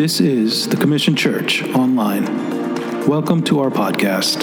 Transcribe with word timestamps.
This 0.00 0.18
is 0.18 0.66
the 0.66 0.78
Commission 0.78 1.14
Church 1.14 1.62
Online. 1.74 2.24
Welcome 3.06 3.44
to 3.44 3.60
our 3.60 3.68
podcast. 3.68 4.38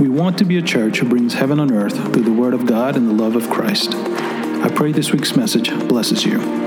We 0.00 0.08
want 0.08 0.36
to 0.38 0.44
be 0.44 0.58
a 0.58 0.62
church 0.62 0.98
who 0.98 1.08
brings 1.08 1.34
heaven 1.34 1.60
on 1.60 1.72
earth 1.72 1.94
through 2.12 2.24
the 2.24 2.32
Word 2.32 2.52
of 2.52 2.66
God 2.66 2.96
and 2.96 3.08
the 3.08 3.12
love 3.12 3.36
of 3.36 3.48
Christ. 3.48 3.94
I 3.94 4.68
pray 4.74 4.90
this 4.90 5.12
week's 5.12 5.36
message 5.36 5.70
blesses 5.86 6.24
you. 6.24 6.61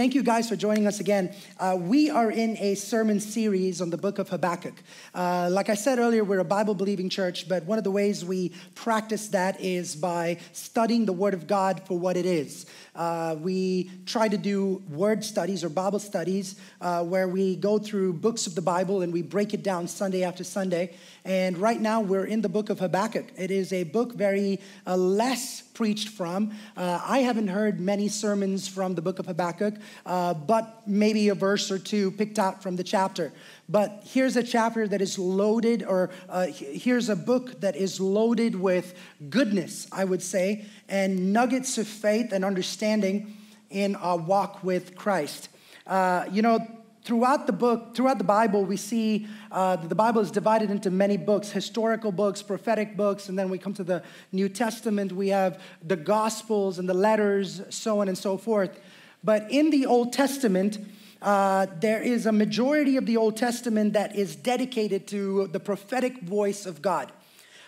Thank 0.00 0.14
you 0.14 0.22
guys 0.22 0.48
for 0.48 0.56
joining 0.56 0.86
us 0.86 0.98
again. 0.98 1.34
Uh, 1.58 1.76
we 1.78 2.08
are 2.08 2.30
in 2.30 2.56
a 2.56 2.74
sermon 2.74 3.20
series 3.20 3.82
on 3.82 3.90
the 3.90 3.98
book 3.98 4.18
of 4.18 4.30
Habakkuk. 4.30 4.72
Uh, 5.14 5.50
like 5.52 5.68
I 5.68 5.74
said 5.74 5.98
earlier, 5.98 6.24
we're 6.24 6.38
a 6.38 6.42
Bible 6.42 6.74
believing 6.74 7.10
church, 7.10 7.46
but 7.46 7.64
one 7.64 7.76
of 7.76 7.84
the 7.84 7.90
ways 7.90 8.24
we 8.24 8.52
practice 8.74 9.28
that 9.28 9.60
is 9.60 9.94
by 9.94 10.38
studying 10.52 11.04
the 11.04 11.12
Word 11.12 11.34
of 11.34 11.46
God 11.46 11.82
for 11.86 11.98
what 11.98 12.16
it 12.16 12.24
is. 12.24 12.64
Uh, 12.94 13.36
we 13.40 13.90
try 14.06 14.26
to 14.26 14.38
do 14.38 14.82
word 14.88 15.22
studies 15.22 15.62
or 15.62 15.68
Bible 15.68 15.98
studies 15.98 16.58
uh, 16.80 17.04
where 17.04 17.28
we 17.28 17.56
go 17.56 17.78
through 17.78 18.14
books 18.14 18.46
of 18.46 18.54
the 18.54 18.62
Bible 18.62 19.02
and 19.02 19.12
we 19.12 19.20
break 19.20 19.52
it 19.52 19.62
down 19.62 19.86
Sunday 19.86 20.24
after 20.24 20.44
Sunday. 20.44 20.94
And 21.24 21.58
right 21.58 21.80
now 21.80 22.00
we're 22.00 22.24
in 22.24 22.40
the 22.40 22.48
book 22.48 22.70
of 22.70 22.78
Habakkuk. 22.78 23.26
It 23.36 23.50
is 23.50 23.72
a 23.72 23.84
book 23.84 24.14
very 24.14 24.60
uh, 24.86 24.96
less 24.96 25.62
preached 25.62 26.08
from. 26.08 26.52
Uh, 26.76 27.00
I 27.04 27.18
haven't 27.20 27.48
heard 27.48 27.80
many 27.80 28.08
sermons 28.08 28.68
from 28.68 28.94
the 28.94 29.02
book 29.02 29.18
of 29.18 29.26
Habakkuk, 29.26 29.74
uh, 30.06 30.34
but 30.34 30.82
maybe 30.86 31.28
a 31.28 31.34
verse 31.34 31.70
or 31.70 31.78
two 31.78 32.10
picked 32.10 32.38
out 32.38 32.62
from 32.62 32.76
the 32.76 32.84
chapter. 32.84 33.32
But 33.68 34.02
here's 34.04 34.36
a 34.36 34.42
chapter 34.42 34.88
that 34.88 35.00
is 35.00 35.18
loaded, 35.18 35.82
or 35.82 36.10
uh, 36.28 36.46
here's 36.46 37.08
a 37.08 37.16
book 37.16 37.60
that 37.60 37.76
is 37.76 38.00
loaded 38.00 38.56
with 38.56 38.94
goodness, 39.28 39.86
I 39.92 40.04
would 40.04 40.22
say, 40.22 40.64
and 40.88 41.32
nuggets 41.32 41.78
of 41.78 41.86
faith 41.86 42.32
and 42.32 42.44
understanding 42.44 43.36
in 43.70 43.94
our 43.96 44.16
walk 44.16 44.64
with 44.64 44.96
Christ. 44.96 45.48
Uh, 45.86 46.26
you 46.30 46.42
know, 46.42 46.66
throughout 47.04 47.46
the 47.46 47.52
book, 47.52 47.94
throughout 47.94 48.18
the 48.18 48.24
Bible, 48.24 48.64
we 48.64 48.76
see 48.76 49.26
uh, 49.50 49.76
that 49.76 49.88
the 49.88 49.94
Bible 49.94 50.20
is 50.20 50.30
divided 50.30 50.70
into 50.70 50.90
many 50.90 51.16
books 51.16 51.50
historical 51.50 52.12
books, 52.12 52.42
prophetic 52.42 52.96
books, 52.96 53.28
and 53.28 53.38
then 53.38 53.50
we 53.50 53.58
come 53.58 53.74
to 53.74 53.84
the 53.84 54.02
New 54.32 54.48
Testament. 54.48 55.12
We 55.12 55.28
have 55.28 55.62
the 55.82 55.96
Gospels 55.96 56.78
and 56.78 56.88
the 56.88 56.94
letters, 56.94 57.62
so 57.70 58.00
on 58.00 58.08
and 58.08 58.16
so 58.16 58.36
forth. 58.36 58.78
But 59.22 59.50
in 59.50 59.70
the 59.70 59.86
Old 59.86 60.12
Testament, 60.12 60.78
uh, 61.22 61.66
there 61.80 62.00
is 62.00 62.26
a 62.26 62.32
majority 62.32 62.96
of 62.96 63.06
the 63.06 63.16
Old 63.16 63.36
Testament 63.36 63.92
that 63.92 64.16
is 64.16 64.36
dedicated 64.36 65.06
to 65.08 65.48
the 65.48 65.60
prophetic 65.60 66.22
voice 66.22 66.64
of 66.64 66.80
God. 66.80 67.12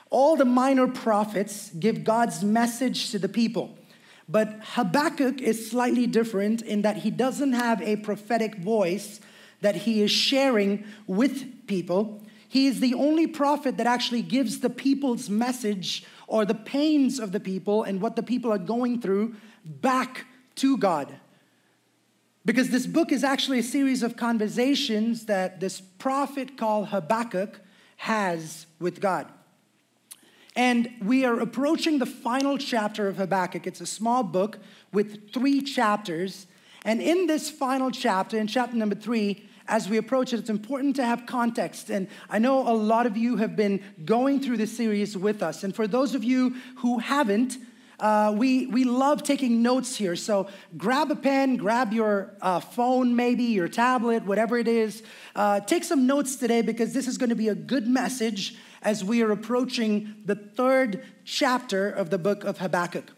All 0.09 0.37
the 0.37 0.45
minor 0.45 0.89
prophets 0.89 1.71
give 1.71 2.05
God's 2.05 2.43
message 2.45 3.11
to 3.11 3.19
the 3.19 3.29
people. 3.29 3.77
But 4.33 4.61
Habakkuk 4.63 5.43
is 5.43 5.71
slightly 5.71 6.07
different 6.07 6.63
in 6.63 6.81
that 6.83 6.97
he 6.97 7.11
doesn't 7.11 7.53
have 7.53 7.83
a 7.83 7.97
prophetic 7.97 8.57
voice 8.57 9.21
that 9.61 9.77
he 9.77 10.01
is 10.03 10.11
sharing 10.11 10.85
with 11.07 11.67
people. 11.67 12.23
He 12.49 12.67
is 12.67 12.81
the 12.81 12.95
only 12.95 13.27
prophet 13.27 13.77
that 13.77 13.87
actually 13.87 14.23
gives 14.23 14.61
the 14.61 14.71
people's 14.71 15.29
message 15.29 16.07
or 16.27 16.47
the 16.47 16.55
pains 16.55 17.19
of 17.19 17.33
the 17.33 17.41
people 17.41 17.83
and 17.83 18.01
what 18.01 18.17
the 18.17 18.23
people 18.23 18.51
are 18.51 18.59
going 18.59 19.03
through 19.03 19.35
back 19.67 20.25
to 20.57 20.79
God. 20.79 21.15
Because 22.47 22.71
this 22.71 22.87
book 22.87 23.13
is 23.13 23.23
actually 23.23 23.59
a 23.59 23.63
series 23.63 24.03
of 24.03 24.17
conversations 24.17 25.27
that 25.27 25.61
this 25.61 25.83
prophet 25.99 26.57
called 26.57 26.89
Habakkuk 26.89 27.61
has 27.97 28.65
with 28.81 28.99
God. 28.99 29.27
And 30.55 30.91
we 31.03 31.25
are 31.25 31.41
approaching 31.41 31.99
the 31.99 32.07
final 32.07 32.59
chapter 32.59 33.09
of 33.09 33.17
Habakkuk. 33.17 33.67
It's 33.67 33.81
a 33.81 33.87
small 33.87 34.23
book 34.23 34.59
with 34.93 35.33
three 35.33 35.63
chapters. 35.63 36.47
And 36.85 37.01
in 37.01 37.27
this 37.27 37.51
final 37.51 37.91
chapter, 37.91 38.37
in 38.37 38.47
chapter 38.47 38.77
number 38.77 38.95
three, 38.95 39.49
as 39.67 39.89
we 39.89 39.97
approach 39.97 40.33
it, 40.33 40.41
it's 40.41 40.51
important 40.51 40.97
to 40.97 41.05
have 41.07 41.25
context. 41.25 41.89
And 41.89 42.09
I 42.29 42.39
know 42.39 42.69
a 42.69 42.75
lot 42.75 43.07
of 43.07 43.17
you 43.17 43.37
have 43.37 43.57
been 43.57 43.83
going 44.05 44.41
through 44.41 44.59
this 44.59 44.77
series 44.77 45.17
with 45.17 45.43
us. 45.43 45.65
And 45.65 45.75
for 45.75 45.87
those 45.87 46.15
of 46.15 46.23
you 46.25 46.57
who 46.79 46.99
haven't, 46.99 47.57
uh, 47.99 48.35
we, 48.37 48.67
we 48.67 48.85
love 48.85 49.23
taking 49.23 49.63
notes 49.63 49.95
here. 49.97 50.17
So 50.17 50.49
grab 50.77 51.11
a 51.11 51.17
pen, 51.17 51.57
grab 51.57 51.93
your 51.93 52.35
uh, 52.43 52.59
phone, 52.59 53.15
maybe 53.15 53.45
your 53.45 53.69
tablet, 53.69 54.25
whatever 54.25 54.59
it 54.59 54.67
is. 54.67 55.05
Uh, 55.37 55.61
take 55.61 55.85
some 55.85 56.07
notes 56.07 56.35
today 56.37 56.63
because 56.63 56.93
this 56.93 57.07
is 57.07 57.17
going 57.17 57.31
to 57.31 57.37
be 57.37 57.49
a 57.49 57.55
good 57.55 57.87
message 57.87 58.57
as 58.83 59.03
we 59.05 59.23
are 59.23 59.31
approaching 59.31 60.15
the 60.25 60.35
third 60.35 61.05
chapter 61.25 61.91
of 61.91 62.11
the 62.11 62.19
book 62.19 62.45
of 62.45 62.59
Habakkuk. 62.59 63.13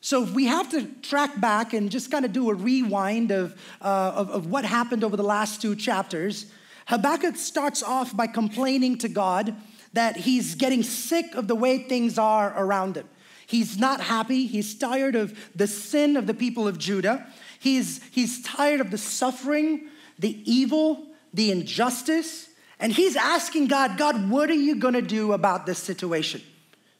So 0.00 0.22
if 0.22 0.30
we 0.30 0.46
have 0.46 0.70
to 0.70 0.86
track 1.02 1.40
back 1.40 1.74
and 1.74 1.90
just 1.90 2.10
kind 2.10 2.24
of 2.24 2.32
do 2.32 2.48
a 2.50 2.54
rewind 2.54 3.30
of, 3.30 3.54
uh, 3.82 4.12
of, 4.14 4.30
of 4.30 4.46
what 4.46 4.64
happened 4.64 5.04
over 5.04 5.16
the 5.16 5.22
last 5.22 5.60
two 5.60 5.76
chapters, 5.76 6.46
Habakkuk 6.86 7.36
starts 7.36 7.82
off 7.82 8.16
by 8.16 8.26
complaining 8.26 8.98
to 8.98 9.08
God 9.08 9.54
that 9.92 10.16
he's 10.16 10.54
getting 10.54 10.82
sick 10.82 11.34
of 11.34 11.48
the 11.48 11.54
way 11.54 11.78
things 11.78 12.18
are 12.18 12.54
around 12.56 12.96
him. 12.96 13.08
He's 13.46 13.78
not 13.78 14.00
happy. 14.00 14.46
He's 14.46 14.78
tired 14.78 15.16
of 15.16 15.36
the 15.54 15.66
sin 15.66 16.16
of 16.16 16.26
the 16.26 16.34
people 16.34 16.68
of 16.68 16.78
Judah. 16.78 17.26
He's, 17.58 18.00
he's 18.12 18.42
tired 18.42 18.80
of 18.80 18.90
the 18.90 18.98
suffering, 18.98 19.88
the 20.18 20.40
evil, 20.50 21.06
the 21.34 21.50
injustice. 21.50 22.48
And 22.80 22.92
he's 22.92 23.14
asking 23.14 23.68
God, 23.68 23.98
God, 23.98 24.30
what 24.30 24.50
are 24.50 24.54
you 24.54 24.76
going 24.76 24.94
to 24.94 25.02
do 25.02 25.32
about 25.32 25.66
this 25.66 25.78
situation? 25.78 26.42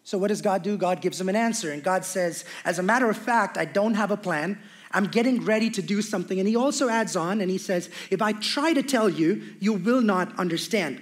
So, 0.05 0.19
what 0.19 0.29
does 0.29 0.43
God 0.43 0.63
do? 0.63 0.77
God 0.77 1.01
gives 1.01 1.21
him 1.21 1.29
an 1.29 1.37
answer. 1.37 1.73
And 1.73 1.83
God 1.83 2.05
says, 2.05 2.45
As 2.65 2.79
a 2.79 2.83
matter 2.83 3.09
of 3.09 3.17
fact, 3.17 3.57
I 3.57 3.65
don't 3.65 3.95
have 3.95 4.11
a 4.11 4.17
plan. 4.17 4.59
I'm 4.93 5.07
getting 5.07 5.45
ready 5.45 5.71
to 5.71 5.83
do 5.83 6.03
something. 6.03 6.39
And 6.39 6.49
he 6.49 6.57
also 6.57 6.89
adds 6.89 7.17
on 7.17 7.41
and 7.41 7.51
he 7.51 7.59
says, 7.59 7.89
If 8.11 8.21
I 8.21 8.33
try 8.33 8.73
to 8.73 8.83
tell 8.83 9.09
you, 9.09 9.43
you 9.61 9.73
will 9.73 10.03
not 10.03 10.39
understand. 10.39 11.01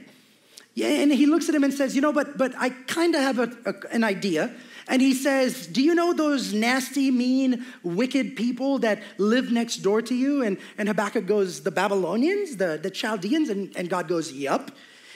Yeah, 0.75 0.89
and 0.89 1.13
he 1.13 1.27
looks 1.27 1.49
at 1.49 1.55
him 1.55 1.65
and 1.65 1.75
says, 1.75 1.97
You 1.97 2.01
know, 2.01 2.13
but, 2.13 2.39
but 2.39 2.53
I 2.57 2.71
kind 2.71 3.15
of 3.15 3.23
have 3.23 3.39
a, 3.39 3.57
a, 3.67 3.75
an 3.93 4.05
idea. 4.05 4.55
And 4.89 5.03
he 5.03 5.13
says, 5.13 5.67
Do 5.67 5.83
you 5.83 5.95
know 5.95 6.15
those 6.15 6.55
nasty, 6.55 7.11
mean, 7.11 7.65
wicked 7.83 8.37
people 8.37 8.79
that 8.81 9.03
live 9.19 9.53
next 9.53 9.77
door 9.77 10.01
to 10.03 10.15
you? 10.15 10.43
And, 10.43 10.57
and 10.79 10.89
Habakkuk 10.89 11.27
goes, 11.27 11.63
The 11.63 11.71
Babylonians, 11.71 12.57
the, 12.57 12.81
the 12.83 12.91
Chaldeans? 12.91 13.51
And, 13.51 13.77
and 13.77 13.91
God 13.91 14.09
goes, 14.09 14.33
Yup. 14.33 14.71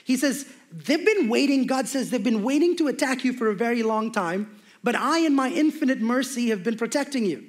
He 0.05 0.17
says, 0.17 0.47
They've 0.73 1.05
been 1.05 1.29
waiting, 1.29 1.67
God 1.67 1.87
says, 1.87 2.11
they've 2.11 2.23
been 2.23 2.43
waiting 2.43 2.77
to 2.77 2.89
attack 2.89 3.25
you 3.25 3.33
for 3.33 3.51
a 3.51 3.55
very 3.55 3.83
long 3.83 4.11
time, 4.11 4.59
but 4.83 4.95
I, 4.95 5.19
in 5.19 5.35
my 5.35 5.51
infinite 5.51 6.01
mercy, 6.01 6.49
have 6.49 6.65
been 6.65 6.79
protecting 6.79 7.27
you. 7.27 7.45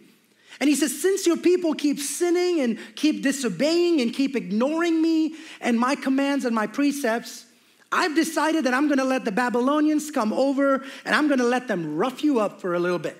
And 0.59 0.69
he 0.69 0.75
says, 0.75 1.01
Since 1.01 1.25
your 1.25 1.37
people 1.37 1.73
keep 1.73 1.99
sinning 1.99 2.61
and 2.61 2.77
keep 2.95 3.23
disobeying 3.23 4.01
and 4.01 4.13
keep 4.13 4.35
ignoring 4.35 5.01
me 5.01 5.35
and 5.61 5.79
my 5.79 5.95
commands 5.95 6.45
and 6.45 6.53
my 6.53 6.67
precepts, 6.67 7.45
I've 7.93 8.15
decided 8.15 8.65
that 8.65 8.73
I'm 8.73 8.89
gonna 8.89 9.05
let 9.05 9.23
the 9.23 9.31
Babylonians 9.31 10.09
come 10.09 10.33
over 10.33 10.83
and 11.05 11.15
I'm 11.15 11.27
gonna 11.27 11.43
let 11.43 11.67
them 11.67 11.95
rough 11.95 12.23
you 12.23 12.39
up 12.39 12.59
for 12.59 12.73
a 12.73 12.79
little 12.79 12.99
bit. 12.99 13.17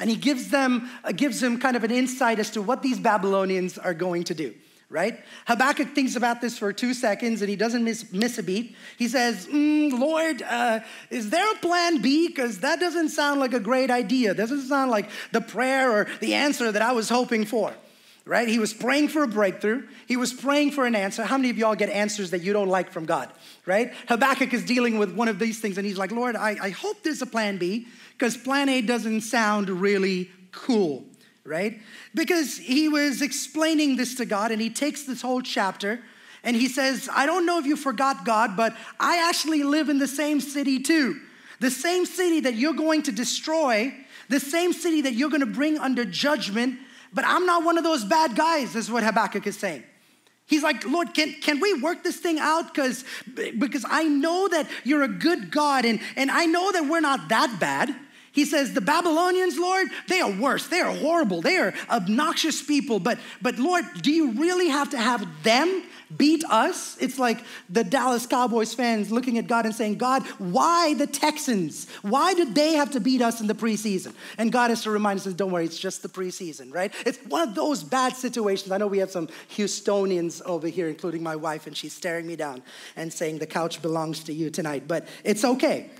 And 0.00 0.08
he 0.08 0.16
gives 0.16 0.48
them, 0.48 0.88
uh, 1.04 1.12
gives 1.12 1.40
them 1.40 1.58
kind 1.58 1.76
of 1.76 1.84
an 1.84 1.90
insight 1.90 2.38
as 2.38 2.50
to 2.52 2.62
what 2.62 2.82
these 2.82 2.98
Babylonians 2.98 3.78
are 3.78 3.94
going 3.94 4.24
to 4.24 4.34
do, 4.34 4.54
right? 4.88 5.18
Habakkuk 5.46 5.94
thinks 5.94 6.14
about 6.14 6.40
this 6.40 6.56
for 6.56 6.72
two 6.72 6.94
seconds 6.94 7.42
and 7.42 7.50
he 7.50 7.56
doesn't 7.56 7.82
miss, 7.82 8.10
miss 8.12 8.38
a 8.38 8.42
beat. 8.42 8.76
He 8.96 9.08
says, 9.08 9.46
mm, 9.46 9.98
Lord, 9.98 10.42
uh, 10.42 10.80
is 11.10 11.30
there 11.30 11.50
a 11.50 11.56
plan 11.56 12.00
B? 12.00 12.28
Because 12.28 12.60
that 12.60 12.78
doesn't 12.78 13.08
sound 13.08 13.40
like 13.40 13.54
a 13.54 13.60
great 13.60 13.90
idea. 13.90 14.34
Doesn't 14.34 14.68
sound 14.68 14.90
like 14.90 15.10
the 15.32 15.40
prayer 15.40 15.90
or 15.90 16.06
the 16.20 16.34
answer 16.34 16.70
that 16.70 16.82
I 16.82 16.92
was 16.92 17.08
hoping 17.08 17.44
for 17.44 17.74
right? 18.28 18.46
He 18.46 18.58
was 18.58 18.74
praying 18.74 19.08
for 19.08 19.22
a 19.22 19.26
breakthrough. 19.26 19.88
He 20.06 20.18
was 20.18 20.34
praying 20.34 20.72
for 20.72 20.84
an 20.84 20.94
answer. 20.94 21.24
How 21.24 21.38
many 21.38 21.48
of 21.48 21.56
y'all 21.56 21.74
get 21.74 21.88
answers 21.88 22.30
that 22.32 22.42
you 22.42 22.52
don't 22.52 22.68
like 22.68 22.92
from 22.92 23.06
God, 23.06 23.30
right? 23.68 23.92
Habakkuk 24.08 24.52
is 24.52 24.64
dealing 24.64 24.98
with 24.98 25.14
one 25.14 25.28
of 25.28 25.38
these 25.38 25.60
things, 25.60 25.78
and 25.78 25.86
he's 25.86 25.98
like, 25.98 26.10
Lord, 26.10 26.34
I, 26.34 26.56
I 26.60 26.70
hope 26.70 27.02
there's 27.02 27.22
a 27.22 27.26
plan 27.26 27.58
B, 27.58 27.86
because 28.12 28.36
plan 28.36 28.68
A 28.68 28.80
doesn't 28.80 29.20
sound 29.20 29.68
really 29.68 30.30
cool, 30.50 31.04
right? 31.44 31.80
Because 32.14 32.56
he 32.56 32.88
was 32.88 33.22
explaining 33.22 33.96
this 33.96 34.14
to 34.16 34.24
God, 34.24 34.50
and 34.50 34.60
he 34.60 34.70
takes 34.70 35.04
this 35.04 35.22
whole 35.22 35.42
chapter. 35.42 36.00
And 36.44 36.56
he 36.56 36.68
says, 36.68 37.08
I 37.12 37.26
don't 37.26 37.46
know 37.46 37.58
if 37.58 37.66
you 37.66 37.76
forgot 37.76 38.24
God, 38.24 38.56
but 38.56 38.74
I 38.98 39.28
actually 39.28 39.64
live 39.64 39.88
in 39.88 39.98
the 39.98 40.08
same 40.08 40.40
city 40.40 40.80
too. 40.80 41.20
The 41.60 41.70
same 41.70 42.06
city 42.06 42.40
that 42.40 42.54
you're 42.54 42.74
going 42.74 43.02
to 43.02 43.12
destroy, 43.12 43.92
the 44.28 44.38
same 44.38 44.72
city 44.72 45.02
that 45.02 45.14
you're 45.14 45.30
going 45.30 45.40
to 45.40 45.46
bring 45.46 45.78
under 45.78 46.04
judgment 46.04 46.78
but 47.12 47.24
I'm 47.26 47.46
not 47.46 47.64
one 47.64 47.78
of 47.78 47.84
those 47.84 48.04
bad 48.04 48.36
guys, 48.36 48.74
is 48.76 48.90
what 48.90 49.02
Habakkuk 49.02 49.46
is 49.46 49.58
saying. 49.58 49.84
He's 50.48 50.62
like, 50.62 50.84
Lord, 50.86 51.12
can, 51.12 51.34
can 51.42 51.60
we 51.60 51.74
work 51.74 52.02
this 52.02 52.16
thing 52.16 52.38
out? 52.38 52.74
Because 52.74 53.04
because 53.58 53.84
I 53.86 54.04
know 54.04 54.48
that 54.48 54.66
you're 54.82 55.02
a 55.02 55.08
good 55.08 55.50
God 55.50 55.84
and, 55.84 56.00
and 56.16 56.30
I 56.30 56.46
know 56.46 56.72
that 56.72 56.88
we're 56.88 57.00
not 57.00 57.28
that 57.28 57.58
bad. 57.60 57.94
He 58.38 58.44
says, 58.44 58.72
The 58.72 58.80
Babylonians, 58.80 59.58
Lord, 59.58 59.88
they 60.06 60.20
are 60.20 60.30
worse. 60.30 60.68
They 60.68 60.78
are 60.78 60.94
horrible. 60.94 61.42
They 61.42 61.56
are 61.56 61.74
obnoxious 61.90 62.62
people. 62.62 63.00
But, 63.00 63.18
but 63.42 63.58
Lord, 63.58 63.84
do 64.00 64.12
you 64.12 64.30
really 64.30 64.68
have 64.68 64.90
to 64.90 64.96
have 64.96 65.26
them 65.42 65.82
beat 66.16 66.44
us? 66.44 66.96
It's 67.00 67.18
like 67.18 67.40
the 67.68 67.82
Dallas 67.82 68.26
Cowboys 68.26 68.72
fans 68.74 69.10
looking 69.10 69.38
at 69.38 69.48
God 69.48 69.66
and 69.66 69.74
saying, 69.74 69.98
God, 69.98 70.24
why 70.38 70.94
the 70.94 71.08
Texans? 71.08 71.90
Why 72.02 72.32
did 72.32 72.54
they 72.54 72.74
have 72.74 72.92
to 72.92 73.00
beat 73.00 73.22
us 73.22 73.40
in 73.40 73.48
the 73.48 73.54
preseason? 73.54 74.14
And 74.38 74.52
God 74.52 74.70
has 74.70 74.84
to 74.84 74.92
remind 74.92 75.18
us, 75.18 75.26
don't 75.32 75.50
worry, 75.50 75.64
it's 75.64 75.76
just 75.76 76.02
the 76.02 76.08
preseason, 76.08 76.72
right? 76.72 76.94
It's 77.04 77.18
one 77.26 77.48
of 77.48 77.56
those 77.56 77.82
bad 77.82 78.14
situations. 78.14 78.70
I 78.70 78.78
know 78.78 78.86
we 78.86 78.98
have 78.98 79.10
some 79.10 79.26
Houstonians 79.56 80.42
over 80.42 80.68
here, 80.68 80.88
including 80.88 81.24
my 81.24 81.34
wife, 81.34 81.66
and 81.66 81.76
she's 81.76 81.92
staring 81.92 82.28
me 82.28 82.36
down 82.36 82.62
and 82.94 83.12
saying, 83.12 83.40
the 83.40 83.48
couch 83.48 83.82
belongs 83.82 84.22
to 84.22 84.32
you 84.32 84.48
tonight, 84.48 84.84
but 84.86 85.08
it's 85.24 85.44
okay. 85.44 85.90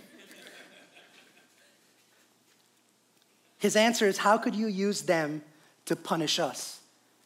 His 3.58 3.76
answer 3.76 4.06
is, 4.06 4.19
How 4.19 4.38
could 4.38 4.55
you 4.55 4.66
use 4.66 5.02
them 5.02 5.43
to 5.87 5.96
punish 5.96 6.38
us? 6.38 6.81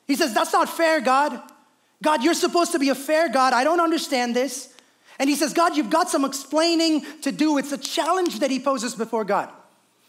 He 0.07 0.17
says, 0.17 0.35
That's 0.35 0.53
not 0.53 0.69
fair, 0.69 1.01
God. 1.01 1.41
God, 2.03 2.25
you're 2.25 2.35
supposed 2.35 2.73
to 2.73 2.79
be 2.79 2.89
a 2.89 2.95
fair 2.95 3.29
God. 3.29 3.53
I 3.53 3.65
don't 3.65 3.81
understand 3.81 4.35
this. 4.35 4.75
And 5.19 5.31
he 5.31 5.37
says, 5.37 5.53
God, 5.53 5.77
you've 5.77 5.91
got 5.91 6.11
some 6.11 6.25
explaining 6.25 7.05
to 7.21 7.31
do. 7.31 7.59
It's 7.59 7.71
a 7.71 7.79
challenge 7.79 8.41
that 8.41 8.51
he 8.51 8.59
poses 8.59 8.95
before 8.95 9.25
God. 9.25 9.51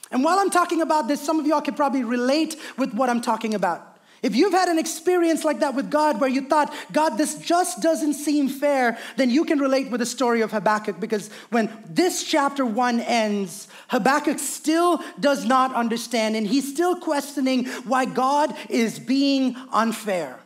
And 0.09 0.23
while 0.23 0.39
I'm 0.39 0.49
talking 0.49 0.81
about 0.81 1.07
this, 1.07 1.21
some 1.21 1.39
of 1.39 1.45
y'all 1.45 1.61
can 1.61 1.75
probably 1.75 2.03
relate 2.03 2.55
with 2.77 2.93
what 2.93 3.09
I'm 3.09 3.21
talking 3.21 3.53
about. 3.53 3.92
If 4.23 4.37
you've 4.37 4.53
had 4.53 4.69
an 4.69 4.79
experience 4.79 5.43
like 5.43 5.59
that 5.59 5.75
with 5.75 5.91
God 5.91 6.21
where 6.21 6.29
you 6.29 6.47
thought, 6.47 6.73
God, 6.93 7.17
this 7.17 7.37
just 7.39 7.81
doesn't 7.81 8.13
seem 8.13 8.47
fair, 8.47 8.97
then 9.17 9.29
you 9.29 9.43
can 9.43 9.59
relate 9.59 9.91
with 9.91 9.99
the 9.99 10.05
story 10.05 10.39
of 10.39 10.51
Habakkuk 10.51 10.99
because 11.01 11.29
when 11.49 11.69
this 11.89 12.23
chapter 12.23 12.65
one 12.65 13.01
ends, 13.01 13.67
Habakkuk 13.89 14.39
still 14.39 15.03
does 15.19 15.43
not 15.43 15.75
understand 15.75 16.37
and 16.37 16.47
he's 16.47 16.71
still 16.71 16.95
questioning 16.95 17.65
why 17.83 18.05
God 18.05 18.55
is 18.69 18.97
being 18.97 19.57
unfair. 19.73 20.39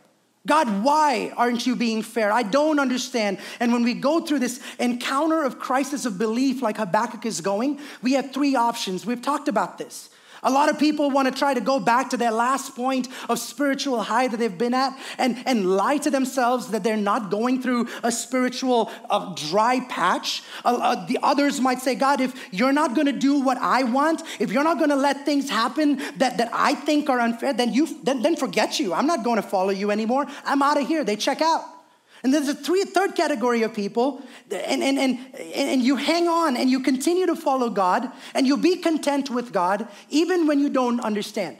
God, 0.44 0.82
why 0.82 1.32
aren't 1.36 1.66
you 1.66 1.76
being 1.76 2.02
fair? 2.02 2.32
I 2.32 2.42
don't 2.42 2.80
understand. 2.80 3.38
And 3.60 3.72
when 3.72 3.84
we 3.84 3.94
go 3.94 4.20
through 4.20 4.40
this 4.40 4.60
encounter 4.80 5.44
of 5.44 5.60
crisis 5.60 6.04
of 6.04 6.18
belief, 6.18 6.62
like 6.62 6.78
Habakkuk 6.78 7.26
is 7.26 7.40
going, 7.40 7.78
we 8.02 8.14
have 8.14 8.32
three 8.32 8.56
options. 8.56 9.06
We've 9.06 9.22
talked 9.22 9.46
about 9.46 9.78
this. 9.78 10.10
A 10.42 10.50
lot 10.50 10.68
of 10.68 10.78
people 10.78 11.10
want 11.10 11.32
to 11.32 11.36
try 11.36 11.54
to 11.54 11.60
go 11.60 11.80
back 11.80 12.10
to 12.10 12.16
their 12.16 12.30
last 12.30 12.76
point 12.76 13.08
of 13.28 13.38
spiritual 13.38 14.02
high 14.02 14.28
that 14.28 14.36
they've 14.36 14.56
been 14.56 14.74
at 14.74 14.98
and, 15.18 15.42
and 15.46 15.76
lie 15.76 15.98
to 15.98 16.10
themselves 16.10 16.68
that 16.68 16.84
they're 16.84 16.96
not 16.96 17.30
going 17.30 17.62
through 17.62 17.88
a 18.02 18.12
spiritual 18.12 18.90
uh, 19.10 19.34
dry 19.34 19.80
patch. 19.80 20.42
Uh, 20.64 20.78
uh, 20.80 21.06
the 21.06 21.18
others 21.22 21.60
might 21.60 21.80
say, 21.80 21.94
God, 21.94 22.20
if 22.20 22.34
you're 22.52 22.72
not 22.72 22.94
going 22.94 23.06
to 23.06 23.12
do 23.12 23.40
what 23.40 23.58
I 23.58 23.82
want, 23.82 24.22
if 24.38 24.52
you're 24.52 24.64
not 24.64 24.78
going 24.78 24.90
to 24.90 24.96
let 24.96 25.24
things 25.24 25.50
happen 25.50 25.96
that, 26.16 26.38
that 26.38 26.50
I 26.52 26.74
think 26.74 27.08
are 27.08 27.20
unfair, 27.20 27.52
then, 27.52 27.72
you, 27.72 28.02
then, 28.02 28.22
then 28.22 28.36
forget 28.36 28.78
you. 28.78 28.94
I'm 28.94 29.06
not 29.06 29.24
going 29.24 29.36
to 29.36 29.48
follow 29.48 29.70
you 29.70 29.90
anymore. 29.90 30.26
I'm 30.44 30.62
out 30.62 30.80
of 30.80 30.86
here. 30.86 31.04
They 31.04 31.16
check 31.16 31.40
out. 31.40 31.77
And 32.22 32.34
there's 32.34 32.48
a 32.48 32.54
three, 32.54 32.84
third 32.84 33.14
category 33.14 33.62
of 33.62 33.72
people, 33.74 34.22
and, 34.50 34.82
and, 34.82 34.98
and, 34.98 35.18
and 35.54 35.82
you 35.82 35.96
hang 35.96 36.26
on 36.26 36.56
and 36.56 36.68
you 36.68 36.80
continue 36.80 37.26
to 37.26 37.36
follow 37.36 37.70
God, 37.70 38.10
and 38.34 38.46
you'll 38.46 38.56
be 38.56 38.76
content 38.76 39.30
with 39.30 39.52
God 39.52 39.86
even 40.10 40.46
when 40.46 40.58
you 40.58 40.68
don't 40.68 41.00
understand. 41.00 41.56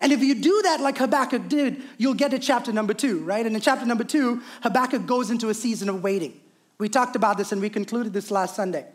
And 0.00 0.12
if 0.12 0.22
you 0.22 0.34
do 0.34 0.62
that 0.62 0.80
like 0.80 0.98
Habakkuk 0.98 1.48
did, 1.48 1.82
you'll 1.98 2.14
get 2.14 2.30
to 2.30 2.38
chapter 2.38 2.72
number 2.72 2.94
two, 2.94 3.20
right? 3.20 3.44
And 3.44 3.54
in 3.54 3.60
chapter 3.60 3.84
number 3.84 4.04
two, 4.04 4.42
Habakkuk 4.62 5.06
goes 5.06 5.30
into 5.30 5.50
a 5.50 5.54
season 5.54 5.88
of 5.88 6.02
waiting. 6.02 6.40
We 6.78 6.88
talked 6.88 7.16
about 7.16 7.36
this 7.36 7.52
and 7.52 7.60
we 7.60 7.68
concluded 7.68 8.14
this 8.14 8.30
last 8.30 8.56
Sunday. 8.56 8.86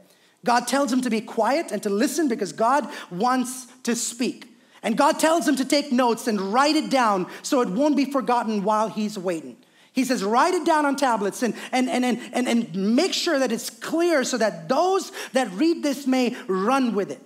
God 0.43 0.67
tells 0.67 0.91
him 0.91 1.01
to 1.01 1.09
be 1.09 1.21
quiet 1.21 1.71
and 1.71 1.81
to 1.83 1.89
listen 1.89 2.27
because 2.27 2.53
God 2.53 2.87
wants 3.11 3.67
to 3.83 3.95
speak. 3.95 4.51
And 4.81 4.97
God 4.97 5.19
tells 5.19 5.47
him 5.47 5.55
to 5.55 5.65
take 5.65 5.91
notes 5.91 6.27
and 6.27 6.39
write 6.39 6.75
it 6.75 6.89
down 6.89 7.27
so 7.41 7.61
it 7.61 7.69
won't 7.69 7.95
be 7.95 8.05
forgotten 8.05 8.63
while 8.63 8.89
he's 8.89 9.17
waiting. 9.17 9.57
He 9.95 10.03
says, 10.03 10.25
write 10.25 10.53
it 10.53 10.65
down 10.65 10.85
on 10.85 10.97
tablets 10.97 11.41
and, 11.41 11.55
and, 11.71 11.89
and, 11.89 12.03
and, 12.05 12.47
and 12.47 12.95
make 12.95 13.13
sure 13.13 13.39
that 13.39 13.49
it's 13.49 13.69
clear 13.69 14.25
so 14.25 14.37
that 14.37 14.67
those 14.67 15.13
that 15.31 15.49
read 15.53 15.83
this 15.83 16.05
may 16.05 16.35
run 16.47 16.93
with 16.93 17.11
it. 17.11 17.21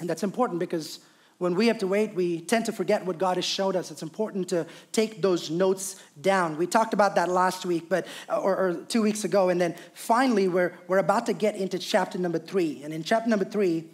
And 0.00 0.10
that's 0.10 0.24
important 0.24 0.58
because 0.58 0.98
when 1.38 1.54
we 1.54 1.68
have 1.68 1.78
to 1.78 1.86
wait, 1.86 2.12
we 2.12 2.40
tend 2.40 2.66
to 2.66 2.72
forget 2.72 3.06
what 3.06 3.18
God 3.18 3.36
has 3.36 3.44
showed 3.44 3.76
us. 3.76 3.92
It's 3.92 4.02
important 4.02 4.48
to 4.48 4.66
take 4.90 5.22
those 5.22 5.48
notes 5.48 6.02
down. 6.20 6.58
We 6.58 6.66
talked 6.66 6.92
about 6.92 7.14
that 7.14 7.28
last 7.28 7.64
week, 7.64 7.88
but 7.88 8.04
or, 8.28 8.56
or, 8.56 8.74
two 8.88 9.00
weeks 9.00 9.22
ago, 9.22 9.48
and 9.48 9.60
then 9.60 9.76
finally, 9.94 10.48
we're 10.48 10.74
we're 10.88 10.98
about 10.98 11.26
to 11.26 11.32
get 11.32 11.54
into 11.54 11.78
chapter 11.78 12.18
number 12.18 12.38
three. 12.38 12.82
And 12.82 12.92
in 12.92 13.04
chapter 13.04 13.30
number 13.30 13.44
three, 13.44 13.84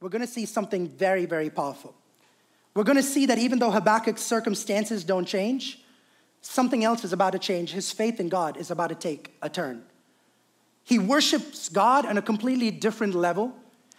we're 0.00 0.08
going 0.08 0.26
to 0.26 0.32
see 0.32 0.46
something 0.46 0.88
very, 0.88 1.26
very 1.26 1.50
powerful. 1.50 1.94
We're 2.74 2.84
going 2.84 2.96
to 2.96 3.02
see 3.02 3.26
that 3.26 3.38
even 3.38 3.58
though 3.58 3.70
Habakkuk's 3.70 4.22
circumstances 4.22 5.04
don't 5.04 5.26
change, 5.26 5.82
Something 6.48 6.84
else 6.84 7.04
is 7.04 7.12
about 7.12 7.32
to 7.32 7.38
change. 7.38 7.72
His 7.72 7.90
faith 7.90 8.20
in 8.20 8.28
God 8.28 8.56
is 8.56 8.70
about 8.70 8.88
to 8.88 8.94
take 8.94 9.34
a 9.42 9.48
turn. 9.48 9.82
He 10.84 10.98
worships 10.98 11.68
God 11.68 12.06
on 12.06 12.16
a 12.16 12.22
completely 12.22 12.70
different 12.70 13.14
level. 13.14 13.52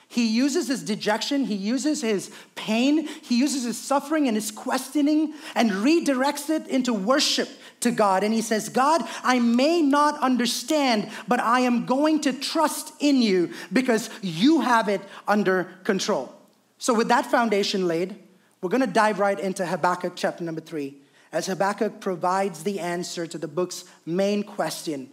He 0.07 0.25
uses 0.25 0.69
his 0.69 0.81
dejection, 0.83 1.43
he 1.43 1.55
uses 1.55 2.01
his 2.01 2.31
pain, 2.55 3.05
he 3.21 3.37
uses 3.37 3.63
his 3.63 3.77
suffering 3.77 4.29
and 4.29 4.37
his 4.37 4.51
questioning 4.51 5.33
and 5.53 5.69
redirects 5.69 6.49
it 6.49 6.65
into 6.67 6.93
worship 6.93 7.49
to 7.81 7.91
God. 7.91 8.23
And 8.23 8.33
he 8.33 8.41
says, 8.41 8.69
God, 8.69 9.03
I 9.23 9.39
may 9.39 9.81
not 9.81 10.17
understand, 10.21 11.09
but 11.27 11.41
I 11.41 11.59
am 11.59 11.85
going 11.85 12.21
to 12.21 12.31
trust 12.31 12.93
in 13.01 13.21
you 13.21 13.51
because 13.73 14.09
you 14.21 14.61
have 14.61 14.87
it 14.87 15.01
under 15.27 15.65
control. 15.83 16.33
So, 16.77 16.93
with 16.93 17.09
that 17.09 17.25
foundation 17.25 17.87
laid, 17.87 18.15
we're 18.61 18.69
going 18.69 18.81
to 18.81 18.87
dive 18.87 19.19
right 19.19 19.37
into 19.37 19.65
Habakkuk 19.65 20.13
chapter 20.15 20.45
number 20.45 20.61
three 20.61 21.01
as 21.31 21.47
Habakkuk 21.47 21.99
provides 21.99 22.63
the 22.63 22.79
answer 22.79 23.27
to 23.27 23.37
the 23.37 23.47
book's 23.47 23.85
main 24.05 24.43
question 24.43 25.09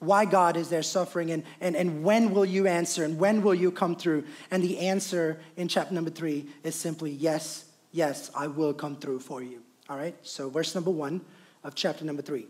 why 0.00 0.24
God 0.24 0.56
is 0.56 0.70
there 0.70 0.82
suffering 0.82 1.30
and, 1.30 1.44
and, 1.60 1.76
and 1.76 2.02
when 2.02 2.32
will 2.32 2.46
you 2.46 2.66
answer 2.66 3.04
and 3.04 3.18
when 3.18 3.42
will 3.42 3.54
you 3.54 3.70
come 3.70 3.94
through? 3.94 4.24
And 4.50 4.62
the 4.62 4.78
answer 4.78 5.38
in 5.56 5.68
chapter 5.68 5.94
number 5.94 6.10
three 6.10 6.46
is 6.64 6.74
simply 6.74 7.10
yes, 7.10 7.66
yes, 7.92 8.30
I 8.34 8.46
will 8.46 8.72
come 8.72 8.96
through 8.96 9.20
for 9.20 9.42
you. 9.42 9.60
All 9.90 9.98
right, 9.98 10.16
so 10.22 10.48
verse 10.48 10.74
number 10.74 10.90
one 10.90 11.20
of 11.62 11.74
chapter 11.74 12.04
number 12.04 12.22
three 12.22 12.46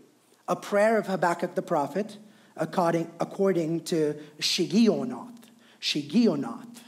a 0.47 0.55
prayer 0.55 0.97
of 0.97 1.07
Habakkuk 1.07 1.55
the 1.55 1.61
prophet 1.61 2.17
according, 2.55 3.11
according 3.19 3.81
to 3.85 4.15
Shigionoth. 4.39 5.27
Shigionoth. 5.81 6.79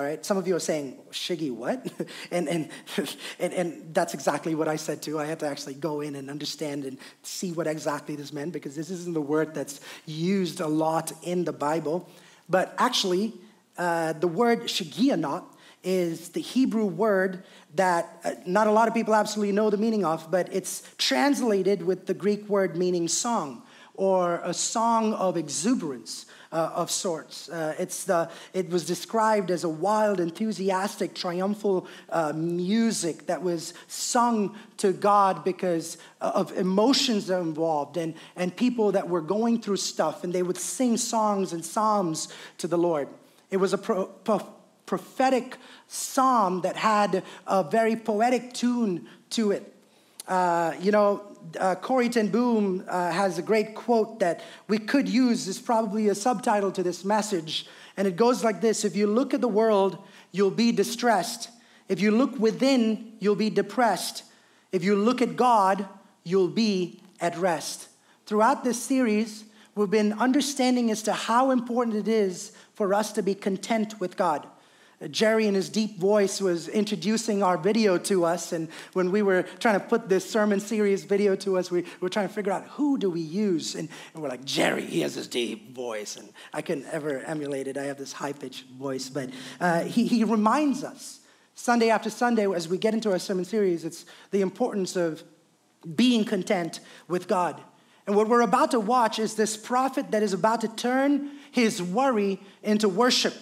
All 0.00 0.06
right, 0.06 0.24
some 0.24 0.38
of 0.38 0.48
you 0.48 0.56
are 0.56 0.60
saying, 0.60 0.96
Shiggy, 1.10 1.54
what? 1.54 1.86
and, 2.30 2.48
and, 2.48 2.70
and, 3.38 3.52
and 3.52 3.94
that's 3.94 4.14
exactly 4.14 4.54
what 4.54 4.66
I 4.66 4.76
said 4.76 5.02
too. 5.02 5.18
I 5.18 5.26
had 5.26 5.40
to 5.40 5.46
actually 5.46 5.74
go 5.74 6.00
in 6.00 6.16
and 6.16 6.30
understand 6.30 6.86
and 6.86 6.96
see 7.22 7.52
what 7.52 7.66
exactly 7.66 8.16
this 8.16 8.32
meant 8.32 8.54
because 8.54 8.74
this 8.74 8.88
isn't 8.88 9.12
the 9.12 9.20
word 9.20 9.54
that's 9.54 9.82
used 10.06 10.60
a 10.60 10.66
lot 10.66 11.12
in 11.22 11.44
the 11.44 11.52
Bible. 11.52 12.08
But 12.48 12.74
actually, 12.78 13.34
uh, 13.76 14.14
the 14.14 14.26
word 14.26 14.62
Shigionoth 14.62 15.44
is 15.84 16.30
the 16.30 16.40
Hebrew 16.40 16.86
word 16.86 17.44
that 17.74 18.22
uh, 18.24 18.32
not 18.46 18.68
a 18.68 18.72
lot 18.72 18.88
of 18.88 18.94
people 18.94 19.14
absolutely 19.14 19.52
know 19.52 19.68
the 19.68 19.76
meaning 19.76 20.06
of, 20.06 20.30
but 20.30 20.48
it's 20.50 20.82
translated 20.96 21.82
with 21.82 22.06
the 22.06 22.14
Greek 22.14 22.48
word 22.48 22.74
meaning 22.74 23.06
song 23.06 23.64
or 23.92 24.40
a 24.44 24.54
song 24.54 25.12
of 25.12 25.36
exuberance 25.36 26.24
uh, 26.52 26.70
of 26.74 26.90
sorts. 26.90 27.48
Uh, 27.48 27.74
it's 27.78 28.04
the, 28.04 28.28
it 28.52 28.68
was 28.70 28.84
described 28.84 29.50
as 29.50 29.64
a 29.64 29.68
wild, 29.68 30.20
enthusiastic, 30.20 31.14
triumphal 31.14 31.86
uh, 32.08 32.32
music 32.34 33.26
that 33.26 33.42
was 33.42 33.74
sung 33.86 34.56
to 34.78 34.92
God 34.92 35.44
because 35.44 35.98
of 36.20 36.56
emotions 36.56 37.30
involved 37.30 37.96
and, 37.96 38.14
and 38.36 38.54
people 38.54 38.92
that 38.92 39.08
were 39.08 39.20
going 39.20 39.60
through 39.60 39.76
stuff, 39.76 40.24
and 40.24 40.32
they 40.32 40.42
would 40.42 40.56
sing 40.56 40.96
songs 40.96 41.52
and 41.52 41.64
psalms 41.64 42.28
to 42.58 42.66
the 42.66 42.78
Lord. 42.78 43.08
It 43.50 43.58
was 43.58 43.72
a 43.72 43.78
pro, 43.78 44.06
pro, 44.06 44.40
prophetic 44.86 45.56
psalm 45.86 46.62
that 46.62 46.76
had 46.76 47.22
a 47.46 47.62
very 47.62 47.96
poetic 47.96 48.52
tune 48.52 49.06
to 49.30 49.52
it. 49.52 49.74
Uh, 50.30 50.74
you 50.80 50.92
know, 50.92 51.22
uh, 51.58 51.74
Corrie 51.74 52.08
ten 52.08 52.28
Boom 52.28 52.84
uh, 52.86 53.10
has 53.10 53.36
a 53.36 53.42
great 53.42 53.74
quote 53.74 54.20
that 54.20 54.42
we 54.68 54.78
could 54.78 55.08
use 55.08 55.48
as 55.48 55.58
probably 55.58 56.08
a 56.08 56.14
subtitle 56.14 56.70
to 56.70 56.84
this 56.84 57.04
message. 57.04 57.66
And 57.96 58.06
it 58.06 58.14
goes 58.14 58.44
like 58.44 58.60
this 58.60 58.84
If 58.84 58.94
you 58.94 59.08
look 59.08 59.34
at 59.34 59.40
the 59.40 59.48
world, 59.48 59.98
you'll 60.30 60.52
be 60.52 60.70
distressed. 60.70 61.50
If 61.88 62.00
you 62.00 62.12
look 62.12 62.38
within, 62.38 63.14
you'll 63.18 63.34
be 63.34 63.50
depressed. 63.50 64.22
If 64.70 64.84
you 64.84 64.94
look 64.94 65.20
at 65.20 65.34
God, 65.34 65.88
you'll 66.22 66.46
be 66.46 67.02
at 67.20 67.36
rest. 67.36 67.88
Throughout 68.24 68.62
this 68.62 68.80
series, 68.80 69.42
we've 69.74 69.90
been 69.90 70.12
understanding 70.12 70.92
as 70.92 71.02
to 71.02 71.12
how 71.12 71.50
important 71.50 71.96
it 71.96 72.06
is 72.06 72.52
for 72.74 72.94
us 72.94 73.10
to 73.14 73.22
be 73.22 73.34
content 73.34 73.98
with 73.98 74.16
God. 74.16 74.46
Jerry, 75.08 75.46
in 75.46 75.54
his 75.54 75.70
deep 75.70 75.98
voice, 75.98 76.42
was 76.42 76.68
introducing 76.68 77.42
our 77.42 77.56
video 77.56 77.96
to 77.96 78.26
us. 78.26 78.52
And 78.52 78.68
when 78.92 79.10
we 79.10 79.22
were 79.22 79.44
trying 79.58 79.80
to 79.80 79.86
put 79.86 80.10
this 80.10 80.28
sermon 80.28 80.60
series 80.60 81.04
video 81.04 81.34
to 81.36 81.56
us, 81.56 81.70
we 81.70 81.86
were 82.00 82.10
trying 82.10 82.28
to 82.28 82.34
figure 82.34 82.52
out 82.52 82.66
who 82.68 82.98
do 82.98 83.08
we 83.08 83.20
use. 83.20 83.74
And, 83.74 83.88
we're 84.14 84.28
like, 84.28 84.44
Jerry, 84.44 84.84
he 84.84 85.00
has 85.00 85.14
this 85.14 85.26
deep 85.26 85.74
voice. 85.74 86.16
And 86.16 86.28
I 86.52 86.60
couldn't 86.60 86.86
ever 86.92 87.20
emulate 87.20 87.66
it. 87.66 87.78
I 87.78 87.84
have 87.84 87.96
this 87.96 88.12
high 88.12 88.34
pitched 88.34 88.66
voice. 88.78 89.08
But 89.08 89.30
uh, 89.58 89.84
he, 89.84 90.06
he 90.06 90.22
reminds 90.22 90.84
us 90.84 91.20
Sunday 91.54 91.88
after 91.88 92.10
Sunday, 92.10 92.46
as 92.52 92.68
we 92.68 92.76
get 92.76 92.92
into 92.92 93.10
our 93.10 93.18
sermon 93.18 93.46
series, 93.46 93.86
it's 93.86 94.04
the 94.32 94.42
importance 94.42 94.96
of 94.96 95.22
being 95.94 96.24
content 96.24 96.80
with 97.08 97.26
God. 97.26 97.58
And 98.06 98.16
what 98.16 98.28
we're 98.28 98.42
about 98.42 98.72
to 98.72 98.80
watch 98.80 99.18
is 99.18 99.34
this 99.34 99.56
prophet 99.56 100.10
that 100.10 100.22
is 100.22 100.34
about 100.34 100.60
to 100.60 100.68
turn 100.68 101.30
his 101.52 101.82
worry 101.82 102.40
into 102.62 102.88
worship 102.88 103.34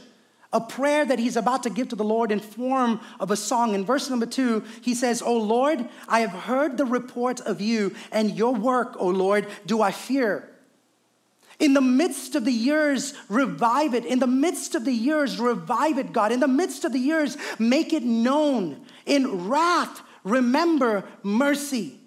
a 0.52 0.60
prayer 0.60 1.04
that 1.04 1.18
he's 1.18 1.36
about 1.36 1.62
to 1.64 1.70
give 1.70 1.88
to 1.88 1.96
the 1.96 2.04
Lord 2.04 2.32
in 2.32 2.40
form 2.40 3.00
of 3.20 3.30
a 3.30 3.36
song. 3.36 3.74
In 3.74 3.84
verse 3.84 4.08
number 4.08 4.26
two, 4.26 4.64
he 4.80 4.94
says, 4.94 5.20
O 5.20 5.36
Lord, 5.36 5.86
I 6.08 6.20
have 6.20 6.30
heard 6.30 6.78
the 6.78 6.86
report 6.86 7.40
of 7.40 7.60
you, 7.60 7.94
and 8.10 8.36
your 8.36 8.54
work, 8.54 8.96
O 8.98 9.08
Lord, 9.08 9.46
do 9.66 9.82
I 9.82 9.90
fear. 9.90 10.48
In 11.58 11.74
the 11.74 11.82
midst 11.82 12.34
of 12.34 12.44
the 12.44 12.52
years, 12.52 13.14
revive 13.28 13.92
it. 13.92 14.06
In 14.06 14.20
the 14.20 14.26
midst 14.26 14.74
of 14.74 14.84
the 14.84 14.92
years, 14.92 15.38
revive 15.38 15.98
it, 15.98 16.12
God. 16.12 16.32
In 16.32 16.40
the 16.40 16.48
midst 16.48 16.84
of 16.84 16.92
the 16.92 17.00
years, 17.00 17.36
make 17.58 17.92
it 17.92 18.04
known. 18.04 18.86
In 19.04 19.48
wrath, 19.48 20.00
remember 20.24 21.04
mercy. 21.22 22.00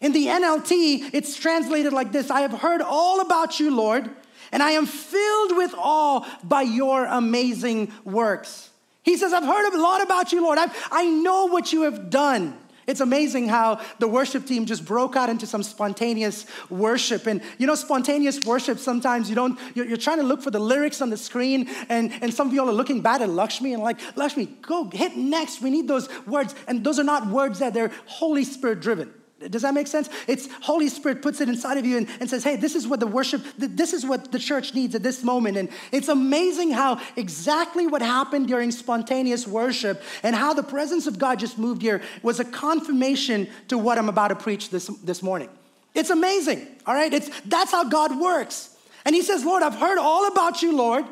In 0.00 0.12
the 0.12 0.26
NLT, 0.26 1.10
it's 1.14 1.36
translated 1.36 1.92
like 1.92 2.12
this 2.12 2.30
I 2.30 2.42
have 2.42 2.52
heard 2.52 2.82
all 2.82 3.20
about 3.20 3.58
you, 3.58 3.74
Lord 3.74 4.10
and 4.52 4.62
I 4.62 4.72
am 4.72 4.86
filled 4.86 5.56
with 5.56 5.74
awe 5.76 6.28
by 6.44 6.62
your 6.62 7.06
amazing 7.06 7.90
works. 8.04 8.70
He 9.02 9.16
says, 9.16 9.32
I've 9.32 9.44
heard 9.44 9.74
a 9.74 9.80
lot 9.80 10.02
about 10.02 10.32
you, 10.32 10.42
Lord. 10.42 10.58
I've, 10.58 10.72
I 10.92 11.06
know 11.06 11.46
what 11.46 11.72
you 11.72 11.82
have 11.82 12.10
done. 12.10 12.56
It's 12.86 13.00
amazing 13.00 13.48
how 13.48 13.80
the 14.00 14.08
worship 14.08 14.44
team 14.44 14.66
just 14.66 14.84
broke 14.84 15.16
out 15.16 15.28
into 15.28 15.46
some 15.46 15.62
spontaneous 15.62 16.46
worship. 16.68 17.26
And 17.26 17.40
you 17.58 17.66
know, 17.66 17.74
spontaneous 17.74 18.44
worship, 18.44 18.78
sometimes 18.78 19.28
you 19.28 19.36
don't, 19.36 19.58
you're, 19.74 19.86
you're, 19.86 19.96
trying 19.96 20.18
to 20.18 20.24
look 20.24 20.42
for 20.42 20.50
the 20.50 20.58
lyrics 20.58 21.00
on 21.00 21.08
the 21.08 21.16
screen, 21.16 21.68
and, 21.88 22.12
and 22.20 22.34
some 22.34 22.48
of 22.48 22.52
y'all 22.52 22.68
are 22.68 22.72
looking 22.72 23.00
bad 23.00 23.22
at 23.22 23.28
Lakshmi 23.28 23.72
and 23.72 23.82
like, 23.82 23.98
Lakshmi, 24.16 24.46
go 24.62 24.90
hit 24.92 25.16
next. 25.16 25.62
We 25.62 25.70
need 25.70 25.86
those 25.86 26.08
words. 26.26 26.54
And 26.66 26.82
those 26.82 26.98
are 26.98 27.04
not 27.04 27.28
words 27.28 27.60
that 27.60 27.72
they're 27.72 27.92
Holy 28.06 28.44
Spirit 28.44 28.80
driven. 28.80 29.14
Does 29.50 29.62
that 29.62 29.74
make 29.74 29.86
sense? 29.86 30.08
It's 30.26 30.48
Holy 30.60 30.88
Spirit 30.88 31.22
puts 31.22 31.40
it 31.40 31.48
inside 31.48 31.78
of 31.78 31.86
you 31.86 31.96
and, 31.98 32.08
and, 32.20 32.28
says, 32.28 32.44
hey, 32.44 32.56
this 32.56 32.74
is 32.74 32.86
what 32.86 33.00
the 33.00 33.06
worship, 33.06 33.42
this 33.56 33.92
is 33.92 34.04
what 34.04 34.32
the 34.32 34.38
church 34.38 34.74
needs 34.74 34.94
at 34.94 35.02
this 35.02 35.22
moment. 35.22 35.56
And 35.56 35.68
it's 35.90 36.08
amazing 36.08 36.72
how 36.72 37.00
exactly 37.16 37.86
what 37.86 38.02
happened 38.02 38.48
during 38.48 38.70
spontaneous 38.70 39.46
worship 39.46 40.02
and 40.22 40.34
how 40.36 40.54
the 40.54 40.62
presence 40.62 41.06
of 41.06 41.18
God 41.18 41.38
just 41.38 41.58
moved 41.58 41.82
here 41.82 42.02
was 42.22 42.40
a 42.40 42.44
confirmation 42.44 43.48
to 43.68 43.78
what 43.78 43.98
I'm 43.98 44.08
about 44.08 44.28
to 44.28 44.36
preach 44.36 44.70
this, 44.70 44.86
this 44.86 45.22
morning. 45.22 45.48
It's 45.94 46.10
amazing, 46.10 46.66
all 46.86 46.94
right? 46.94 47.12
It's, 47.12 47.30
that's 47.42 47.72
how 47.72 47.84
God 47.84 48.18
works. 48.18 48.74
And 49.04 49.14
he 49.14 49.22
says, 49.22 49.44
Lord, 49.44 49.62
I've 49.62 49.74
heard 49.74 49.98
all 49.98 50.28
about 50.28 50.62
you, 50.62 50.76
Lord. 50.76 51.04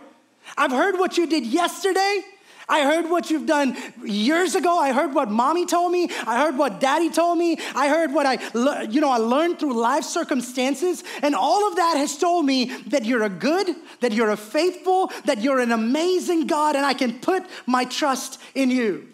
I've 0.57 0.71
heard 0.71 0.99
what 0.99 1.17
you 1.17 1.27
did 1.27 1.45
yesterday. 1.45 2.23
I 2.71 2.85
heard 2.85 3.11
what 3.11 3.31
you've 3.31 3.47
done 3.47 3.77
years 4.05 4.55
ago. 4.55 4.79
I 4.79 4.93
heard 4.93 5.13
what 5.13 5.31
mommy 5.31 5.67
told 5.67 5.91
me. 5.91 6.09
I 6.27 6.39
heard 6.39 6.57
what 6.57 6.79
daddy 6.79 7.11
told 7.11 7.37
me. 7.37 7.59
I 7.75 7.89
heard 7.89 8.15
what 8.15 8.25
I, 8.25 8.85
you 8.85 9.01
know, 9.01 9.11
I 9.11 9.19
learned 9.19 9.59
through 9.59 9.75
life 9.75 10.05
circumstances. 10.05 11.03
And 11.21 11.35
all 11.35 11.69
of 11.69 11.77
that 11.77 11.97
has 11.97 12.17
told 12.17 12.47
me 12.47 12.67
that 12.87 13.05
you're 13.05 13.25
a 13.25 13.29
good, 13.29 13.75
that 14.01 14.13
you're 14.13 14.31
a 14.31 14.37
faithful, 14.37 15.09
that 15.25 15.43
you're 15.43 15.59
an 15.59 15.73
amazing 15.73 16.47
God, 16.47 16.77
and 16.77 16.87
I 16.87 16.95
can 16.95 17.19
put 17.19 17.45
my 17.67 17.85
trust 17.85 18.41
in 18.55 18.71
you. 18.71 19.10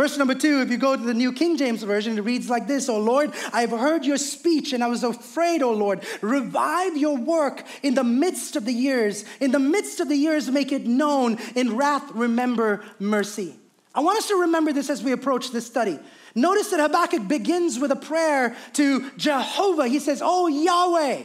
Verse 0.00 0.16
number 0.16 0.34
two, 0.34 0.62
if 0.62 0.70
you 0.70 0.78
go 0.78 0.96
to 0.96 1.02
the 1.02 1.12
New 1.12 1.30
King 1.30 1.58
James 1.58 1.82
Version, 1.82 2.16
it 2.16 2.22
reads 2.22 2.48
like 2.48 2.66
this 2.66 2.88
O 2.88 2.98
Lord, 2.98 3.34
I 3.52 3.60
have 3.60 3.68
heard 3.68 4.06
your 4.06 4.16
speech 4.16 4.72
and 4.72 4.82
I 4.82 4.86
was 4.86 5.04
afraid, 5.04 5.60
O 5.60 5.72
Lord. 5.72 6.02
Revive 6.22 6.96
your 6.96 7.18
work 7.18 7.66
in 7.82 7.92
the 7.92 8.02
midst 8.02 8.56
of 8.56 8.64
the 8.64 8.72
years. 8.72 9.26
In 9.40 9.50
the 9.50 9.58
midst 9.58 10.00
of 10.00 10.08
the 10.08 10.16
years, 10.16 10.50
make 10.50 10.72
it 10.72 10.86
known. 10.86 11.36
In 11.54 11.76
wrath, 11.76 12.10
remember 12.12 12.82
mercy. 12.98 13.54
I 13.94 14.00
want 14.00 14.16
us 14.16 14.28
to 14.28 14.36
remember 14.36 14.72
this 14.72 14.88
as 14.88 15.02
we 15.02 15.12
approach 15.12 15.50
this 15.50 15.66
study. 15.66 15.98
Notice 16.34 16.70
that 16.70 16.80
Habakkuk 16.80 17.28
begins 17.28 17.78
with 17.78 17.90
a 17.90 17.96
prayer 17.96 18.56
to 18.72 19.10
Jehovah. 19.18 19.86
He 19.86 19.98
says, 19.98 20.22
Oh 20.24 20.46
Yahweh. 20.46 21.24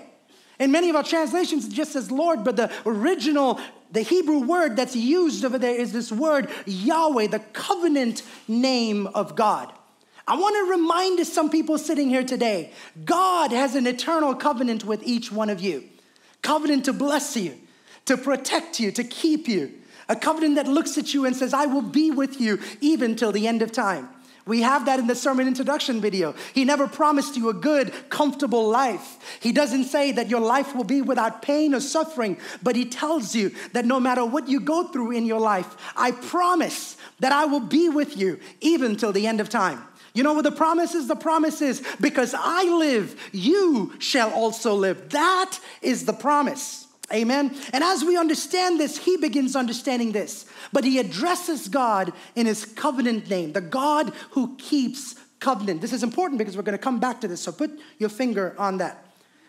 In 0.60 0.72
many 0.72 0.90
of 0.90 0.96
our 0.96 1.04
translations, 1.04 1.68
it 1.68 1.74
just 1.74 1.92
says 1.92 2.12
Lord, 2.12 2.44
but 2.44 2.56
the 2.56 2.72
original 2.86 3.60
the 3.92 4.02
Hebrew 4.02 4.40
word 4.40 4.76
that's 4.76 4.96
used 4.96 5.46
over 5.46 5.58
there 5.58 5.76
is 5.76 5.94
this 5.94 6.12
word 6.12 6.50
Yahweh, 6.66 7.28
the 7.28 7.40
covenant 7.40 8.24
name 8.48 9.08
of 9.08 9.36
God. 9.36 9.72
I 10.28 10.38
want 10.38 10.56
to 10.56 10.72
remind 10.72 11.26
some 11.28 11.50
people 11.50 11.78
sitting 11.78 12.10
here 12.10 12.24
today 12.24 12.74
God 13.06 13.52
has 13.52 13.76
an 13.76 13.88
eternal 13.88 14.36
covenant 14.36 14.84
with 14.84 15.02
each 15.04 15.32
one 15.32 15.50
of 15.50 15.62
you. 15.62 15.84
Covenant 16.42 16.86
to 16.86 16.94
bless 16.94 17.36
you, 17.38 17.58
to 18.06 18.18
protect 18.18 18.80
you, 18.80 18.92
to 18.92 19.04
keep 19.04 19.48
you. 19.48 19.72
A 20.08 20.16
covenant 20.16 20.56
that 20.56 20.68
looks 20.68 20.98
at 20.98 21.14
you 21.14 21.26
and 21.26 21.36
says, 21.36 21.54
I 21.54 21.66
will 21.66 21.82
be 21.82 22.12
with 22.12 22.40
you 22.40 22.60
even 22.82 23.16
till 23.16 23.32
the 23.32 23.48
end 23.48 23.62
of 23.62 23.72
time. 23.72 24.10
We 24.48 24.62
have 24.62 24.86
that 24.86 25.00
in 25.00 25.08
the 25.08 25.16
sermon 25.16 25.48
introduction 25.48 26.00
video. 26.00 26.36
He 26.54 26.66
never 26.66 26.88
promised 26.88 27.36
you 27.36 27.50
a 27.50 27.54
good, 27.54 27.92
comfortable 28.10 28.70
life. 28.70 29.40
He 29.40 29.52
doesn't 29.52 29.86
say 29.86 30.12
that 30.12 30.30
your 30.30 30.40
life 30.40 30.76
will 30.76 30.84
be 30.84 31.02
without 31.02 31.42
pain 31.42 31.74
or 31.74 31.80
suffering, 31.80 32.38
but 32.62 32.76
He 32.76 32.86
tells 32.86 33.36
you 33.36 33.52
that 33.74 33.86
no 33.86 34.00
matter 34.00 34.24
what 34.24 34.48
you 34.48 34.60
go 34.60 34.88
through 34.90 35.12
in 35.12 35.26
your 35.26 35.40
life, 35.40 35.76
I 35.96 36.12
promise 36.12 36.96
that 37.20 37.32
I 37.32 37.46
will 37.46 37.60
be 37.60 37.90
with 37.90 38.18
you 38.18 38.40
even 38.62 38.96
till 38.96 39.12
the 39.12 39.26
end 39.26 39.42
of 39.42 39.50
time. 39.50 39.82
You 40.14 40.24
know 40.24 40.34
what 40.34 40.44
the 40.44 40.52
promise 40.52 40.94
is? 40.94 41.08
The 41.08 41.16
promise 41.16 41.62
is 41.62 41.84
because 42.00 42.36
I 42.38 42.64
live, 42.64 43.20
you 43.34 43.94
shall 44.00 44.32
also 44.32 44.76
live. 44.76 45.10
That 45.10 45.60
is 45.82 46.06
the 46.06 46.14
promise. 46.14 46.85
Amen. 47.14 47.56
And 47.72 47.84
as 47.84 48.04
we 48.04 48.18
understand 48.18 48.80
this, 48.80 48.98
he 48.98 49.18
begins 49.18 49.56
understanding 49.56 50.12
this. 50.12 50.46
But 50.74 50.84
he 50.84 50.98
addresses 51.00 51.68
God 51.68 52.12
in 52.36 52.48
his 52.48 52.66
covenant 52.66 53.30
name, 53.30 53.54
the 53.54 53.62
God 53.62 54.12
who 54.32 54.56
keeps 54.58 55.16
covenant. 55.40 55.82
This 55.82 55.94
is 55.94 56.02
important 56.02 56.40
because 56.40 56.58
we're 56.58 56.64
going 56.64 56.78
to 56.78 56.84
come 56.84 57.00
back 57.00 57.22
to 57.22 57.28
this. 57.28 57.42
So 57.42 57.52
put 57.52 57.80
your 58.00 58.10
finger 58.10 58.56
on 58.58 58.78
that. 58.80 59.05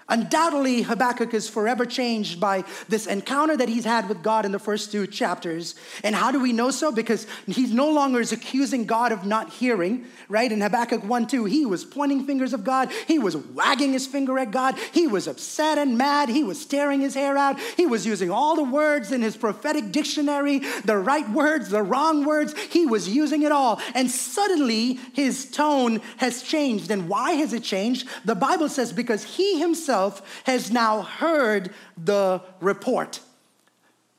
Undoubtedly, 0.09 0.83
Habakkuk 0.83 1.35
is 1.35 1.49
forever 1.49 1.85
changed 1.85 2.39
by 2.39 2.63
this 2.89 3.09
encounter 3.09 3.57
that 3.57 3.69
he's 3.69 3.85
had 3.85 4.09
with 4.09 4.23
God 4.23 4.45
in 4.45 4.53
the 4.53 4.59
first 4.61 4.93
two 4.93 5.05
chapters. 5.05 5.75
And 6.05 6.15
how 6.15 6.31
do 6.31 6.41
we 6.41 6.53
know 6.53 6.71
so? 6.71 6.93
Because 6.93 7.27
he's 7.49 7.73
no 7.73 7.91
longer 7.91 8.21
is 8.21 8.31
accusing 8.31 8.85
God 8.85 9.11
of 9.11 9.27
not 9.27 9.51
hearing, 9.51 10.05
right? 10.29 10.51
In 10.53 10.61
Habakkuk 10.61 11.03
1 11.03 11.27
2, 11.27 11.47
he 11.47 11.67
was 11.67 11.85
pointing 11.85 12.25
fingers 12.25 12.53
of 12.53 12.63
God. 12.63 12.93
He 13.09 13.19
was 13.19 13.37
wagging 13.37 13.95
his 13.95 14.07
finger 14.07 14.39
at 14.39 14.53
God. 14.53 14.79
He 14.93 15.09
was 15.09 15.27
upset 15.27 15.77
and 15.77 15.99
mad. 15.99 16.29
He 16.29 16.45
was 16.45 16.65
tearing 16.65 17.01
his 17.01 17.15
hair 17.15 17.37
out. 17.37 17.59
He 17.77 17.87
was 17.87 18.07
using 18.07 18.31
all 18.31 18.55
the 18.55 18.63
words 18.63 19.11
in 19.11 19.23
his 19.23 19.37
prophetic 19.37 19.91
dictionary, 19.91 20.61
the 20.85 20.99
right 20.99 21.29
words, 21.31 21.71
the 21.71 21.83
wrong 21.83 22.25
words. 22.25 22.57
He 22.71 22.87
was 22.87 23.09
using 23.09 23.43
it 23.43 23.51
all. 23.51 23.81
And 23.93 24.09
suddenly, 24.09 25.01
his 25.15 25.51
tone 25.51 26.01
has 26.19 26.43
changed. 26.43 26.93
And 26.93 27.09
why 27.09 27.33
has 27.33 27.53
it 27.53 27.65
changed? 27.65 28.07
The 28.25 28.37
Bible 28.37 28.69
says 28.69 28.93
because 28.93 29.25
he 29.25 29.59
himself 29.59 29.96
himself 29.97 30.43
has 30.45 30.71
now 30.71 31.03
heard 31.03 31.71
the 31.97 32.43
report. 32.61 33.21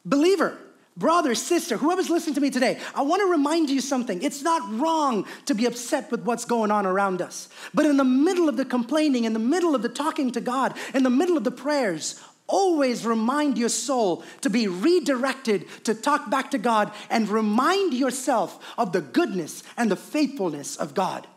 Believer, 0.05 0.57
brother, 0.95 1.35
sister, 1.35 1.77
whoever's 1.77 2.09
listening 2.09 2.35
to 2.35 2.41
me 2.41 2.49
today, 2.49 2.79
I 2.95 3.03
want 3.03 3.21
to 3.21 3.27
remind 3.29 3.69
you 3.69 3.81
something. 3.81 4.21
It's 4.23 4.41
not 4.41 4.79
wrong 4.79 5.27
to 5.45 5.53
be 5.53 5.65
upset 5.65 6.09
with 6.11 6.21
what's 6.21 6.45
going 6.45 6.71
on 6.71 6.85
around 6.85 7.21
us. 7.21 7.49
But 7.73 7.85
in 7.85 7.97
the 7.97 8.03
middle 8.03 8.49
of 8.49 8.57
the 8.57 8.65
complaining, 8.65 9.25
in 9.25 9.33
the 9.33 9.39
middle 9.39 9.75
of 9.75 9.83
the 9.83 9.89
talking 9.89 10.31
to 10.31 10.41
God, 10.41 10.73
in 10.95 11.03
the 11.03 11.11
middle 11.11 11.37
of 11.37 11.43
the 11.43 11.51
prayers, 11.51 12.19
always 12.47 13.05
remind 13.05 13.57
your 13.57 13.69
soul 13.69 14.23
to 14.41 14.49
be 14.49 14.67
redirected 14.67 15.65
to 15.83 15.93
talk 15.93 16.29
back 16.29 16.49
to 16.51 16.57
God 16.57 16.91
and 17.09 17.29
remind 17.29 17.93
yourself 17.93 18.63
of 18.77 18.93
the 18.93 19.01
goodness 19.01 19.63
and 19.75 19.91
the 19.91 19.97
faithfulness 19.97 20.77
of 20.77 20.95
God. 20.95 21.27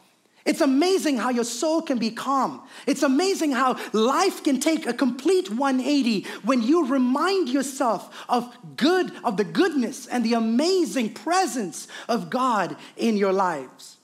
It's 0.51 0.61
amazing 0.61 1.19
how 1.19 1.31
your 1.31 1.45
soul 1.45 1.81
can 1.81 1.99
be 1.99 2.11
calm. 2.11 2.61
It's 2.85 3.05
amazing 3.05 3.53
how 3.53 3.79
life 3.93 4.43
can 4.43 4.59
take 4.59 4.85
a 4.85 4.93
complete 4.93 5.49
180 5.49 6.27
when 6.43 6.61
you 6.61 6.89
remind 6.89 7.49
yourself 7.49 8.13
of 8.29 8.53
good, 8.77 9.13
of 9.23 9.37
the 9.37 9.45
goodness 9.45 10.09
and 10.09 10.25
the 10.25 10.35
amazing 10.35 11.15
presence 11.15 11.87
of 12.09 12.31
God 12.31 12.77
in 12.97 13.17
your 13.17 13.33
lives. 13.33 13.99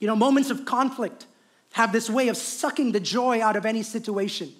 You 0.00 0.08
know, 0.08 0.16
moments 0.16 0.50
of 0.50 0.64
conflict 0.64 1.26
have 1.74 1.92
this 1.92 2.10
way 2.10 2.26
of 2.26 2.36
sucking 2.36 2.90
the 2.90 2.98
joy 2.98 3.40
out 3.40 3.54
of 3.54 3.64
any 3.64 3.84
situation. 3.84 4.52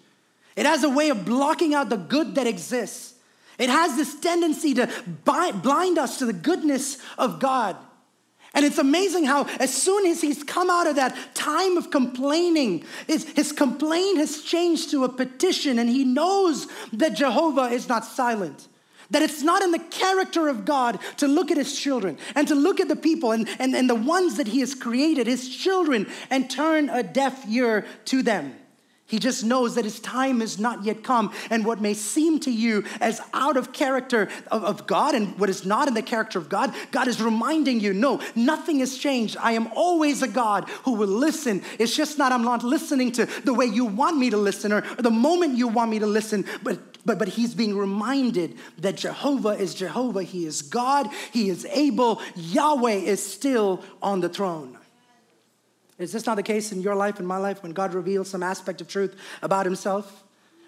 It 0.55 0.67
has 0.67 0.85
a 0.85 0.89
way 0.89 1.09
of 1.09 1.25
blocking 1.25 1.75
out 1.75 1.89
the 1.89 1.97
good 1.97 2.37
that 2.37 2.47
exists. 2.47 3.15
It 3.59 3.71
has 3.71 3.97
this 3.97 4.21
tendency 4.21 4.73
to 4.75 4.89
blind 5.25 5.99
us 5.99 6.21
to 6.21 6.27
the 6.27 6.33
goodness 6.33 6.99
of 7.19 7.41
God. 7.41 7.77
And 8.57 8.65
it's 8.65 8.79
amazing 8.79 9.27
how, 9.27 9.45
as 9.61 9.73
soon 9.73 10.07
as 10.07 10.23
he's 10.23 10.43
come 10.43 10.71
out 10.71 10.87
of 10.87 10.97
that 10.97 11.15
time 11.35 11.77
of 11.77 11.91
complaining, 11.91 12.85
his, 13.07 13.29
his 13.35 13.53
complaint 13.53 14.17
has 14.17 14.41
changed 14.41 14.91
to 14.93 15.05
a 15.05 15.11
petition, 15.11 15.79
and 15.79 15.91
he 15.91 16.05
knows 16.05 16.67
that 16.95 17.11
Jehovah 17.11 17.65
is 17.65 17.87
not 17.87 18.07
silent. 18.07 18.67
That 19.11 19.21
it's 19.21 19.43
not 19.43 19.63
in 19.63 19.73
the 19.73 19.79
character 19.79 20.49
of 20.49 20.65
God 20.65 20.99
to 21.19 21.29
look 21.29 21.51
at 21.51 21.59
his 21.59 21.79
children 21.79 22.17
and 22.35 22.49
to 22.49 22.55
look 22.55 22.81
at 22.81 22.89
the 22.89 22.97
people 22.97 23.33
and, 23.33 23.47
and, 23.59 23.77
and 23.77 23.91
the 23.91 23.95
ones 23.95 24.39
that 24.39 24.49
he 24.49 24.61
has 24.61 24.75
created, 24.75 25.27
his 25.27 25.55
children, 25.55 26.07
and 26.31 26.51
turn 26.51 26.89
a 26.89 27.03
deaf 27.03 27.47
ear 27.47 27.85
to 28.07 28.23
them. 28.23 28.55
He 29.09 29.21
just 29.21 29.45
knows 29.45 29.77
that 29.77 29.85
his 29.85 30.01
time 30.01 30.43
is 30.43 30.59
not 30.59 30.85
yet 30.85 31.05
come. 31.05 31.33
And 31.49 31.65
what 31.65 31.81
may 31.81 31.95
seem 31.95 32.41
to 32.41 32.51
you 32.51 32.85
as 33.01 33.21
out 33.33 33.57
of 33.57 33.73
character 33.73 34.29
of, 34.51 34.65
of, 34.65 34.87
God 34.89 35.15
and 35.15 35.39
what 35.39 35.49
is 35.49 35.65
not 35.65 35.87
in 35.87 35.95
the 35.95 36.03
character 36.03 36.41
of 36.41 36.49
God, 36.49 36.75
God 36.91 37.07
is 37.07 37.23
reminding 37.23 37.79
you 37.79 37.93
no, 37.93 38.21
nothing 38.35 38.81
has 38.81 38.99
changed. 38.99 39.37
I 39.41 39.53
am 39.53 39.69
always 39.77 40.23
a 40.23 40.29
God 40.29 40.69
who 40.85 40.93
will 40.93 41.07
listen. 41.07 41.63
It's 41.79 41.95
just 41.95 42.19
not, 42.19 42.33
I'm 42.33 42.43
not 42.43 42.65
listening 42.65 43.13
to 43.13 43.27
the 43.27 43.55
way 43.55 43.67
you 43.67 43.85
want 43.85 44.19
me 44.19 44.31
to 44.31 44.37
listen 44.37 44.73
or, 44.73 44.79
or 44.79 45.03
the 45.03 45.11
moment 45.11 45.57
you 45.57 45.69
want 45.69 45.91
me 45.91 46.01
to 46.01 46.07
listen, 46.07 46.45
but 46.65 46.79
but, 47.07 47.21
but 47.21 47.29
he's 47.29 47.55
being 47.55 47.79
reminded 47.79 48.57
that 48.79 48.97
Jehovah 48.97 49.51
is 49.51 49.77
Jehovah. 49.77 50.25
He 50.25 50.45
is 50.45 50.61
God. 50.61 51.09
He 51.33 51.49
is 51.49 51.65
able. 51.67 52.21
Yahweh 52.35 52.95
is 52.95 53.25
still 53.25 53.85
on 54.03 54.21
the 54.21 54.29
throne. 54.29 54.76
Is 55.99 56.13
this 56.13 56.27
not 56.27 56.35
the 56.35 56.43
case 56.43 56.73
in 56.73 56.83
your 56.83 56.95
life 56.95 57.19
and 57.19 57.27
my 57.27 57.39
life 57.39 57.63
when 57.63 57.73
God 57.73 57.95
reveals 57.95 58.29
some 58.29 58.43
aspect 58.43 58.81
of 58.81 58.89
truth 58.89 59.17
about 59.43 59.65
himself? 59.65 60.25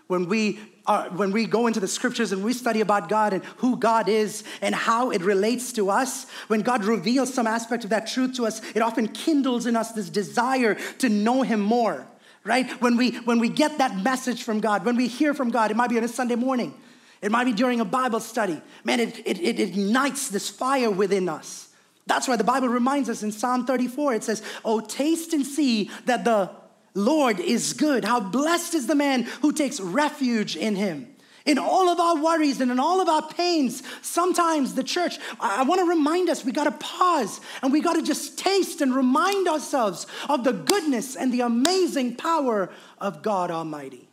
When 0.06 0.26
we, 0.26 0.58
are, 0.86 1.10
when 1.10 1.32
we 1.32 1.44
go 1.44 1.66
into 1.66 1.80
the 1.80 1.88
scriptures 1.88 2.32
and 2.32 2.42
we 2.42 2.54
study 2.54 2.80
about 2.80 3.10
God 3.10 3.34
and 3.34 3.44
who 3.58 3.76
God 3.76 4.08
is 4.08 4.42
and 4.62 4.74
how 4.74 5.10
it 5.10 5.20
relates 5.20 5.70
to 5.74 5.90
us, 5.90 6.26
when 6.48 6.62
God 6.62 6.84
reveals 6.84 7.32
some 7.32 7.46
aspect 7.46 7.84
of 7.84 7.90
that 7.90 8.06
truth 8.06 8.34
to 8.36 8.46
us, 8.46 8.62
it 8.74 8.80
often 8.80 9.08
kindles 9.08 9.66
in 9.66 9.76
us 9.76 9.92
this 9.92 10.08
desire 10.08 10.76
to 11.00 11.10
know 11.10 11.42
Him 11.42 11.60
more, 11.60 12.06
right? 12.42 12.70
When 12.80 12.96
we, 12.96 13.16
when 13.18 13.38
we 13.38 13.50
get 13.50 13.76
that 13.78 13.98
message 14.02 14.44
from 14.44 14.60
God, 14.60 14.86
when 14.86 14.96
we 14.96 15.08
hear 15.08 15.34
from 15.34 15.50
God, 15.50 15.70
it 15.70 15.76
might 15.76 15.90
be 15.90 15.98
on 15.98 16.04
a 16.04 16.08
Sunday 16.08 16.36
morning, 16.36 16.72
it 17.20 17.30
might 17.30 17.44
be 17.44 17.52
during 17.52 17.80
a 17.80 17.84
Bible 17.84 18.20
study. 18.20 18.62
Man, 18.84 19.00
it, 19.00 19.18
it, 19.26 19.38
it 19.40 19.60
ignites 19.60 20.28
this 20.28 20.48
fire 20.48 20.90
within 20.90 21.28
us. 21.28 21.67
That's 22.08 22.26
why 22.26 22.36
the 22.36 22.44
Bible 22.44 22.68
reminds 22.68 23.08
us 23.08 23.22
in 23.22 23.30
Psalm 23.30 23.66
34 23.66 24.14
it 24.14 24.24
says, 24.24 24.42
Oh, 24.64 24.80
taste 24.80 25.32
and 25.32 25.46
see 25.46 25.90
that 26.06 26.24
the 26.24 26.50
Lord 26.94 27.38
is 27.38 27.74
good. 27.74 28.04
How 28.04 28.18
blessed 28.18 28.74
is 28.74 28.86
the 28.86 28.94
man 28.94 29.22
who 29.42 29.52
takes 29.52 29.78
refuge 29.78 30.56
in 30.56 30.74
him. 30.74 31.14
In 31.44 31.56
all 31.56 31.88
of 31.88 32.00
our 32.00 32.22
worries 32.22 32.60
and 32.60 32.70
in 32.70 32.78
all 32.78 33.00
of 33.00 33.08
our 33.08 33.26
pains, 33.26 33.82
sometimes 34.02 34.74
the 34.74 34.82
church, 34.82 35.18
I, 35.40 35.62
want 35.62 35.80
to 35.80 35.86
remind 35.86 36.28
us 36.28 36.44
we 36.44 36.52
got 36.52 36.64
to 36.64 36.72
pause 36.72 37.40
and 37.62 37.72
we 37.72 37.80
got 37.80 37.94
to 37.94 38.02
just 38.02 38.38
taste 38.38 38.82
and 38.82 38.94
remind 38.94 39.48
ourselves 39.48 40.06
of 40.28 40.44
the 40.44 40.52
goodness 40.52 41.16
and 41.16 41.32
the 41.32 41.40
amazing 41.40 42.16
power 42.16 42.70
of 42.98 43.22
God 43.22 43.50
Almighty. 43.50 44.08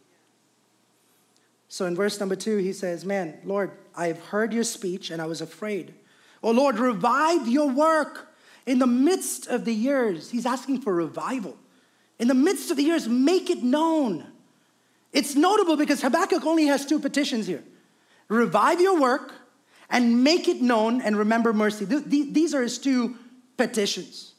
So 1.68 1.86
in 1.86 1.96
verse 1.96 2.20
number 2.22 2.38
two, 2.38 2.58
he 2.58 2.72
says, 2.72 3.04
Man, 3.04 3.38
Lord, 3.44 3.72
I 3.96 4.08
have 4.08 4.20
heard 4.28 4.54
your 4.54 4.64
speech 4.64 5.12
and 5.12 5.22
I 5.22 5.26
was 5.26 5.42
afraid. 5.42 5.94
Oh 6.46 6.52
Lord, 6.52 6.78
revive 6.78 7.48
your 7.48 7.68
work 7.68 8.32
in 8.68 8.78
the 8.78 8.86
midst 8.86 9.48
of 9.48 9.66
the 9.66 9.74
years. 9.74 10.30
He's 10.30 10.46
asking 10.46 10.82
for 10.82 10.94
revival. 10.94 11.58
In 12.20 12.28
the 12.28 12.36
midst 12.36 12.70
of 12.70 12.78
the 12.78 12.84
years, 12.84 13.08
make 13.08 13.50
it 13.50 13.64
known. 13.64 14.28
It's 15.12 15.36
notable 15.36 15.76
because 15.76 16.04
Habakkuk 16.04 16.46
only 16.46 16.68
has 16.68 16.86
two 16.86 17.00
petitions 17.00 17.48
here 17.48 17.64
revive 18.28 18.80
your 18.80 19.00
work 19.00 19.34
and 19.90 20.24
make 20.24 20.48
it 20.48 20.62
known 20.62 21.02
and 21.02 21.18
remember 21.18 21.52
mercy. 21.52 21.86
These 21.86 22.54
are 22.54 22.62
his 22.62 22.78
two 22.78 23.16
petitions. 23.58 24.35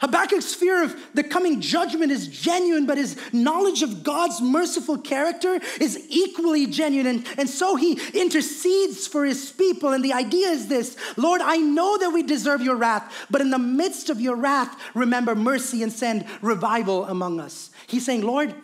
Habakkuk's 0.00 0.54
fear 0.54 0.82
of 0.82 0.96
the 1.12 1.22
coming 1.22 1.60
judgment 1.60 2.10
is 2.10 2.26
genuine, 2.26 2.86
but 2.86 2.96
his 2.96 3.16
knowledge 3.34 3.82
of 3.82 4.02
God's 4.02 4.40
merciful 4.40 4.96
character 4.96 5.60
is 5.78 6.06
equally 6.08 6.66
genuine. 6.66 7.06
And, 7.06 7.26
and 7.36 7.48
so 7.48 7.76
he 7.76 8.00
intercedes 8.14 9.06
for 9.06 9.26
his 9.26 9.52
people. 9.52 9.90
And 9.90 10.02
the 10.02 10.14
idea 10.14 10.48
is 10.48 10.68
this 10.68 10.96
Lord, 11.18 11.42
I 11.42 11.58
know 11.58 11.98
that 11.98 12.10
we 12.10 12.22
deserve 12.22 12.62
your 12.62 12.76
wrath, 12.76 13.26
but 13.30 13.42
in 13.42 13.50
the 13.50 13.58
midst 13.58 14.08
of 14.08 14.20
your 14.20 14.36
wrath, 14.36 14.74
remember 14.94 15.34
mercy 15.34 15.82
and 15.82 15.92
send 15.92 16.24
revival 16.40 17.04
among 17.04 17.38
us. 17.38 17.70
He's 17.86 18.06
saying, 18.06 18.22
Lord, 18.22 18.54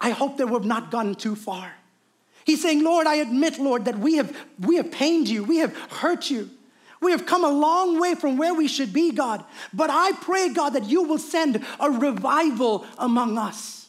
I 0.00 0.10
hope 0.10 0.38
that 0.38 0.46
we've 0.46 0.64
not 0.64 0.90
gone 0.90 1.14
too 1.16 1.36
far. 1.36 1.72
He's 2.44 2.62
saying, 2.62 2.82
Lord, 2.82 3.06
I 3.06 3.16
admit, 3.16 3.58
Lord, 3.58 3.84
that 3.84 3.98
we 3.98 4.14
have, 4.14 4.34
we 4.58 4.76
have 4.76 4.90
pained 4.90 5.28
you, 5.28 5.44
we 5.44 5.58
have 5.58 5.76
hurt 5.76 6.30
you. 6.30 6.48
We 7.00 7.12
have 7.12 7.26
come 7.26 7.44
a 7.44 7.50
long 7.50 8.00
way 8.00 8.14
from 8.14 8.36
where 8.36 8.54
we 8.54 8.68
should 8.68 8.92
be, 8.92 9.12
God. 9.12 9.44
But 9.72 9.90
I 9.90 10.12
pray, 10.12 10.48
God, 10.48 10.70
that 10.70 10.84
you 10.84 11.04
will 11.04 11.18
send 11.18 11.64
a 11.78 11.90
revival 11.90 12.84
among 12.98 13.38
us. 13.38 13.88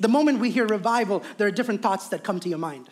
The 0.00 0.08
moment 0.08 0.40
we 0.40 0.50
hear 0.50 0.66
revival, 0.66 1.22
there 1.36 1.46
are 1.46 1.52
different 1.52 1.82
thoughts 1.82 2.08
that 2.08 2.24
come 2.24 2.40
to 2.40 2.48
your 2.48 2.58
mind. 2.58 2.88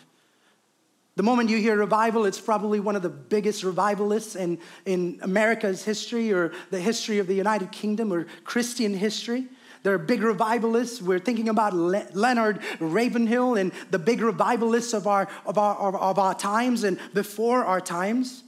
The 1.16 1.24
moment 1.24 1.50
you 1.50 1.58
hear 1.58 1.76
revival, 1.76 2.26
it's 2.26 2.40
probably 2.40 2.78
one 2.78 2.94
of 2.94 3.02
the 3.02 3.08
biggest 3.08 3.64
revivalists 3.64 4.36
in, 4.36 4.60
in 4.86 5.18
America's 5.22 5.82
history 5.82 6.32
or 6.32 6.52
the 6.70 6.78
history 6.78 7.18
of 7.18 7.26
the 7.26 7.34
United 7.34 7.72
Kingdom 7.72 8.12
or 8.12 8.28
Christian 8.44 8.94
history. 8.94 9.48
There 9.82 9.92
are 9.94 9.98
big 9.98 10.22
revivalists. 10.22 11.02
We're 11.02 11.18
thinking 11.18 11.48
about 11.48 11.74
Le- 11.74 12.06
Leonard 12.12 12.60
Ravenhill 12.78 13.56
and 13.56 13.72
the 13.90 13.98
big 13.98 14.20
revivalists 14.20 14.92
of 14.92 15.09
our, 15.09 15.28
of, 15.44 15.59
our, 15.59 15.76
of, 15.76 15.96
of 15.96 16.18
our 16.20 16.35
times 16.35 16.85
and 16.85 17.00
before 17.14 17.64
our 17.64 17.80
times. 17.80 18.44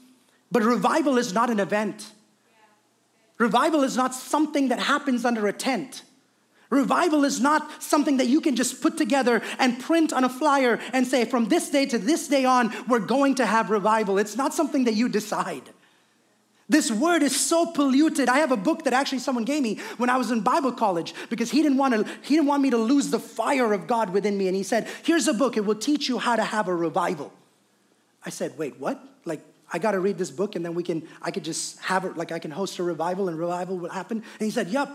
But 0.51 0.63
revival 0.63 1.19
is 1.19 1.33
not 1.33 1.51
an 1.51 1.61
event. 1.61 2.13
Revival 3.39 3.83
is 3.83 3.97
not 3.97 4.15
something 4.15 4.69
that 4.69 4.79
happens 4.79 5.25
under 5.25 5.47
a 5.47 5.53
tent. 5.53 6.03
Revival 6.69 7.25
is 7.25 7.41
not 7.41 7.83
something 7.83 8.19
that 8.19 8.29
you 8.29 8.41
can 8.41 8.55
just 8.55 8.81
put 8.81 8.97
together 8.97 9.43
and 9.59 9.81
print 9.81 10.13
on 10.13 10.23
a 10.23 10.29
flyer 10.29 10.79
and 10.93 11.07
say, 11.07 11.25
from 11.25 11.47
this 11.47 11.69
day 11.69 11.85
to 11.87 11.99
this 11.99 12.29
day 12.29 12.45
on, 12.45 12.73
we're 12.87 13.01
going 13.01 13.35
to 13.37 13.47
have 13.47 13.71
revival. 13.71 14.19
It's 14.19 14.37
not 14.37 14.55
something 14.55 14.85
that 14.85 14.95
you 14.95 15.09
decide. 15.09 15.71
This 16.69 16.93
word 16.93 17.25
is 17.25 17.35
so 17.35 17.67
polluted. 17.67 18.29
I 18.29 18.39
have 18.39 18.53
a 18.53 18.57
book 18.57 18.85
that 18.85 18.93
actually 18.93 19.19
someone 19.19 19.45
gave 19.45 19.61
me 19.61 19.81
when 19.97 20.09
I 20.09 20.17
was 20.17 20.31
in 20.31 20.43
Bible 20.43 20.71
college 20.71 21.15
because 21.29 21.51
he 21.51 21.63
didn't 21.63 21.79
want 21.79 21.95
to 21.95 22.13
he 22.23 22.37
didn't 22.37 22.47
want 22.47 22.63
me 22.63 22.71
to 22.71 22.77
lose 22.77 23.11
the 23.11 23.19
fire 23.19 23.73
of 23.73 23.89
God 23.89 24.11
within 24.11 24.39
me 24.39 24.47
and 24.47 24.55
he 24.55 24.63
said, 24.63 24.87
"Here's 25.03 25.27
a 25.27 25.35
book. 25.35 25.57
It 25.57 25.65
will 25.65 25.75
teach 25.75 26.09
you 26.09 26.19
how 26.19 26.37
to 26.37 26.45
have 26.45 26.69
a 26.69 26.75
revival." 26.75 27.33
I 28.25 28.31
said, 28.31 28.57
"Wait, 28.57 28.79
what? 28.79 29.03
Like 29.25 29.43
I 29.73 29.79
got 29.79 29.93
to 29.93 30.01
read 30.01 30.19
this 30.19 30.31
book 30.31 30.57
and 30.57 30.65
then 30.65 30.75
we 30.75 30.83
can, 30.83 31.07
I 31.23 31.31
could 31.31 31.45
just 31.45 31.79
have 31.81 32.05
it, 32.05 32.17
like 32.17 32.33
I 32.33 32.39
can 32.39 32.51
host 32.51 32.79
a 32.79 32.83
revival 32.83 33.29
and 33.29 33.39
revival 33.39 33.79
will 33.79 33.91
happen. 33.91 34.19
And 34.19 34.45
he 34.45 34.51
said, 34.51 34.69
Yep. 34.69 34.91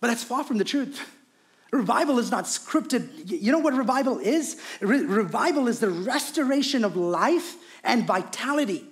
But 0.00 0.08
that's 0.08 0.24
far 0.24 0.44
from 0.44 0.58
the 0.58 0.64
truth. 0.64 1.00
Revival 1.72 2.18
is 2.18 2.30
not 2.30 2.44
scripted. 2.44 3.08
You 3.24 3.50
know 3.50 3.58
what 3.58 3.74
revival 3.74 4.18
is? 4.18 4.60
Re- 4.80 5.00
revival 5.04 5.68
is 5.68 5.80
the 5.80 5.90
restoration 5.90 6.84
of 6.84 6.96
life 6.96 7.56
and 7.82 8.06
vitality. 8.06 8.84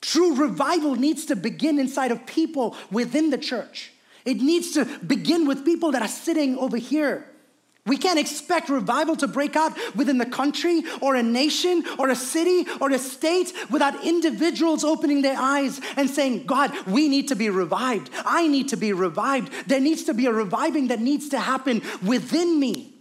True 0.00 0.36
revival 0.36 0.96
needs 0.96 1.24
to 1.26 1.36
begin 1.36 1.78
inside 1.78 2.10
of 2.10 2.26
people 2.26 2.76
within 2.90 3.30
the 3.30 3.38
church. 3.38 3.92
It 4.24 4.42
needs 4.42 4.72
to 4.72 4.84
begin 4.84 5.46
with 5.46 5.64
people 5.64 5.92
that 5.92 6.02
are 6.02 6.08
sitting 6.08 6.58
over 6.58 6.76
here. 6.76 7.27
We 7.88 7.96
can't 7.96 8.18
expect 8.18 8.68
revival 8.68 9.16
to 9.16 9.26
break 9.26 9.56
out 9.56 9.76
within 9.96 10.18
the 10.18 10.26
country 10.26 10.84
or 11.00 11.16
a 11.16 11.22
nation 11.22 11.84
or 11.98 12.10
a 12.10 12.14
city 12.14 12.66
or 12.80 12.90
a 12.90 12.98
state 12.98 13.52
without 13.70 14.04
individuals 14.04 14.84
opening 14.84 15.22
their 15.22 15.36
eyes 15.36 15.80
and 15.96 16.08
saying, 16.08 16.44
God, 16.46 16.72
we 16.86 17.08
need 17.08 17.28
to 17.28 17.34
be 17.34 17.50
revived. 17.50 18.10
I 18.24 18.46
need 18.46 18.68
to 18.68 18.76
be 18.76 18.92
revived. 18.92 19.50
There 19.66 19.80
needs 19.80 20.04
to 20.04 20.14
be 20.14 20.26
a 20.26 20.32
reviving 20.32 20.88
that 20.88 21.00
needs 21.00 21.30
to 21.30 21.40
happen 21.40 21.82
within 22.06 22.60
me. 22.60 22.94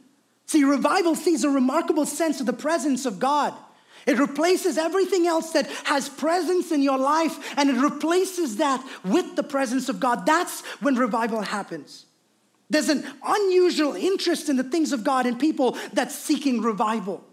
See, 0.48 0.64
revival 0.64 1.16
sees 1.16 1.44
a 1.44 1.50
remarkable 1.50 2.06
sense 2.06 2.40
of 2.40 2.46
the 2.46 2.54
presence 2.54 3.06
of 3.06 3.20
God. 3.20 3.54
It 4.08 4.18
replaces 4.18 4.78
everything 4.78 5.28
else 5.28 5.52
that 5.52 5.68
has 5.84 6.08
presence 6.08 6.72
in 6.72 6.82
your 6.82 6.98
life 6.98 7.54
and 7.58 7.70
it 7.70 7.76
replaces 7.76 8.56
that 8.56 8.82
with 9.04 9.36
the 9.36 9.44
presence 9.44 9.90
of 9.90 10.00
God. 10.00 10.26
That's 10.26 10.62
when 10.80 10.96
revival 10.96 11.42
happens. 11.42 12.07
There's 12.70 12.90
an 12.90 13.06
unusual 13.26 13.96
interest 13.96 14.50
in 14.50 14.58
the 14.58 14.64
things 14.64 14.92
of 14.92 15.04
God 15.04 15.26
and 15.26 15.40
people 15.40 15.78
that's 15.94 16.16
seeking 16.16 16.62
revival. 16.62 17.24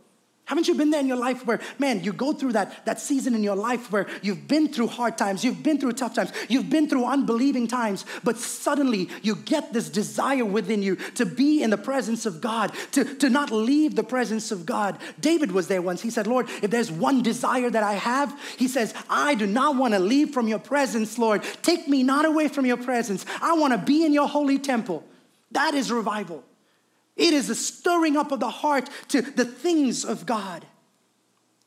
Haven't 0.47 0.68
you 0.68 0.75
been 0.75 0.90
there 0.90 1.01
in 1.01 1.07
your 1.07 1.16
life 1.16 1.47
where, 1.47 1.59
man, 1.79 2.05
you 2.05 2.12
go 2.12 2.35
through 2.35 2.53
that, 2.53 2.85
that 2.85 3.01
season 3.01 3.35
in 3.35 3.42
your 3.42 3.57
life 3.57 3.90
where 3.90 4.07
you've 4.20 4.47
been 4.47 4.68
through 4.68 4.88
hard 4.88 5.16
times, 5.16 5.42
you've 5.42 5.62
been 5.62 5.79
through 5.79 5.92
tough 5.92 6.14
times, 6.14 6.33
you've 6.51 6.68
been 6.68 6.87
through 6.87 7.07
unbelieving 7.07 7.66
times, 7.66 8.05
but 8.23 8.37
suddenly 8.37 9.09
you 9.23 9.37
get 9.37 9.73
this 9.73 9.88
desire 9.88 10.44
within 10.44 10.83
you 10.83 10.97
to 11.14 11.25
be 11.25 11.62
in 11.62 11.70
the 11.70 11.79
presence 11.79 12.27
of 12.27 12.42
God, 12.42 12.73
to, 12.92 13.05
to 13.16 13.31
not 13.31 13.51
leave 13.51 13.97
the 13.97 14.05
presence 14.05 14.53
of 14.53 14.66
God. 14.66 14.99
David 15.18 15.51
was 15.51 15.66
there 15.68 15.81
once. 15.81 16.03
He 16.03 16.11
said, 16.11 16.27
Lord, 16.27 16.47
if 16.62 16.70
there's 16.70 16.92
one 16.92 17.23
desire 17.23 17.70
that 17.70 17.83
I 17.83 17.94
have, 17.94 18.38
he 18.59 18.68
says, 18.68 18.92
I 19.09 19.35
do 19.37 19.47
not 19.47 19.77
want 19.77 19.94
to 19.94 19.99
leave 19.99 20.35
from 20.35 20.47
your 20.47 20.59
presence, 20.59 21.16
Lord. 21.16 21.42
Take 21.62 21.88
me 21.88 22.03
not 22.03 22.27
away 22.27 22.49
from 22.49 22.66
your 22.66 22.77
presence. 22.77 23.25
I 23.40 23.55
want 23.55 23.73
to 23.73 23.79
be 23.79 24.05
in 24.05 24.12
your 24.12 24.29
holy 24.29 24.59
temple. 24.59 25.05
That 25.54 25.74
is 25.74 25.90
revival. 25.90 26.44
It 27.16 27.32
is 27.32 27.48
a 27.48 27.54
stirring 27.54 28.16
up 28.16 28.32
of 28.32 28.40
the 28.40 28.50
heart 28.50 28.90
to 29.08 29.22
the 29.22 29.44
things 29.44 30.04
of 30.04 30.26
God. 30.26 30.64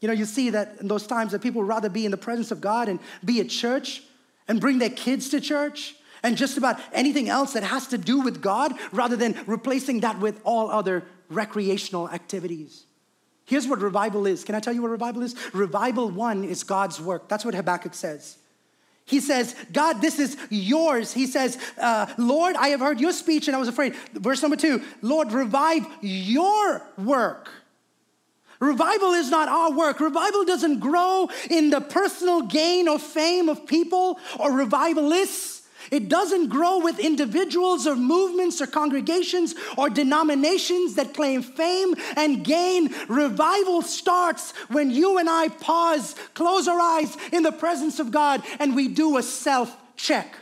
You 0.01 0.07
know, 0.07 0.13
you 0.13 0.25
see 0.25 0.51
that 0.51 0.75
in 0.79 0.87
those 0.87 1.07
times 1.07 1.31
that 1.31 1.41
people 1.41 1.61
would 1.61 1.67
rather 1.67 1.89
be 1.89 2.05
in 2.05 2.11
the 2.11 2.17
presence 2.17 2.51
of 2.51 2.61
God 2.61 2.87
and 2.87 2.99
be 3.25 3.39
at 3.39 3.49
church 3.49 4.03
and 4.47 4.61
bring 4.61 4.77
their 4.77 4.89
kids 4.89 5.29
to 5.29 5.41
church 5.41 5.95
and 6.21 6.37
just 6.37 6.57
about 6.57 6.79
anything 6.93 7.29
else 7.29 7.53
that 7.53 7.63
has 7.63 7.87
to 7.87 7.97
do 7.97 8.21
with 8.21 8.41
God 8.41 8.73
rather 8.91 9.15
than 9.15 9.39
replacing 9.47 10.01
that 10.01 10.19
with 10.19 10.39
all 10.43 10.69
other 10.69 11.03
recreational 11.29 12.09
activities. 12.09 12.85
Here's 13.45 13.67
what 13.67 13.79
revival 13.79 14.27
is. 14.27 14.43
Can 14.43 14.55
I 14.55 14.59
tell 14.59 14.73
you 14.73 14.81
what 14.81 14.91
revival 14.91 15.23
is? 15.23 15.35
Revival 15.53 16.09
one 16.09 16.43
is 16.43 16.63
God's 16.63 16.99
work. 16.99 17.29
That's 17.29 17.45
what 17.45 17.55
Habakkuk 17.55 17.93
says. 17.93 18.37
He 19.07 19.21
says, 19.21 19.55
God, 19.71 20.01
this 20.01 20.19
is 20.19 20.35
yours. 20.49 21.13
He 21.13 21.27
says, 21.27 21.57
uh, 21.79 22.07
Lord, 22.17 22.57
I 22.57 22.67
have 22.69 22.81
heard 22.81 22.99
your 22.99 23.13
speech 23.13 23.47
and 23.47 23.55
I 23.55 23.59
was 23.59 23.69
afraid. 23.69 23.95
Verse 24.13 24.41
number 24.41 24.57
two, 24.57 24.83
Lord, 25.01 25.31
revive 25.31 25.87
your 26.01 26.83
work. 26.97 27.49
Revival 28.59 29.13
is 29.13 29.29
not 29.29 29.47
our 29.47 29.71
work. 29.71 30.01
Revival 30.01 30.43
doesn't 30.43 30.79
grow 30.79 31.29
in 31.49 31.69
the 31.69 31.79
personal 31.79 32.41
gain 32.41 32.89
or 32.89 32.99
fame 32.99 33.47
of 33.47 33.65
people 33.65 34.19
or 34.37 34.51
revivalists. 34.51 35.56
It 35.91 36.09
doesn't 36.09 36.47
grow 36.47 36.79
with 36.79 36.99
individuals 36.99 37.87
or 37.87 37.95
movements 37.95 38.61
or 38.61 38.67
congregations 38.67 39.55
or 39.77 39.89
denominations 39.89 40.95
that 40.95 41.13
claim 41.13 41.41
fame 41.41 41.95
and 42.15 42.43
gain. 42.43 42.93
Revival 43.07 43.81
starts 43.81 44.51
when 44.69 44.91
you 44.91 45.17
and 45.17 45.29
I 45.29 45.49
pause, 45.49 46.15
close 46.33 46.67
our 46.67 46.79
eyes 46.79 47.15
in 47.31 47.43
the 47.43 47.51
presence 47.51 47.99
of 47.99 48.11
God, 48.11 48.43
and 48.59 48.75
we 48.75 48.87
do 48.87 49.17
a 49.17 49.23
self 49.23 49.75
check. 49.95 50.35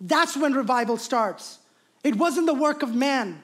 That's 0.00 0.36
when 0.36 0.52
revival 0.54 0.96
starts. 0.96 1.58
It 2.04 2.16
wasn't 2.16 2.46
the 2.46 2.54
work 2.54 2.82
of 2.82 2.94
man. 2.94 3.42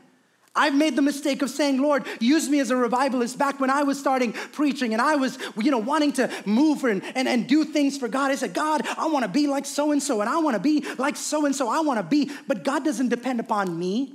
I've 0.56 0.74
made 0.74 0.94
the 0.94 1.02
mistake 1.02 1.42
of 1.42 1.50
saying, 1.50 1.82
Lord, 1.82 2.06
use 2.20 2.48
me 2.48 2.60
as 2.60 2.70
a 2.70 2.76
revivalist 2.76 3.36
back 3.38 3.58
when 3.58 3.70
I 3.70 3.82
was 3.82 3.98
starting 3.98 4.32
preaching 4.32 4.92
and 4.92 5.02
I 5.02 5.16
was, 5.16 5.36
you 5.60 5.70
know, 5.70 5.78
wanting 5.78 6.12
to 6.14 6.30
move 6.46 6.84
and, 6.84 7.02
and, 7.16 7.26
and 7.26 7.48
do 7.48 7.64
things 7.64 7.98
for 7.98 8.06
God. 8.06 8.30
I 8.30 8.36
said, 8.36 8.54
God, 8.54 8.82
I 8.96 9.06
want 9.08 9.24
to 9.24 9.30
be 9.30 9.48
like 9.48 9.66
so 9.66 9.90
and 9.90 10.00
so, 10.00 10.20
and 10.20 10.30
I 10.30 10.38
want 10.38 10.54
to 10.54 10.60
be 10.60 10.84
like 10.96 11.16
so 11.16 11.44
and 11.44 11.54
so. 11.54 11.68
I 11.68 11.80
want 11.80 11.98
to 11.98 12.04
be, 12.04 12.30
but 12.46 12.62
God 12.62 12.84
doesn't 12.84 13.08
depend 13.08 13.40
upon 13.40 13.76
me. 13.76 14.14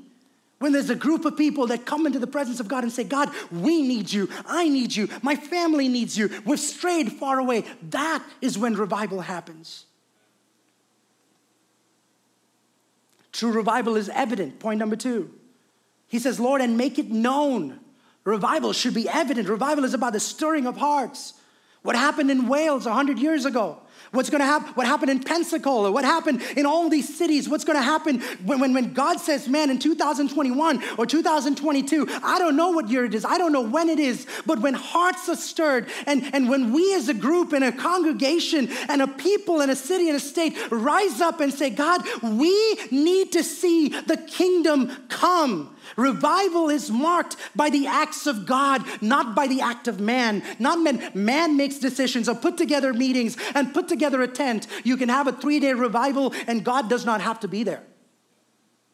When 0.60 0.73
there's 0.73 0.89
a 0.89 0.95
group 0.95 1.23
of 1.25 1.38
people 1.38 1.67
that 1.67 1.86
come 1.86 2.06
into 2.06 2.19
the 2.19 2.28
presence 2.28 2.60
of 2.60 2.67
God 2.67 2.84
and 2.84 2.91
say, 2.91 3.06
God, 3.06 3.30
we 3.49 3.82
need 3.82 4.12
you, 4.12 4.30
I 4.45 4.67
need 4.67 4.93
you, 4.93 5.08
my 5.21 5.36
family 5.36 5.88
needs 5.88 6.17
you, 6.17 6.30
we've 6.45 6.60
strayed 6.60 7.13
far 7.13 7.39
away, 7.39 7.63
that 7.91 8.21
is 8.41 8.58
when 8.58 8.75
revival 8.75 9.21
happens. 9.21 9.86
True 13.32 13.54
revival 13.54 13.95
is 13.95 14.10
evident. 14.10 14.60
Point 14.60 14.80
number 14.80 14.97
two. 14.97 15.32
He 16.09 16.19
says, 16.19 16.39
Lord, 16.39 16.59
and 16.59 16.75
make 16.75 16.99
it 16.99 17.09
known. 17.09 17.79
Revival 18.25 18.73
should 18.73 18.93
be 18.93 19.07
evident. 19.07 19.47
Revival 19.47 19.85
is 19.85 19.93
about 19.93 20.13
the 20.13 20.19
stirring 20.19 20.67
of 20.67 20.75
hearts. 20.75 21.35
What 21.83 21.95
happened 21.95 22.29
in 22.29 22.47
Wales 22.49 22.85
100 22.85 23.19
years 23.19 23.45
ago? 23.45 23.79
What's 24.11 24.31
going 24.31 24.39
to 24.39 24.45
happen? 24.45 24.73
What 24.73 24.87
happened 24.87 25.11
in 25.11 25.23
Pensacola? 25.23 25.91
What 25.91 26.03
happened 26.03 26.41
in 26.57 26.65
all 26.65 26.89
these 26.89 27.15
cities? 27.15 27.47
What's 27.47 27.63
going 27.63 27.77
to 27.77 27.83
happen 27.83 28.21
when, 28.43 28.59
when, 28.59 28.73
when 28.73 28.93
God 28.93 29.19
says, 29.19 29.47
man, 29.47 29.69
in 29.69 29.77
2021 29.77 30.83
or 30.97 31.05
2022, 31.05 32.07
I 32.23 32.39
don't 32.39 32.55
know 32.55 32.71
what 32.71 32.89
year 32.89 33.05
it 33.05 33.13
is, 33.13 33.23
I 33.23 33.37
don't 33.37 33.53
know 33.53 33.61
when 33.61 33.87
it 33.87 33.99
is, 33.99 34.25
but 34.47 34.59
when 34.59 34.73
hearts 34.73 35.29
are 35.29 35.35
stirred 35.35 35.87
and, 36.07 36.27
and 36.33 36.49
when 36.49 36.73
we 36.73 36.95
as 36.95 37.07
a 37.07 37.13
group 37.13 37.53
and 37.53 37.63
a 37.63 37.71
congregation 37.71 38.69
and 38.87 39.01
a 39.01 39.07
people 39.07 39.61
in 39.61 39.69
a 39.69 39.75
city 39.75 40.07
and 40.07 40.17
a 40.17 40.19
state 40.19 40.57
rise 40.71 41.21
up 41.21 41.39
and 41.39 41.53
say, 41.53 41.69
God, 41.69 42.01
we 42.23 42.75
need 42.89 43.31
to 43.33 43.43
see 43.43 43.89
the 43.89 44.17
kingdom 44.17 44.91
come. 45.09 45.75
Revival 45.95 46.69
is 46.69 46.89
marked 46.89 47.35
by 47.55 47.69
the 47.69 47.87
acts 47.87 48.27
of 48.27 48.45
God, 48.45 48.83
not 49.01 49.35
by 49.35 49.47
the 49.47 49.61
act 49.61 49.87
of 49.87 49.99
man. 49.99 50.43
Not 50.59 50.79
man. 50.79 51.11
Man 51.13 51.57
makes 51.57 51.77
decisions 51.77 52.29
or 52.29 52.35
put 52.35 52.57
together 52.57 52.93
meetings 52.93 53.37
and 53.55 53.73
put 53.73 53.87
together 53.87 53.98
a 54.03 54.27
tent. 54.27 54.67
You 54.83 54.97
can 54.97 55.09
have 55.09 55.27
a 55.27 55.31
three 55.31 55.59
day 55.59 55.73
revival 55.73 56.33
and 56.47 56.63
God 56.63 56.89
does 56.89 57.05
not 57.05 57.21
have 57.21 57.39
to 57.41 57.47
be 57.47 57.63
there. 57.63 57.83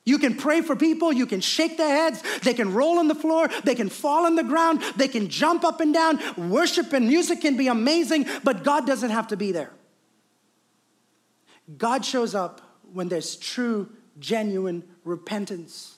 You 0.05 0.19
can 0.19 0.35
pray 0.35 0.61
for 0.61 0.75
people, 0.75 1.11
you 1.11 1.25
can 1.25 1.41
shake 1.41 1.77
their 1.77 1.89
heads, 1.89 2.21
they 2.43 2.53
can 2.53 2.73
roll 2.73 2.99
on 2.99 3.07
the 3.07 3.15
floor, 3.15 3.49
they 3.63 3.73
can 3.73 3.89
fall 3.89 4.25
on 4.25 4.35
the 4.35 4.43
ground, 4.43 4.83
they 4.95 5.07
can 5.07 5.29
jump 5.29 5.65
up 5.65 5.81
and 5.81 5.91
down. 5.91 6.19
Worship 6.37 6.93
and 6.93 7.07
music 7.07 7.41
can 7.41 7.57
be 7.57 7.67
amazing, 7.67 8.27
but 8.43 8.63
God 8.63 8.85
doesn't 8.85 9.09
have 9.09 9.27
to 9.29 9.37
be 9.37 9.51
there. 9.51 9.71
God 11.77 12.05
shows 12.05 12.35
up 12.35 12.61
when 12.93 13.09
there's 13.09 13.35
true, 13.35 13.89
genuine 14.19 14.83
repentance. 15.03 15.94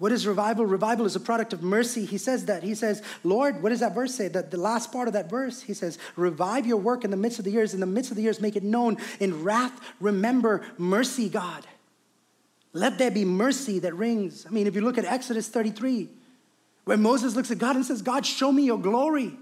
What 0.00 0.12
is 0.12 0.26
revival? 0.26 0.64
Revival 0.64 1.04
is 1.04 1.14
a 1.14 1.20
product 1.20 1.52
of 1.52 1.62
mercy. 1.62 2.06
He 2.06 2.16
says 2.16 2.46
that. 2.46 2.62
He 2.62 2.74
says, 2.74 3.02
Lord, 3.22 3.62
what 3.62 3.68
does 3.68 3.80
that 3.80 3.94
verse 3.94 4.14
say? 4.14 4.28
That 4.28 4.50
the 4.50 4.56
last 4.56 4.90
part 4.90 5.08
of 5.08 5.12
that 5.12 5.28
verse, 5.28 5.60
he 5.60 5.74
says, 5.74 5.98
revive 6.16 6.66
your 6.66 6.78
work 6.78 7.04
in 7.04 7.10
the 7.10 7.18
midst 7.18 7.38
of 7.38 7.44
the 7.44 7.50
years. 7.50 7.74
In 7.74 7.80
the 7.80 7.86
midst 7.86 8.10
of 8.10 8.16
the 8.16 8.22
years, 8.22 8.40
make 8.40 8.56
it 8.56 8.62
known. 8.62 8.96
In 9.20 9.44
wrath, 9.44 9.78
remember 10.00 10.62
mercy, 10.78 11.28
God. 11.28 11.66
Let 12.72 12.96
there 12.96 13.10
be 13.10 13.26
mercy 13.26 13.78
that 13.80 13.94
rings. 13.94 14.46
I 14.46 14.50
mean, 14.50 14.66
if 14.66 14.74
you 14.74 14.80
look 14.80 14.96
at 14.96 15.04
Exodus 15.04 15.48
33, 15.48 16.08
where 16.84 16.96
Moses 16.96 17.36
looks 17.36 17.50
at 17.50 17.58
God 17.58 17.76
and 17.76 17.84
says, 17.84 18.00
God, 18.00 18.24
show 18.24 18.50
me 18.50 18.62
your 18.62 18.80
glory. 18.80 19.36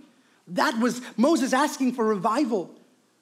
That 0.48 0.76
was 0.80 1.00
Moses 1.16 1.52
asking 1.52 1.92
for 1.92 2.04
revival. 2.04 2.74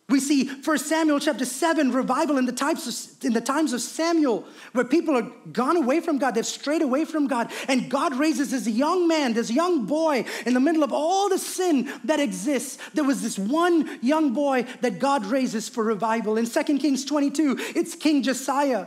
We 0.09 0.21
see 0.21 0.47
1 0.47 0.79
Samuel 0.79 1.19
chapter 1.19 1.45
7 1.45 1.90
revival 1.90 2.38
in 2.38 2.47
the, 2.47 2.53
types 2.53 2.87
of, 2.87 3.25
in 3.25 3.33
the 3.33 3.40
times 3.40 3.73
of 3.73 3.81
Samuel, 3.81 4.45
where 4.73 4.85
people 4.85 5.16
are 5.16 5.29
gone 5.53 5.77
away 5.77 5.99
from 5.99 6.19
God, 6.19 6.37
they've 6.37 6.47
strayed 6.47 6.83
away 6.83 7.05
from 7.05 7.27
God, 7.27 7.51
and 7.66 7.90
God 7.90 8.14
raises 8.14 8.53
this 8.53 8.69
young 8.69 9.09
man, 9.09 9.33
this 9.33 9.51
young 9.51 9.85
boy, 9.85 10.25
in 10.45 10.55
the 10.55 10.61
middle 10.61 10.85
of 10.85 10.92
all 10.92 11.29
the 11.29 11.38
sin 11.38 11.90
that 12.05 12.21
exists. 12.21 12.79
There 12.95 13.03
was 13.03 13.21
this 13.21 13.37
one 13.37 13.99
young 14.01 14.33
boy 14.33 14.66
that 14.81 15.01
God 15.01 15.27
raises 15.27 15.69
for 15.69 15.83
revival. 15.83 16.37
In 16.37 16.47
2 16.47 16.62
Kings 16.79 17.05
22, 17.05 17.57
it's 17.75 17.97
King 17.97 18.23
Josiah. 18.23 18.87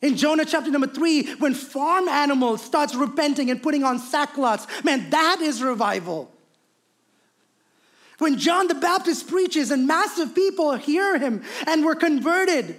In 0.00 0.16
Jonah 0.16 0.46
chapter 0.46 0.70
number 0.70 0.86
three, 0.86 1.34
when 1.34 1.52
farm 1.52 2.08
animals 2.08 2.62
starts 2.62 2.94
repenting 2.94 3.50
and 3.50 3.62
putting 3.62 3.84
on 3.84 3.98
sackcloths, 3.98 4.66
man, 4.82 5.10
that 5.10 5.40
is 5.42 5.62
revival. 5.62 6.32
When 8.18 8.36
John 8.36 8.66
the 8.66 8.74
Baptist 8.74 9.28
preaches 9.28 9.70
and 9.70 9.86
massive 9.86 10.34
people 10.34 10.74
hear 10.74 11.18
him 11.18 11.44
and 11.66 11.84
were 11.84 11.94
converted, 11.94 12.76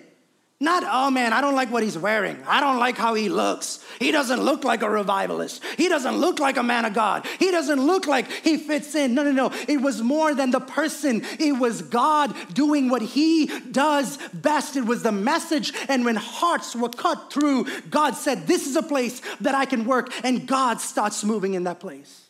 not, 0.61 0.83
oh 0.85 1.09
man, 1.09 1.31
I 1.31 1.39
don't 1.39 1.55
like 1.55 1.71
what 1.71 1.83
he's 1.83 1.97
wearing. 1.97 2.37
I 2.45 2.59
don't 2.59 2.79
like 2.79 2.97
how 2.97 3.13
he 3.13 3.29
looks. 3.29 3.79
He 3.97 4.11
doesn't 4.11 4.41
look 4.43 4.65
like 4.65 4.81
a 4.81 4.89
revivalist. 4.89 5.63
He 5.77 5.87
doesn't 5.87 6.17
look 6.17 6.39
like 6.39 6.57
a 6.57 6.63
man 6.63 6.83
of 6.83 6.93
God. 6.93 7.25
He 7.39 7.49
doesn't 7.49 7.79
look 7.79 8.07
like 8.07 8.29
he 8.29 8.57
fits 8.57 8.93
in. 8.93 9.13
No, 9.13 9.23
no, 9.23 9.31
no. 9.31 9.53
It 9.69 9.79
was 9.79 10.01
more 10.01 10.35
than 10.35 10.51
the 10.51 10.59
person, 10.59 11.23
it 11.39 11.53
was 11.53 11.81
God 11.81 12.35
doing 12.53 12.89
what 12.89 13.01
he 13.01 13.45
does 13.71 14.17
best. 14.33 14.75
It 14.75 14.83
was 14.83 15.01
the 15.01 15.13
message. 15.13 15.71
And 15.87 16.03
when 16.03 16.17
hearts 16.17 16.75
were 16.75 16.89
cut 16.89 17.31
through, 17.31 17.65
God 17.89 18.15
said, 18.15 18.45
This 18.45 18.67
is 18.67 18.75
a 18.75 18.83
place 18.83 19.21
that 19.39 19.55
I 19.55 19.63
can 19.63 19.85
work. 19.85 20.11
And 20.25 20.45
God 20.45 20.81
starts 20.81 21.23
moving 21.23 21.53
in 21.53 21.63
that 21.63 21.79
place. 21.79 22.28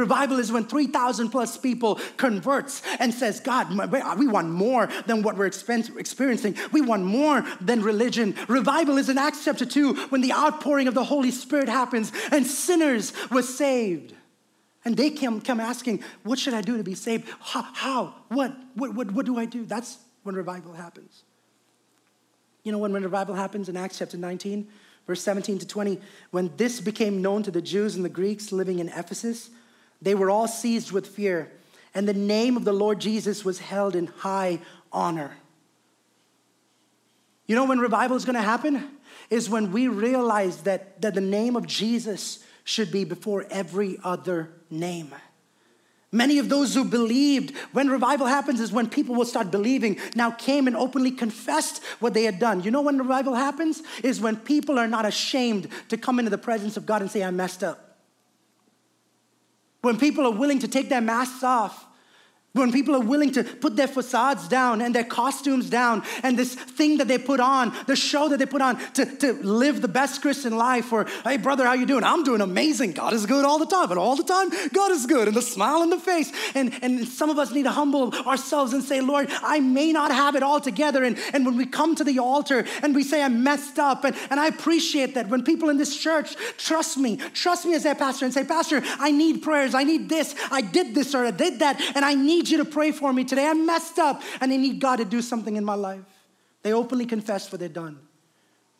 Revival 0.00 0.38
is 0.38 0.50
when 0.50 0.64
3,000 0.64 1.28
plus 1.28 1.58
people 1.58 2.00
converts 2.16 2.82
and 2.98 3.12
says, 3.12 3.38
God, 3.38 3.68
we 4.18 4.26
want 4.26 4.48
more 4.48 4.88
than 5.06 5.22
what 5.22 5.36
we're 5.36 5.46
experiencing. 5.46 6.56
We 6.72 6.80
want 6.80 7.04
more 7.04 7.44
than 7.60 7.82
religion. 7.82 8.34
Revival 8.48 8.96
is 8.96 9.10
in 9.10 9.18
Acts 9.18 9.44
chapter 9.44 9.66
2 9.66 10.06
when 10.08 10.22
the 10.22 10.32
outpouring 10.32 10.88
of 10.88 10.94
the 10.94 11.04
Holy 11.04 11.30
Spirit 11.30 11.68
happens 11.68 12.12
and 12.32 12.46
sinners 12.46 13.12
were 13.30 13.42
saved. 13.42 14.14
And 14.86 14.96
they 14.96 15.10
come, 15.10 15.42
come 15.42 15.60
asking, 15.60 16.02
what 16.22 16.38
should 16.38 16.54
I 16.54 16.62
do 16.62 16.78
to 16.78 16.82
be 16.82 16.94
saved? 16.94 17.28
How? 17.38 17.62
how? 17.74 18.14
What? 18.28 18.56
What, 18.74 18.94
what? 18.94 19.10
what 19.10 19.26
do 19.26 19.38
I 19.38 19.44
do? 19.44 19.66
That's 19.66 19.98
when 20.22 20.34
revival 20.34 20.72
happens. 20.72 21.24
You 22.62 22.72
know 22.72 22.78
when, 22.78 22.94
when 22.94 23.02
revival 23.02 23.34
happens 23.34 23.68
in 23.68 23.76
Acts 23.76 23.98
chapter 23.98 24.16
19, 24.16 24.66
verse 25.06 25.22
17 25.22 25.58
to 25.58 25.66
20, 25.66 26.00
when 26.30 26.56
this 26.56 26.80
became 26.80 27.20
known 27.20 27.42
to 27.42 27.50
the 27.50 27.60
Jews 27.60 27.96
and 27.96 28.04
the 28.04 28.08
Greeks 28.10 28.50
living 28.50 28.78
in 28.78 28.88
Ephesus, 28.88 29.50
they 30.02 30.14
were 30.14 30.30
all 30.30 30.48
seized 30.48 30.92
with 30.92 31.06
fear, 31.06 31.50
and 31.94 32.08
the 32.08 32.14
name 32.14 32.56
of 32.56 32.64
the 32.64 32.72
Lord 32.72 33.00
Jesus 33.00 33.44
was 33.44 33.58
held 33.58 33.96
in 33.96 34.06
high 34.06 34.60
honor. 34.92 35.32
You 37.46 37.56
know 37.56 37.64
when 37.64 37.80
revival 37.80 38.16
is 38.16 38.24
going 38.24 38.36
to 38.36 38.42
happen? 38.42 38.90
Is 39.28 39.50
when 39.50 39.72
we 39.72 39.88
realize 39.88 40.62
that, 40.62 41.00
that 41.02 41.14
the 41.14 41.20
name 41.20 41.56
of 41.56 41.66
Jesus 41.66 42.44
should 42.64 42.92
be 42.92 43.04
before 43.04 43.46
every 43.50 43.98
other 44.04 44.50
name. 44.70 45.12
Many 46.12 46.38
of 46.38 46.48
those 46.48 46.74
who 46.74 46.84
believed 46.84 47.56
when 47.72 47.88
revival 47.88 48.26
happens 48.26 48.60
is 48.60 48.72
when 48.72 48.88
people 48.88 49.14
will 49.14 49.24
start 49.24 49.52
believing, 49.52 49.98
now 50.16 50.32
came 50.32 50.66
and 50.66 50.76
openly 50.76 51.12
confessed 51.12 51.82
what 52.00 52.14
they 52.14 52.24
had 52.24 52.40
done. 52.40 52.62
You 52.62 52.72
know 52.72 52.82
when 52.82 52.98
revival 52.98 53.34
happens? 53.34 53.82
Is 54.02 54.20
when 54.20 54.36
people 54.36 54.78
are 54.78 54.88
not 54.88 55.06
ashamed 55.06 55.68
to 55.88 55.96
come 55.96 56.18
into 56.18 56.30
the 56.30 56.38
presence 56.38 56.76
of 56.76 56.86
God 56.86 57.02
and 57.02 57.10
say, 57.10 57.22
I 57.22 57.30
messed 57.30 57.62
up. 57.62 57.89
When 59.82 59.98
people 59.98 60.26
are 60.26 60.32
willing 60.32 60.58
to 60.60 60.68
take 60.68 60.88
their 60.88 61.00
masks 61.00 61.42
off 61.42 61.86
When 62.52 62.72
people 62.72 62.96
are 62.96 63.00
willing 63.00 63.30
to 63.32 63.44
put 63.44 63.76
their 63.76 63.86
facades 63.86 64.48
down 64.48 64.80
and 64.80 64.92
their 64.92 65.04
costumes 65.04 65.70
down 65.70 66.02
and 66.24 66.36
this 66.36 66.56
thing 66.56 66.96
that 66.96 67.06
they 67.06 67.16
put 67.16 67.38
on, 67.38 67.72
the 67.86 67.94
show 67.94 68.28
that 68.28 68.38
they 68.38 68.46
put 68.46 68.60
on 68.60 68.76
to, 68.94 69.06
to 69.18 69.34
live 69.34 69.80
the 69.80 69.86
best 69.86 70.20
Christian 70.20 70.56
life, 70.56 70.92
or 70.92 71.06
hey 71.22 71.36
brother, 71.36 71.64
how 71.64 71.74
you 71.74 71.86
doing? 71.86 72.02
I'm 72.02 72.24
doing 72.24 72.40
amazing. 72.40 72.92
God 72.92 73.12
is 73.12 73.24
good 73.24 73.44
all 73.44 73.60
the 73.60 73.66
time, 73.66 73.90
and 73.90 74.00
all 74.00 74.16
the 74.16 74.24
time, 74.24 74.50
God 74.72 74.90
is 74.90 75.06
good, 75.06 75.28
and 75.28 75.36
the 75.36 75.42
smile 75.42 75.76
on 75.76 75.90
the 75.90 76.00
face. 76.00 76.32
And, 76.56 76.76
and 76.82 77.06
some 77.06 77.30
of 77.30 77.38
us 77.38 77.52
need 77.52 77.62
to 77.64 77.70
humble 77.70 78.12
ourselves 78.26 78.72
and 78.72 78.82
say, 78.82 79.00
Lord, 79.00 79.28
I 79.44 79.60
may 79.60 79.92
not 79.92 80.10
have 80.10 80.34
it 80.34 80.42
all 80.42 80.60
together. 80.60 81.04
And, 81.04 81.18
and 81.32 81.46
when 81.46 81.56
we 81.56 81.66
come 81.66 81.94
to 81.94 82.04
the 82.04 82.18
altar 82.18 82.66
and 82.82 82.96
we 82.96 83.04
say, 83.04 83.22
I 83.22 83.28
messed 83.28 83.78
up, 83.78 84.02
and, 84.02 84.16
and 84.28 84.40
I 84.40 84.48
appreciate 84.48 85.14
that 85.14 85.28
when 85.28 85.44
people 85.44 85.68
in 85.68 85.76
this 85.76 85.96
church 85.96 86.34
trust 86.56 86.98
me, 86.98 87.18
trust 87.32 87.64
me 87.64 87.74
as 87.74 87.84
their 87.84 87.94
pastor 87.94 88.24
and 88.24 88.34
say, 88.34 88.42
Pastor, 88.42 88.82
I 88.98 89.12
need 89.12 89.40
prayers, 89.40 89.72
I 89.72 89.84
need 89.84 90.08
this, 90.08 90.34
I 90.50 90.62
did 90.62 90.96
this 90.96 91.14
or 91.14 91.26
I 91.26 91.30
did 91.30 91.60
that, 91.60 91.80
and 91.94 92.04
I 92.04 92.14
need 92.14 92.39
need 92.40 92.48
you 92.48 92.58
to 92.58 92.64
pray 92.64 92.90
for 92.90 93.12
me 93.12 93.22
today. 93.22 93.46
I 93.46 93.52
messed 93.52 93.98
up 93.98 94.22
and 94.40 94.50
I 94.50 94.56
need 94.56 94.80
God 94.80 94.96
to 94.96 95.04
do 95.04 95.20
something 95.20 95.56
in 95.56 95.64
my 95.64 95.74
life. 95.74 96.00
They 96.62 96.72
openly 96.72 97.04
confessed 97.04 97.52
what 97.52 97.60
they'd 97.60 97.72
done. 97.72 97.98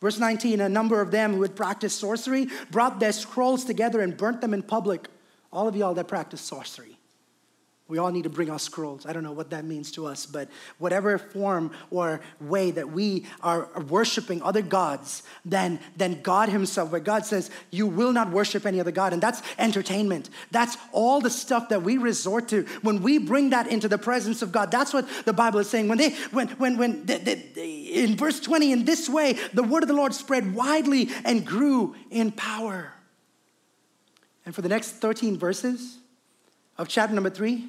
Verse 0.00 0.18
19 0.18 0.62
a 0.62 0.68
number 0.68 1.02
of 1.02 1.10
them 1.10 1.34
who 1.34 1.42
had 1.42 1.54
practiced 1.54 1.98
sorcery 1.98 2.48
brought 2.70 3.00
their 3.00 3.12
scrolls 3.12 3.64
together 3.64 4.00
and 4.00 4.16
burnt 4.16 4.40
them 4.40 4.54
in 4.54 4.62
public. 4.62 5.08
All 5.52 5.68
of 5.68 5.76
y'all 5.76 5.92
that 5.94 6.08
practice 6.08 6.40
sorcery. 6.40 6.96
We 7.90 7.98
all 7.98 8.12
need 8.12 8.22
to 8.22 8.30
bring 8.30 8.50
our 8.50 8.58
scrolls. 8.60 9.04
I 9.04 9.12
don't 9.12 9.24
know 9.24 9.32
what 9.32 9.50
that 9.50 9.64
means 9.64 9.90
to 9.92 10.06
us, 10.06 10.24
but 10.24 10.48
whatever 10.78 11.18
form 11.18 11.72
or 11.90 12.20
way 12.40 12.70
that 12.70 12.92
we 12.92 13.26
are 13.42 13.68
worshiping 13.88 14.40
other 14.42 14.62
gods 14.62 15.24
than, 15.44 15.80
than 15.96 16.22
God 16.22 16.50
Himself, 16.50 16.92
where 16.92 17.00
God 17.00 17.26
says, 17.26 17.50
You 17.72 17.88
will 17.88 18.12
not 18.12 18.30
worship 18.30 18.64
any 18.64 18.78
other 18.78 18.92
God. 18.92 19.12
And 19.12 19.20
that's 19.20 19.42
entertainment. 19.58 20.30
That's 20.52 20.78
all 20.92 21.20
the 21.20 21.30
stuff 21.30 21.70
that 21.70 21.82
we 21.82 21.98
resort 21.98 22.46
to. 22.50 22.62
When 22.82 23.02
we 23.02 23.18
bring 23.18 23.50
that 23.50 23.66
into 23.66 23.88
the 23.88 23.98
presence 23.98 24.40
of 24.40 24.52
God, 24.52 24.70
that's 24.70 24.94
what 24.94 25.08
the 25.24 25.32
Bible 25.32 25.58
is 25.58 25.68
saying. 25.68 25.88
When 25.88 25.98
they, 25.98 26.10
when, 26.30 26.46
when, 26.50 26.78
when 26.78 27.06
the, 27.06 27.18
the, 27.18 27.42
the, 27.54 28.04
in 28.04 28.16
verse 28.16 28.38
20, 28.38 28.70
in 28.70 28.84
this 28.84 29.08
way, 29.08 29.32
the 29.52 29.64
word 29.64 29.82
of 29.82 29.88
the 29.88 29.94
Lord 29.94 30.14
spread 30.14 30.54
widely 30.54 31.10
and 31.24 31.44
grew 31.44 31.96
in 32.08 32.30
power. 32.30 32.92
And 34.46 34.54
for 34.54 34.62
the 34.62 34.68
next 34.68 34.92
13 34.92 35.36
verses 35.36 35.98
of 36.78 36.86
chapter 36.86 37.16
number 37.16 37.30
three, 37.30 37.68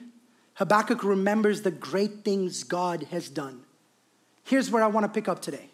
Habakkuk 0.56 1.04
remembers 1.04 1.62
the 1.62 1.72
great 1.72 2.24
things 2.24 2.64
God 2.64 3.04
has 3.12 3.30
done. 3.30 3.62
Here's 4.44 4.70
where 4.70 4.84
I 4.84 4.88
want 4.88 5.06
to 5.06 5.12
pick 5.12 5.28
up 5.28 5.42
today 5.42 5.70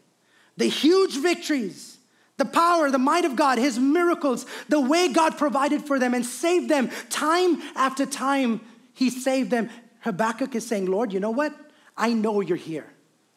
the 0.58 0.66
huge 0.66 1.18
victories, 1.18 1.98
the 2.38 2.46
power, 2.46 2.90
the 2.90 2.98
might 2.98 3.26
of 3.26 3.36
God, 3.36 3.58
his 3.58 3.80
miracles, 3.80 4.46
the 4.70 4.80
way 4.80 5.12
God 5.12 5.38
provided 5.38 5.84
for 5.84 6.00
them 6.00 6.13
and 6.13 6.26
saved 6.26 6.70
them 6.70 6.90
time 7.10 7.62
after 7.76 8.06
time. 8.06 8.62
He 8.94 9.10
saved 9.10 9.52
them. 9.52 9.70
Habakkuk 10.02 10.56
is 10.56 10.66
saying, 10.66 10.88
Lord, 10.88 11.13
you 11.13 11.20
know 11.20 11.32
what? 11.32 11.54
I 11.96 12.13
know 12.13 12.42
you're 12.42 12.58
here. 12.58 12.88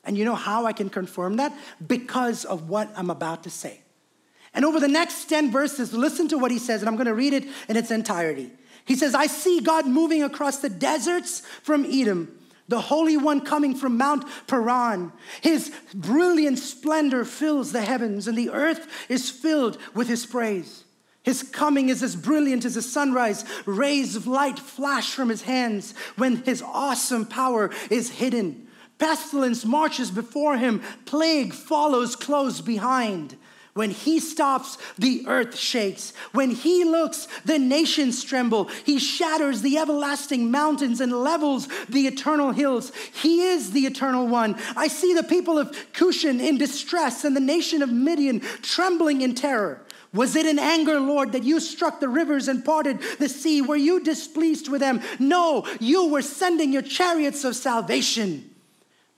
And 0.05 0.17
you 0.17 0.25
know 0.25 0.35
how 0.35 0.65
I 0.65 0.73
can 0.73 0.89
confirm 0.89 1.37
that? 1.37 1.57
Because 1.87 2.45
of 2.45 2.69
what 2.69 2.91
I'm 2.97 3.11
about 3.11 3.43
to 3.45 3.51
say. 3.51 3.81
And 4.55 4.65
over 4.65 4.81
the 4.81 4.89
next 4.89 5.27
10 5.27 5.53
verses, 5.53 5.93
listen 5.93 6.29
to 6.29 6.39
what 6.39 6.51
he 6.51 6.59
says, 6.59 6.81
and 6.81 6.89
I'm 6.89 6.97
going 6.97 7.07
to 7.07 7.15
read 7.15 7.33
it 7.33 7.45
in 7.69 7.77
its 7.77 7.91
entirety. 7.91 8.51
He 8.85 8.95
says, 8.95 9.15
I 9.15 9.27
see 9.27 9.61
God 9.61 9.87
moving 9.87 10.23
across 10.23 10.59
the 10.59 10.69
deserts 10.69 11.41
from 11.63 11.85
Edom, 11.85 12.37
the 12.69 12.81
Holy 12.81 13.17
One 13.17 13.41
coming 13.41 13.75
from 13.75 13.97
Mount 13.97 14.25
Paran. 14.47 15.13
His 15.41 15.73
brilliant 15.95 16.59
splendor 16.59 17.25
fills 17.25 17.73
the 17.73 17.83
heavens, 17.83 18.29
and 18.29 18.37
the 18.37 18.51
earth 18.51 18.87
is 19.09 19.31
filled 19.31 19.79
with 19.95 20.09
his 20.09 20.27
praise. 20.27 20.85
His 21.23 21.43
coming 21.43 21.91
is 21.91 22.03
as 22.03 22.17
brilliant 22.17 22.65
as 22.65 22.75
the 22.75 22.83
sunrise. 22.83 23.45
Rays 23.67 24.17
of 24.17 24.27
light 24.27 24.59
flash 24.59 25.13
from 25.13 25.29
his 25.29 25.43
hands 25.43 25.95
when 26.17 26.37
his 26.45 26.63
awesome 26.63 27.27
power 27.27 27.71
is 27.91 28.11
hidden. 28.11 28.69
Pestilence 28.99 29.65
marches 29.65 30.11
before 30.11 30.57
him, 30.57 30.83
plague 31.05 31.53
follows 31.53 32.17
close 32.17 32.61
behind. 32.61 33.37
When 33.75 33.91
he 33.91 34.19
stops, 34.19 34.79
the 34.99 35.25
earth 35.29 35.57
shakes. 35.57 36.13
When 36.33 36.51
he 36.51 36.85
looks, 36.85 37.29
the 37.45 37.59
nations 37.59 38.25
tremble. 38.25 38.65
He 38.85 38.99
shatters 38.99 39.63
the 39.63 39.79
everlasting 39.79 40.51
mountains 40.51 41.01
and 41.01 41.13
levels 41.13 41.69
the 41.89 42.07
eternal 42.09 42.51
hills. 42.51 42.91
He 43.13 43.43
is 43.43 43.71
the 43.71 43.87
eternal 43.87 44.27
one. 44.27 44.57
I 44.77 44.89
see 44.89 45.15
the 45.15 45.23
people 45.23 45.57
of 45.57 45.77
Cushan 45.93 46.41
in 46.41 46.59
distress 46.59 47.25
and 47.25 47.37
the 47.37 47.41
nation 47.41 47.83
of 47.83 47.93
Midian 47.93 48.41
trembling 48.41 49.21
in 49.21 49.37
terror. 49.37 49.83
Was 50.13 50.35
it 50.35 50.47
in 50.47 50.59
anger, 50.59 50.99
Lord, 50.99 51.31
that 51.33 51.45
you 51.45 51.61
struck 51.61 52.01
the 52.01 52.09
rivers 52.09 52.49
and 52.49 52.65
parted 52.65 52.99
the 53.21 53.29
sea? 53.29 53.63
Were 53.63 53.77
you 53.77 54.01
displeased 54.01 54.69
with 54.69 54.81
them? 54.81 55.01
No, 55.21 55.65
you 55.79 56.09
were 56.09 56.23
sending 56.23 56.73
your 56.73 56.83
chariots 56.83 57.45
of 57.45 57.55
salvation. 57.55 58.50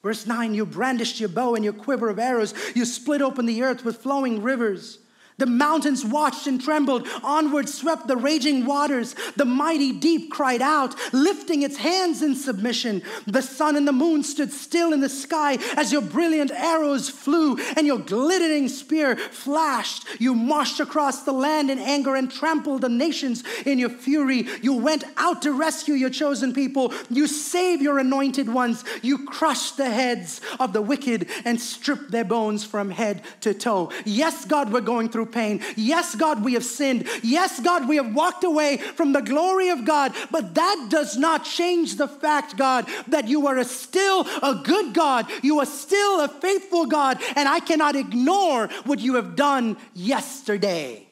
Verse 0.02 0.26
9, 0.26 0.54
you 0.54 0.66
brandished 0.66 1.20
your 1.20 1.28
bow 1.28 1.54
and 1.54 1.64
your 1.64 1.72
quiver 1.72 2.08
of 2.08 2.18
arrows. 2.18 2.54
You 2.74 2.84
split 2.84 3.22
open 3.22 3.46
the 3.46 3.62
earth 3.62 3.84
with 3.84 3.98
flowing 3.98 4.42
rivers. 4.42 4.98
The 5.38 5.46
mountains 5.46 6.04
watched 6.04 6.46
and 6.46 6.60
trembled. 6.60 7.06
Onward 7.22 7.68
swept 7.68 8.06
the 8.06 8.16
raging 8.16 8.66
waters. 8.66 9.14
The 9.36 9.44
mighty 9.44 9.92
deep 9.92 10.30
cried 10.30 10.60
out, 10.60 10.94
lifting 11.12 11.62
its 11.62 11.78
hands 11.78 12.22
in 12.22 12.34
submission. 12.34 13.02
The 13.26 13.42
sun 13.42 13.76
and 13.76 13.88
the 13.88 13.92
moon 13.92 14.22
stood 14.22 14.52
still 14.52 14.92
in 14.92 15.00
the 15.00 15.08
sky 15.08 15.58
as 15.76 15.90
your 15.90 16.02
brilliant 16.02 16.50
arrows 16.50 17.08
flew 17.08 17.58
and 17.76 17.86
your 17.86 17.98
glittering 17.98 18.68
spear 18.68 19.16
flashed. 19.16 20.04
You 20.18 20.34
marched 20.34 20.80
across 20.80 21.22
the 21.22 21.32
land 21.32 21.70
in 21.70 21.78
anger 21.78 22.14
and 22.14 22.30
trampled 22.30 22.82
the 22.82 22.88
nations 22.88 23.42
in 23.64 23.78
your 23.78 23.90
fury. 23.90 24.46
You 24.60 24.74
went 24.74 25.04
out 25.16 25.42
to 25.42 25.52
rescue 25.52 25.94
your 25.94 26.10
chosen 26.10 26.52
people. 26.52 26.92
You 27.08 27.26
saved 27.26 27.82
your 27.82 27.98
anointed 27.98 28.52
ones. 28.52 28.84
You 29.00 29.24
crushed 29.24 29.78
the 29.78 29.90
heads 29.90 30.40
of 30.60 30.72
the 30.72 30.82
wicked 30.82 31.28
and 31.44 31.60
stripped 31.60 32.10
their 32.10 32.24
bones 32.24 32.64
from 32.64 32.90
head 32.90 33.22
to 33.40 33.54
toe. 33.54 33.90
Yes, 34.04 34.44
God, 34.44 34.72
we're 34.72 34.80
going 34.82 35.08
through 35.08 35.22
through 35.22 35.31
pain. 35.32 35.60
Yes, 35.76 36.14
God, 36.14 36.44
we 36.44 36.54
have 36.54 36.64
sinned. 36.64 37.08
Yes, 37.22 37.60
God, 37.60 37.88
we 37.88 37.96
have 37.96 38.14
walked 38.14 38.44
away 38.44 38.76
from 38.76 39.12
the 39.12 39.20
glory 39.20 39.70
of 39.70 39.84
God. 39.84 40.14
But 40.30 40.54
that 40.54 40.86
does 40.88 41.16
not 41.16 41.44
change 41.44 41.96
the 41.96 42.08
fact, 42.08 42.56
God, 42.56 42.86
that 43.08 43.28
you 43.28 43.46
are 43.46 43.58
a 43.58 43.64
still 43.64 44.26
a 44.42 44.60
good 44.62 44.94
God. 44.94 45.26
You 45.42 45.60
are 45.60 45.66
still 45.66 46.20
a 46.20 46.28
faithful 46.28 46.86
God. 46.86 47.20
And 47.36 47.48
I 47.48 47.60
cannot 47.60 47.96
ignore 47.96 48.68
what 48.84 49.00
you 49.00 49.14
have 49.14 49.36
done 49.36 49.76
yesterday. 49.94 51.08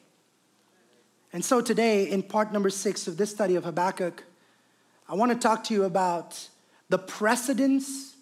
And 1.33 1.43
so 1.43 1.61
today, 1.61 2.09
in 2.09 2.23
part 2.23 2.51
number 2.51 2.69
six 2.69 3.07
of 3.07 3.17
this 3.17 3.31
study 3.31 3.55
of 3.55 3.63
Habakkuk, 3.63 4.23
I 5.07 5.15
want 5.15 5.31
to 5.31 5.37
talk 5.37 5.63
to 5.65 5.73
you 5.73 5.83
about 5.83 6.47
the 6.89 6.97
precedence 6.97 8.15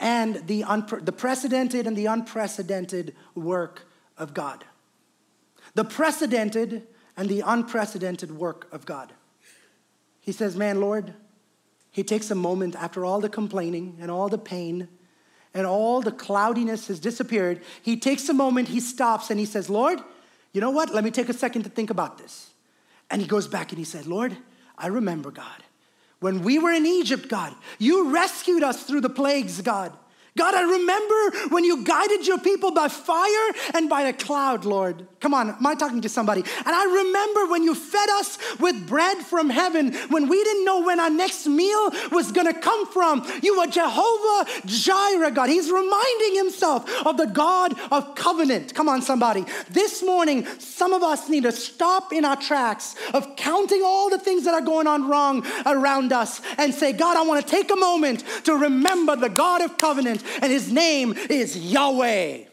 and 0.00 0.46
the, 0.46 0.62
unpre- 0.62 1.04
the 1.04 1.12
precedented 1.12 1.86
and 1.86 1.96
the 1.96 2.06
unprecedented 2.06 3.14
work 3.34 3.86
of 4.18 4.34
God 4.34 4.64
the 5.76 5.84
precedented 5.84 6.86
and 7.18 7.28
the 7.28 7.42
unprecedented 7.46 8.32
work 8.32 8.66
of 8.72 8.86
God. 8.86 9.12
He 10.20 10.32
says, 10.32 10.56
Man, 10.56 10.80
Lord, 10.80 11.12
he 11.90 12.02
takes 12.02 12.30
a 12.30 12.34
moment 12.34 12.74
after 12.74 13.04
all 13.04 13.20
the 13.20 13.28
complaining 13.28 13.98
and 14.00 14.10
all 14.10 14.28
the 14.30 14.38
pain 14.38 14.88
and 15.52 15.66
all 15.66 16.00
the 16.00 16.12
cloudiness 16.12 16.88
has 16.88 16.98
disappeared. 16.98 17.62
He 17.82 17.98
takes 17.98 18.28
a 18.28 18.34
moment, 18.34 18.68
he 18.68 18.80
stops, 18.80 19.30
and 19.30 19.38
he 19.38 19.46
says, 19.46 19.70
Lord, 19.70 20.00
you 20.52 20.62
know 20.62 20.70
what? 20.70 20.94
Let 20.94 21.04
me 21.04 21.10
take 21.10 21.28
a 21.28 21.34
second 21.34 21.64
to 21.64 21.70
think 21.70 21.90
about 21.90 22.18
this. 22.18 22.50
And 23.10 23.20
he 23.20 23.28
goes 23.28 23.46
back 23.46 23.70
and 23.70 23.78
he 23.78 23.84
said, 23.84 24.06
Lord, 24.06 24.36
I 24.78 24.86
remember, 24.88 25.30
God. 25.30 25.62
When 26.20 26.42
we 26.42 26.58
were 26.58 26.72
in 26.72 26.86
Egypt, 26.86 27.28
God, 27.28 27.54
you 27.78 28.12
rescued 28.14 28.62
us 28.62 28.82
through 28.82 29.02
the 29.02 29.10
plagues, 29.10 29.60
God. 29.60 29.92
God, 30.36 30.54
I 30.54 30.62
remember 30.62 31.48
when 31.48 31.64
you 31.64 31.82
guided 31.82 32.26
your 32.26 32.38
people 32.38 32.70
by 32.70 32.88
fire 32.88 33.54
and 33.74 33.88
by 33.88 34.02
a 34.02 34.12
cloud, 34.12 34.64
Lord. 34.64 35.06
Come 35.20 35.32
on, 35.32 35.48
am 35.48 35.66
I 35.66 35.74
talking 35.74 36.02
to 36.02 36.08
somebody? 36.08 36.42
And 36.42 36.68
I 36.68 36.84
remember 36.84 37.50
when 37.50 37.62
you 37.62 37.74
fed 37.74 38.08
us 38.10 38.38
with 38.60 38.86
bread 38.86 39.18
from 39.18 39.48
heaven 39.48 39.94
when 40.10 40.28
we 40.28 40.44
didn't 40.44 40.64
know 40.64 40.82
when 40.82 41.00
our 41.00 41.10
next 41.10 41.46
meal 41.46 41.90
was 42.12 42.32
gonna 42.32 42.52
come 42.52 42.86
from. 42.86 43.26
You 43.42 43.58
were 43.58 43.66
Jehovah 43.66 44.50
Jireh, 44.66 45.30
God. 45.30 45.48
He's 45.48 45.70
reminding 45.70 46.36
himself 46.36 46.88
of 47.06 47.16
the 47.16 47.26
God 47.26 47.74
of 47.90 48.14
covenant. 48.14 48.74
Come 48.74 48.88
on, 48.88 49.00
somebody. 49.00 49.46
This 49.70 50.02
morning, 50.02 50.46
some 50.58 50.92
of 50.92 51.02
us 51.02 51.30
need 51.30 51.44
to 51.44 51.52
stop 51.52 52.12
in 52.12 52.24
our 52.24 52.36
tracks 52.36 52.94
of 53.14 53.36
counting 53.36 53.82
all 53.82 54.10
the 54.10 54.18
things 54.18 54.44
that 54.44 54.52
are 54.52 54.60
going 54.60 54.86
on 54.86 55.08
wrong 55.08 55.46
around 55.64 56.12
us 56.12 56.42
and 56.58 56.74
say, 56.74 56.92
God, 56.92 57.16
I 57.16 57.22
wanna 57.22 57.42
take 57.42 57.70
a 57.70 57.76
moment 57.76 58.22
to 58.44 58.54
remember 58.54 59.16
the 59.16 59.30
God 59.30 59.62
of 59.62 59.78
covenant 59.78 60.22
and 60.42 60.52
his 60.52 60.70
name 60.70 61.14
is 61.30 61.56
Yahweh. 61.56 62.44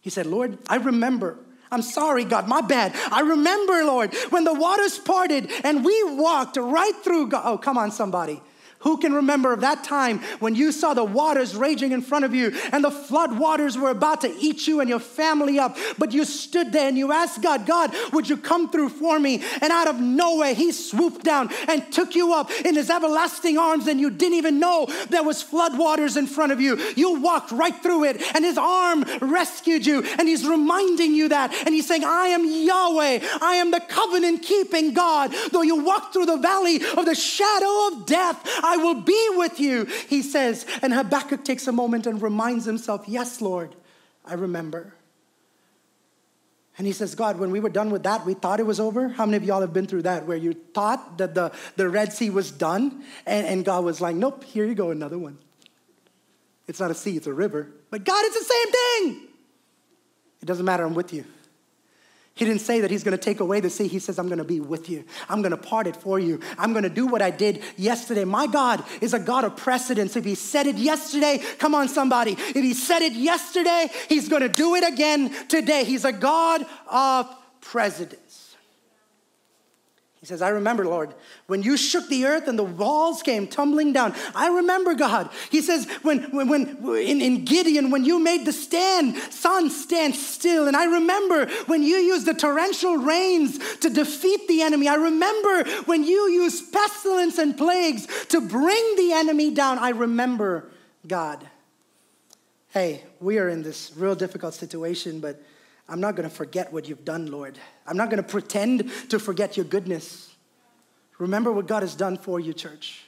He 0.00 0.10
said, 0.10 0.26
Lord, 0.26 0.58
I 0.68 0.76
remember. 0.76 1.38
I'm 1.70 1.82
sorry, 1.82 2.24
God, 2.24 2.46
my 2.46 2.60
bad. 2.60 2.92
I 3.10 3.20
remember, 3.20 3.84
Lord, 3.84 4.14
when 4.30 4.44
the 4.44 4.54
waters 4.54 4.98
parted 4.98 5.50
and 5.64 5.84
we 5.84 6.04
walked 6.14 6.56
right 6.56 6.94
through 7.02 7.28
God. 7.28 7.42
Oh, 7.44 7.58
come 7.58 7.78
on, 7.78 7.90
somebody. 7.90 8.40
Who 8.84 8.98
can 8.98 9.14
remember 9.14 9.52
of 9.52 9.62
that 9.62 9.82
time 9.82 10.20
when 10.40 10.54
you 10.54 10.70
saw 10.70 10.94
the 10.94 11.04
waters 11.04 11.56
raging 11.56 11.92
in 11.92 12.02
front 12.02 12.24
of 12.24 12.34
you 12.34 12.52
and 12.70 12.84
the 12.84 12.90
flood 12.90 13.38
waters 13.38 13.76
were 13.76 13.90
about 13.90 14.20
to 14.20 14.34
eat 14.38 14.66
you 14.66 14.80
and 14.80 14.88
your 14.88 15.00
family 15.00 15.58
up? 15.58 15.76
But 15.98 16.12
you 16.12 16.24
stood 16.24 16.70
there 16.70 16.88
and 16.88 16.96
you 16.96 17.10
asked 17.10 17.42
God, 17.42 17.66
God, 17.66 17.94
would 18.12 18.28
you 18.28 18.36
come 18.36 18.70
through 18.70 18.90
for 18.90 19.18
me? 19.18 19.42
And 19.62 19.72
out 19.72 19.88
of 19.88 20.00
nowhere, 20.00 20.54
He 20.54 20.70
swooped 20.70 21.24
down 21.24 21.50
and 21.66 21.90
took 21.92 22.14
you 22.14 22.34
up 22.34 22.50
in 22.64 22.74
His 22.74 22.90
everlasting 22.90 23.56
arms, 23.56 23.86
and 23.86 23.98
you 23.98 24.10
didn't 24.10 24.36
even 24.36 24.60
know 24.60 24.86
there 25.08 25.22
was 25.22 25.42
flood 25.42 25.78
waters 25.78 26.16
in 26.16 26.26
front 26.26 26.52
of 26.52 26.60
you. 26.60 26.76
You 26.94 27.20
walked 27.20 27.52
right 27.52 27.74
through 27.82 28.04
it, 28.04 28.20
and 28.34 28.44
His 28.44 28.58
arm 28.58 29.04
rescued 29.20 29.86
you, 29.86 30.02
and 30.18 30.28
He's 30.28 30.46
reminding 30.46 31.14
you 31.14 31.30
that. 31.30 31.54
And 31.64 31.74
He's 31.74 31.86
saying, 31.86 32.04
I 32.04 32.28
am 32.28 32.44
Yahweh, 32.44 33.20
I 33.40 33.54
am 33.54 33.70
the 33.70 33.80
covenant 33.80 34.42
keeping 34.42 34.92
God. 34.92 35.34
Though 35.52 35.62
you 35.62 35.82
walk 35.82 36.12
through 36.12 36.26
the 36.26 36.36
valley 36.36 36.76
of 36.76 37.06
the 37.06 37.14
shadow 37.14 37.88
of 37.88 38.04
death, 38.04 38.46
will 38.76 39.00
be 39.00 39.28
with 39.32 39.60
you, 39.60 39.84
he 39.84 40.22
says. 40.22 40.66
And 40.82 40.92
Habakkuk 40.92 41.44
takes 41.44 41.66
a 41.66 41.72
moment 41.72 42.06
and 42.06 42.20
reminds 42.20 42.64
himself, 42.64 43.04
Yes, 43.06 43.40
Lord, 43.40 43.74
I 44.24 44.34
remember. 44.34 44.94
And 46.76 46.86
he 46.86 46.92
says, 46.92 47.14
God, 47.14 47.38
when 47.38 47.52
we 47.52 47.60
were 47.60 47.68
done 47.68 47.90
with 47.90 48.02
that, 48.02 48.26
we 48.26 48.34
thought 48.34 48.58
it 48.58 48.66
was 48.66 48.80
over. 48.80 49.08
How 49.08 49.26
many 49.26 49.36
of 49.36 49.44
y'all 49.44 49.60
have 49.60 49.72
been 49.72 49.86
through 49.86 50.02
that 50.02 50.26
where 50.26 50.36
you 50.36 50.54
thought 50.74 51.18
that 51.18 51.34
the, 51.34 51.52
the 51.76 51.88
Red 51.88 52.12
Sea 52.12 52.30
was 52.30 52.50
done? 52.50 53.04
And, 53.26 53.46
and 53.46 53.64
God 53.64 53.84
was 53.84 54.00
like, 54.00 54.16
Nope, 54.16 54.44
here 54.44 54.64
you 54.64 54.74
go, 54.74 54.90
another 54.90 55.18
one. 55.18 55.38
It's 56.66 56.80
not 56.80 56.90
a 56.90 56.94
sea, 56.94 57.16
it's 57.16 57.26
a 57.26 57.32
river. 57.32 57.70
But 57.90 58.04
God, 58.04 58.24
it's 58.24 58.38
the 58.38 58.44
same 58.44 58.72
thing. 58.72 59.28
It 60.42 60.46
doesn't 60.46 60.64
matter, 60.64 60.84
I'm 60.84 60.94
with 60.94 61.12
you. 61.12 61.24
He 62.36 62.44
didn't 62.44 62.62
say 62.62 62.80
that 62.80 62.90
he's 62.90 63.04
going 63.04 63.16
to 63.16 63.22
take 63.22 63.38
away 63.38 63.60
the 63.60 63.70
sea. 63.70 63.86
He 63.86 64.00
says, 64.00 64.18
I'm 64.18 64.26
going 64.26 64.38
to 64.38 64.44
be 64.44 64.58
with 64.58 64.90
you. 64.90 65.04
I'm 65.28 65.40
going 65.40 65.52
to 65.52 65.56
part 65.56 65.86
it 65.86 65.94
for 65.94 66.18
you. 66.18 66.40
I'm 66.58 66.72
going 66.72 66.82
to 66.82 66.90
do 66.90 67.06
what 67.06 67.22
I 67.22 67.30
did 67.30 67.62
yesterday. 67.76 68.24
My 68.24 68.48
God 68.48 68.82
is 69.00 69.14
a 69.14 69.20
God 69.20 69.44
of 69.44 69.56
precedence. 69.56 70.16
If 70.16 70.24
he 70.24 70.34
said 70.34 70.66
it 70.66 70.76
yesterday, 70.76 71.40
come 71.58 71.76
on, 71.76 71.88
somebody. 71.88 72.32
If 72.32 72.54
he 72.56 72.74
said 72.74 73.02
it 73.02 73.12
yesterday, 73.12 73.88
he's 74.08 74.28
going 74.28 74.42
to 74.42 74.48
do 74.48 74.74
it 74.74 74.82
again 74.82 75.32
today. 75.46 75.84
He's 75.84 76.04
a 76.04 76.12
God 76.12 76.66
of 76.90 77.32
precedence. 77.60 78.23
He 80.24 80.28
says, 80.28 80.40
I 80.40 80.48
remember, 80.48 80.86
Lord, 80.86 81.12
when 81.48 81.62
you 81.62 81.76
shook 81.76 82.08
the 82.08 82.24
earth 82.24 82.48
and 82.48 82.58
the 82.58 82.64
walls 82.64 83.22
came 83.22 83.46
tumbling 83.46 83.92
down. 83.92 84.14
I 84.34 84.48
remember, 84.48 84.94
God. 84.94 85.28
He 85.50 85.60
says, 85.60 85.86
when, 86.00 86.22
when, 86.34 86.48
when 86.48 86.96
in, 86.96 87.20
in 87.20 87.44
Gideon, 87.44 87.90
when 87.90 88.06
you 88.06 88.18
made 88.18 88.46
the 88.46 88.52
stand, 88.54 89.18
sun 89.18 89.68
stand 89.68 90.14
still. 90.14 90.66
And 90.66 90.78
I 90.78 90.86
remember 90.86 91.44
when 91.66 91.82
you 91.82 91.96
used 91.96 92.24
the 92.24 92.32
torrential 92.32 92.96
rains 92.96 93.58
to 93.80 93.90
defeat 93.90 94.48
the 94.48 94.62
enemy. 94.62 94.88
I 94.88 94.94
remember 94.94 95.68
when 95.84 96.04
you 96.04 96.30
used 96.30 96.72
pestilence 96.72 97.36
and 97.36 97.54
plagues 97.54 98.06
to 98.28 98.40
bring 98.40 98.96
the 98.96 99.12
enemy 99.12 99.50
down. 99.50 99.78
I 99.78 99.90
remember, 99.90 100.70
God. 101.06 101.46
Hey, 102.70 103.04
we 103.20 103.38
are 103.38 103.50
in 103.50 103.62
this 103.62 103.92
real 103.94 104.14
difficult 104.14 104.54
situation, 104.54 105.20
but 105.20 105.38
I'm 105.88 106.00
not 106.00 106.16
going 106.16 106.28
to 106.28 106.34
forget 106.34 106.72
what 106.72 106.88
you've 106.88 107.04
done, 107.04 107.30
Lord. 107.30 107.58
I'm 107.86 107.96
not 107.96 108.10
going 108.10 108.22
to 108.22 108.28
pretend 108.28 108.90
to 109.10 109.18
forget 109.18 109.56
your 109.56 109.66
goodness. 109.66 110.34
Remember 111.18 111.52
what 111.52 111.66
God 111.66 111.82
has 111.82 111.94
done 111.94 112.16
for 112.16 112.40
you, 112.40 112.52
church. 112.52 113.02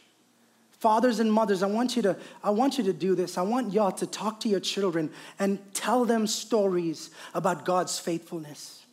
Fathers 0.78 1.20
and 1.20 1.32
mothers, 1.32 1.62
I 1.62 1.66
want 1.66 1.96
you 1.96 2.02
to 2.02 2.16
I 2.44 2.50
want 2.50 2.76
you 2.76 2.84
to 2.84 2.92
do 2.92 3.14
this. 3.14 3.38
I 3.38 3.42
want 3.42 3.72
y'all 3.72 3.92
to 3.92 4.06
talk 4.06 4.40
to 4.40 4.48
your 4.48 4.60
children 4.60 5.10
and 5.38 5.58
tell 5.72 6.04
them 6.04 6.26
stories 6.26 7.10
about 7.32 7.64
God's 7.64 7.98
faithfulness. 7.98 8.84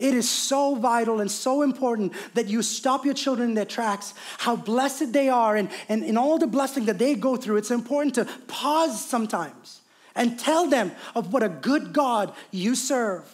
It 0.00 0.12
is 0.12 0.28
so 0.28 0.74
vital 0.74 1.20
and 1.20 1.30
so 1.30 1.62
important 1.62 2.12
that 2.34 2.48
you 2.48 2.62
stop 2.62 3.04
your 3.04 3.14
children 3.14 3.50
in 3.50 3.54
their 3.54 3.64
tracks, 3.64 4.12
how 4.38 4.56
blessed 4.56 5.12
they 5.12 5.28
are, 5.28 5.54
and, 5.54 5.70
and, 5.88 6.18
all 6.18 6.36
the 6.36 6.48
blessing 6.48 6.86
that 6.86 6.98
they 6.98 7.14
go 7.14 7.36
through. 7.36 7.58
It's 7.58 7.70
important 7.70 8.16
to 8.16 8.24
pause 8.48 9.02
sometimes 9.02 9.82
and 10.14 10.38
tell 10.38 10.66
them 10.68 10.92
of 11.14 11.32
what 11.32 11.42
a 11.42 11.48
good 11.48 11.92
God 11.92 12.32
you 12.50 12.74
serve. 12.74 13.24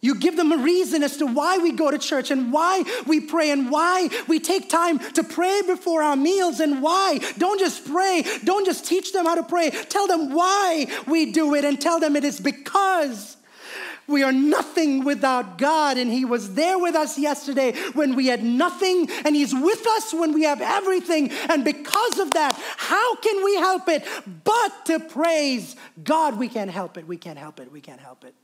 You 0.00 0.14
give 0.14 0.36
them 0.36 0.52
a 0.52 0.58
reason 0.58 1.02
as 1.02 1.16
to 1.16 1.26
why 1.26 1.58
we 1.58 1.72
go 1.72 1.90
to 1.90 1.98
church 1.98 2.30
and 2.30 2.52
why 2.52 2.84
we 3.06 3.18
pray 3.18 3.50
and 3.50 3.70
why 3.70 4.08
we 4.28 4.38
take 4.38 4.68
time 4.68 4.98
to 5.14 5.24
pray 5.24 5.62
before 5.66 6.02
our 6.02 6.16
meals 6.16 6.60
and 6.60 6.82
why. 6.82 7.18
Don't 7.38 7.58
just 7.58 7.84
pray, 7.84 8.24
don't 8.44 8.66
just 8.66 8.86
teach 8.86 9.12
them 9.12 9.24
how 9.24 9.34
to 9.34 9.42
pray. 9.42 9.70
Tell 9.70 10.06
them 10.06 10.32
why 10.32 10.86
we 11.08 11.32
do 11.32 11.54
it 11.54 11.64
and 11.64 11.80
tell 11.80 11.98
them 11.98 12.14
it 12.14 12.24
is 12.24 12.38
because 12.38 13.35
we 14.08 14.22
are 14.22 14.32
nothing 14.32 15.04
without 15.04 15.58
God, 15.58 15.98
and 15.98 16.10
He 16.10 16.24
was 16.24 16.54
there 16.54 16.78
with 16.78 16.94
us 16.94 17.18
yesterday 17.18 17.72
when 17.92 18.14
we 18.14 18.26
had 18.26 18.42
nothing, 18.42 19.10
and 19.24 19.34
He's 19.34 19.54
with 19.54 19.86
us 19.86 20.12
when 20.12 20.32
we 20.32 20.44
have 20.44 20.60
everything. 20.60 21.30
And 21.48 21.64
because 21.64 22.18
of 22.18 22.32
that, 22.32 22.54
how 22.76 23.16
can 23.16 23.44
we 23.44 23.56
help 23.56 23.88
it 23.88 24.06
but 24.44 24.86
to 24.86 25.00
praise 25.00 25.76
God? 26.02 26.38
We 26.38 26.48
can't 26.48 26.70
help 26.70 26.96
it, 26.96 27.06
we 27.06 27.16
can't 27.16 27.38
help 27.38 27.60
it, 27.60 27.72
we 27.72 27.80
can't 27.80 28.00
help 28.00 28.24
it. 28.24 28.34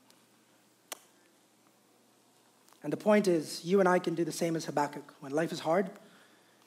And 2.83 2.93
the 2.93 2.97
point 2.97 3.29
is, 3.29 3.65
you 3.65 3.79
and 3.79 3.89
I 3.89 4.01
can 4.01 4.15
do 4.15 4.25
the 4.25 4.33
same 4.33 4.57
as 4.57 4.65
Habakkuk. 4.65 5.15
When 5.21 5.33
life 5.33 5.53
is 5.53 5.61
hard, 5.61 5.89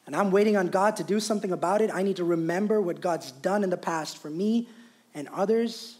and 0.05 0.15
I'm 0.15 0.31
waiting 0.31 0.55
on 0.55 0.67
God 0.67 0.95
to 0.97 1.03
do 1.03 1.19
something 1.19 1.51
about 1.51 1.81
it, 1.81 1.89
I 1.93 2.03
need 2.03 2.17
to 2.17 2.23
remember 2.23 2.79
what 2.79 3.01
God's 3.01 3.31
done 3.31 3.63
in 3.63 3.69
the 3.69 3.77
past 3.77 4.17
for 4.17 4.29
me 4.29 4.67
and 5.13 5.27
others 5.33 5.97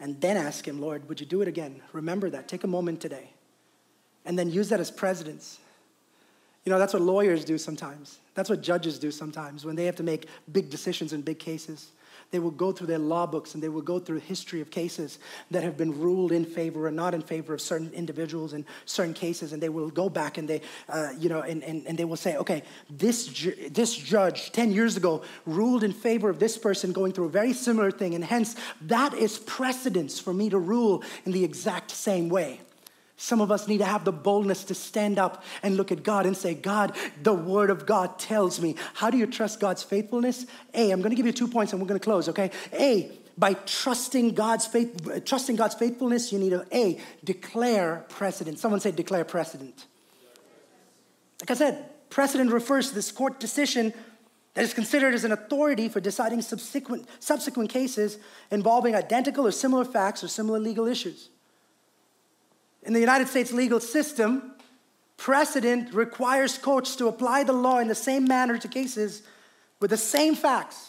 and 0.00 0.20
then 0.20 0.36
ask 0.36 0.66
Him, 0.66 0.80
Lord, 0.80 1.08
would 1.08 1.20
you 1.20 1.26
do 1.26 1.42
it 1.42 1.48
again? 1.48 1.80
Remember 1.92 2.30
that. 2.30 2.48
Take 2.48 2.64
a 2.64 2.68
moment 2.68 3.00
today. 3.00 3.30
And 4.24 4.38
then 4.38 4.50
use 4.50 4.68
that 4.68 4.80
as 4.80 4.90
precedence. 4.90 5.58
You 6.64 6.70
know, 6.70 6.78
that's 6.78 6.92
what 6.92 7.02
lawyers 7.02 7.44
do 7.44 7.58
sometimes. 7.58 8.18
That's 8.38 8.48
what 8.48 8.60
judges 8.60 9.00
do 9.00 9.10
sometimes 9.10 9.64
when 9.64 9.74
they 9.74 9.86
have 9.86 9.96
to 9.96 10.04
make 10.04 10.28
big 10.52 10.70
decisions 10.70 11.12
in 11.12 11.22
big 11.22 11.40
cases. 11.40 11.90
They 12.30 12.38
will 12.38 12.52
go 12.52 12.70
through 12.70 12.86
their 12.86 13.00
law 13.00 13.26
books 13.26 13.54
and 13.54 13.60
they 13.60 13.68
will 13.68 13.82
go 13.82 13.98
through 13.98 14.20
history 14.20 14.60
of 14.60 14.70
cases 14.70 15.18
that 15.50 15.64
have 15.64 15.76
been 15.76 15.98
ruled 15.98 16.30
in 16.30 16.44
favor 16.44 16.86
or 16.86 16.92
not 16.92 17.14
in 17.14 17.20
favor 17.20 17.52
of 17.52 17.60
certain 17.60 17.90
individuals 17.92 18.52
in 18.52 18.64
certain 18.84 19.12
cases. 19.12 19.52
And 19.52 19.60
they 19.60 19.70
will 19.70 19.90
go 19.90 20.08
back 20.08 20.38
and 20.38 20.46
they, 20.46 20.60
uh, 20.88 21.08
you 21.18 21.28
know, 21.28 21.40
and, 21.40 21.64
and, 21.64 21.84
and 21.84 21.98
they 21.98 22.04
will 22.04 22.16
say, 22.16 22.36
okay, 22.36 22.62
this, 22.88 23.26
ju- 23.26 23.70
this 23.70 23.92
judge 23.96 24.52
10 24.52 24.70
years 24.70 24.96
ago 24.96 25.22
ruled 25.44 25.82
in 25.82 25.92
favor 25.92 26.30
of 26.30 26.38
this 26.38 26.56
person 26.56 26.92
going 26.92 27.10
through 27.10 27.26
a 27.26 27.30
very 27.30 27.52
similar 27.52 27.90
thing. 27.90 28.14
And 28.14 28.22
hence, 28.22 28.54
that 28.82 29.14
is 29.14 29.40
precedence 29.40 30.20
for 30.20 30.32
me 30.32 30.48
to 30.50 30.60
rule 30.60 31.02
in 31.24 31.32
the 31.32 31.42
exact 31.42 31.90
same 31.90 32.28
way. 32.28 32.60
Some 33.20 33.40
of 33.40 33.50
us 33.50 33.66
need 33.66 33.78
to 33.78 33.84
have 33.84 34.04
the 34.04 34.12
boldness 34.12 34.62
to 34.66 34.74
stand 34.76 35.18
up 35.18 35.42
and 35.64 35.76
look 35.76 35.90
at 35.90 36.04
God 36.04 36.24
and 36.24 36.36
say, 36.36 36.54
God, 36.54 36.96
the 37.20 37.34
word 37.34 37.68
of 37.68 37.84
God 37.84 38.16
tells 38.16 38.60
me. 38.60 38.76
How 38.94 39.10
do 39.10 39.18
you 39.18 39.26
trust 39.26 39.58
God's 39.58 39.82
faithfulness? 39.82 40.46
A, 40.72 40.92
I'm 40.92 41.00
going 41.00 41.10
to 41.10 41.16
give 41.16 41.26
you 41.26 41.32
two 41.32 41.48
points 41.48 41.72
and 41.72 41.82
we're 41.82 41.88
going 41.88 41.98
to 41.98 42.04
close, 42.04 42.28
okay? 42.28 42.52
A, 42.72 43.10
by 43.36 43.54
trusting 43.54 44.34
God's 44.34 44.66
faith, 44.66 45.24
trusting 45.24 45.56
God's 45.56 45.74
faithfulness, 45.74 46.32
you 46.32 46.38
need 46.38 46.50
to 46.50 46.64
A, 46.72 47.00
declare 47.24 48.04
precedent. 48.08 48.60
Someone 48.60 48.78
say 48.78 48.92
declare 48.92 49.24
precedent. 49.24 49.86
Like 51.40 51.50
I 51.50 51.54
said, 51.54 52.10
precedent 52.10 52.52
refers 52.52 52.90
to 52.90 52.94
this 52.94 53.10
court 53.10 53.40
decision 53.40 53.92
that 54.54 54.64
is 54.64 54.72
considered 54.72 55.12
as 55.12 55.24
an 55.24 55.32
authority 55.32 55.88
for 55.88 55.98
deciding 55.98 56.40
subsequent, 56.42 57.08
subsequent 57.18 57.70
cases 57.70 58.18
involving 58.52 58.94
identical 58.94 59.44
or 59.44 59.50
similar 59.50 59.84
facts 59.84 60.22
or 60.22 60.28
similar 60.28 60.60
legal 60.60 60.86
issues. 60.86 61.30
In 62.88 62.94
the 62.94 63.00
United 63.00 63.28
States 63.28 63.52
legal 63.52 63.80
system, 63.80 64.54
precedent 65.18 65.92
requires 65.92 66.56
courts 66.56 66.96
to 66.96 67.08
apply 67.08 67.44
the 67.44 67.52
law 67.52 67.80
in 67.80 67.86
the 67.86 67.94
same 67.94 68.24
manner 68.24 68.56
to 68.56 68.66
cases 68.66 69.22
with 69.78 69.90
the 69.90 69.98
same 69.98 70.34
facts 70.34 70.88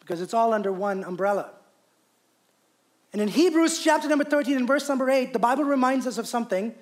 because 0.00 0.20
it's 0.20 0.34
all 0.34 0.52
under 0.52 0.72
one 0.72 1.04
umbrella. 1.04 1.50
And 3.12 3.22
in 3.22 3.28
Hebrews 3.28 3.84
chapter 3.84 4.08
number 4.08 4.24
13 4.24 4.56
and 4.56 4.66
verse 4.66 4.88
number 4.88 5.08
8, 5.08 5.32
the 5.32 5.38
Bible 5.38 5.62
reminds 5.62 6.08
us 6.08 6.18
of 6.18 6.26
something 6.26 6.74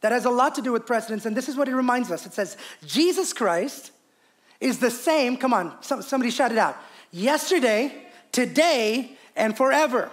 that 0.00 0.12
has 0.12 0.26
a 0.26 0.30
lot 0.30 0.54
to 0.54 0.62
do 0.62 0.70
with 0.70 0.86
precedence. 0.86 1.26
And 1.26 1.36
this 1.36 1.48
is 1.48 1.56
what 1.56 1.66
it 1.66 1.74
reminds 1.74 2.12
us 2.12 2.24
it 2.24 2.34
says, 2.34 2.56
Jesus 2.86 3.32
Christ 3.32 3.90
is 4.60 4.78
the 4.78 4.92
same, 4.92 5.36
come 5.36 5.52
on, 5.52 5.76
somebody 5.82 6.30
shout 6.30 6.52
it 6.52 6.58
out, 6.58 6.76
yesterday, 7.10 8.06
today, 8.30 9.16
and 9.34 9.56
forever. 9.56 10.08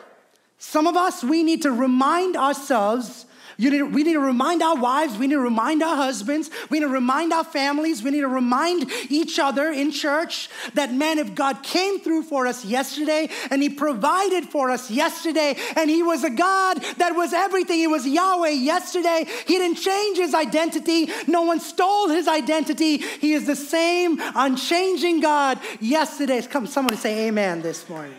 Some 0.57 0.87
of 0.87 0.97
us, 0.97 1.23
we 1.23 1.43
need 1.43 1.61
to 1.61 1.71
remind 1.71 2.35
ourselves 2.35 3.27
Need, 3.59 3.81
we 3.93 4.03
need 4.03 4.13
to 4.13 4.19
remind 4.19 4.63
our 4.63 4.77
wives, 4.77 5.17
we 5.17 5.27
need 5.27 5.35
to 5.35 5.41
remind 5.41 5.83
our 5.83 5.95
husbands, 5.95 6.49
we 6.69 6.79
need 6.79 6.85
to 6.85 6.91
remind 6.91 7.33
our 7.33 7.43
families, 7.43 8.01
we 8.01 8.11
need 8.11 8.21
to 8.21 8.27
remind 8.27 8.89
each 9.09 9.37
other 9.37 9.69
in 9.69 9.91
church 9.91 10.49
that, 10.75 10.93
man, 10.93 11.19
if 11.19 11.35
God 11.35 11.61
came 11.61 11.99
through 11.99 12.23
for 12.23 12.47
us 12.47 12.63
yesterday 12.63 13.29
and 13.51 13.61
He 13.61 13.69
provided 13.69 14.45
for 14.45 14.69
us 14.69 14.89
yesterday, 14.89 15.57
and 15.75 15.89
He 15.89 16.03
was 16.03 16.23
a 16.23 16.29
God 16.29 16.81
that 16.97 17.15
was 17.15 17.33
everything, 17.33 17.79
He 17.79 17.87
was 17.87 18.07
Yahweh 18.07 18.49
yesterday, 18.49 19.25
He 19.45 19.57
didn't 19.57 19.77
change 19.77 20.17
His 20.17 20.33
identity, 20.33 21.09
no 21.27 21.41
one 21.41 21.59
stole 21.59 22.07
His 22.07 22.27
identity. 22.27 22.97
He 22.97 23.33
is 23.33 23.45
the 23.45 23.55
same 23.55 24.21
unchanging 24.35 25.19
God 25.19 25.59
yesterday. 25.81 26.41
Come, 26.43 26.65
somebody 26.67 26.95
say 26.95 27.27
amen 27.27 27.61
this 27.61 27.89
morning. 27.89 28.15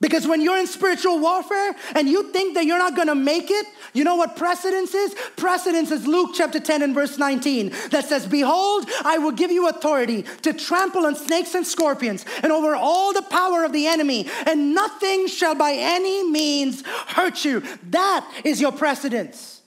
Because 0.00 0.28
when 0.28 0.40
you're 0.40 0.58
in 0.58 0.68
spiritual 0.68 1.18
warfare 1.18 1.74
and 1.96 2.08
you 2.08 2.32
think 2.32 2.54
that 2.54 2.64
you're 2.64 2.78
not 2.78 2.94
gonna 2.94 3.16
make 3.16 3.50
it, 3.50 3.66
you 3.92 4.04
know 4.04 4.14
what 4.14 4.36
precedence 4.36 4.94
is? 4.94 5.14
Precedence 5.36 5.90
is 5.90 6.06
Luke 6.06 6.30
chapter 6.34 6.60
10 6.60 6.82
and 6.82 6.94
verse 6.94 7.18
19 7.18 7.72
that 7.90 8.04
says, 8.04 8.24
Behold, 8.24 8.88
I 9.04 9.18
will 9.18 9.32
give 9.32 9.50
you 9.50 9.68
authority 9.68 10.24
to 10.42 10.52
trample 10.52 11.06
on 11.06 11.16
snakes 11.16 11.54
and 11.54 11.66
scorpions 11.66 12.24
and 12.44 12.52
over 12.52 12.76
all 12.76 13.12
the 13.12 13.22
power 13.22 13.64
of 13.64 13.72
the 13.72 13.88
enemy, 13.88 14.28
and 14.46 14.72
nothing 14.72 15.26
shall 15.26 15.56
by 15.56 15.72
any 15.72 16.30
means 16.30 16.84
hurt 16.86 17.44
you. 17.44 17.62
That 17.90 18.30
is 18.44 18.60
your 18.60 18.72
precedence. 18.72 19.57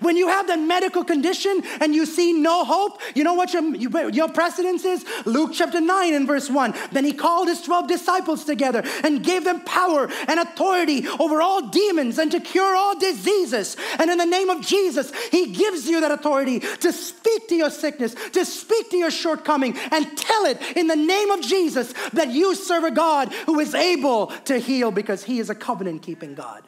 When 0.00 0.16
you 0.16 0.28
have 0.28 0.46
that 0.48 0.58
medical 0.58 1.04
condition 1.04 1.62
and 1.80 1.94
you 1.94 2.06
see 2.06 2.32
no 2.32 2.64
hope, 2.64 3.00
you 3.14 3.24
know 3.24 3.34
what 3.34 3.52
your, 3.52 4.10
your 4.10 4.28
precedence 4.28 4.84
is? 4.84 5.04
Luke 5.24 5.52
chapter 5.54 5.80
9 5.80 6.14
and 6.14 6.26
verse 6.26 6.50
1. 6.50 6.74
Then 6.92 7.04
he 7.04 7.12
called 7.12 7.48
his 7.48 7.62
12 7.62 7.88
disciples 7.88 8.44
together 8.44 8.82
and 9.04 9.22
gave 9.24 9.44
them 9.44 9.60
power 9.60 10.10
and 10.28 10.40
authority 10.40 11.06
over 11.20 11.40
all 11.40 11.68
demons 11.68 12.18
and 12.18 12.30
to 12.32 12.40
cure 12.40 12.76
all 12.76 12.98
diseases. 12.98 13.76
And 13.98 14.10
in 14.10 14.18
the 14.18 14.26
name 14.26 14.50
of 14.50 14.60
Jesus, 14.60 15.12
he 15.30 15.52
gives 15.52 15.88
you 15.88 16.00
that 16.00 16.10
authority 16.10 16.60
to 16.60 16.92
speak 16.92 17.48
to 17.48 17.54
your 17.54 17.70
sickness, 17.70 18.14
to 18.32 18.44
speak 18.44 18.90
to 18.90 18.96
your 18.96 19.10
shortcoming, 19.10 19.78
and 19.92 20.18
tell 20.18 20.44
it 20.46 20.60
in 20.76 20.88
the 20.88 20.96
name 20.96 21.30
of 21.30 21.40
Jesus 21.42 21.94
that 22.12 22.30
you 22.30 22.54
serve 22.54 22.84
a 22.84 22.90
God 22.90 23.32
who 23.46 23.60
is 23.60 23.74
able 23.74 24.26
to 24.44 24.58
heal 24.58 24.90
because 24.90 25.24
he 25.24 25.38
is 25.38 25.48
a 25.48 25.54
covenant 25.54 26.02
keeping 26.02 26.34
God. 26.34 26.62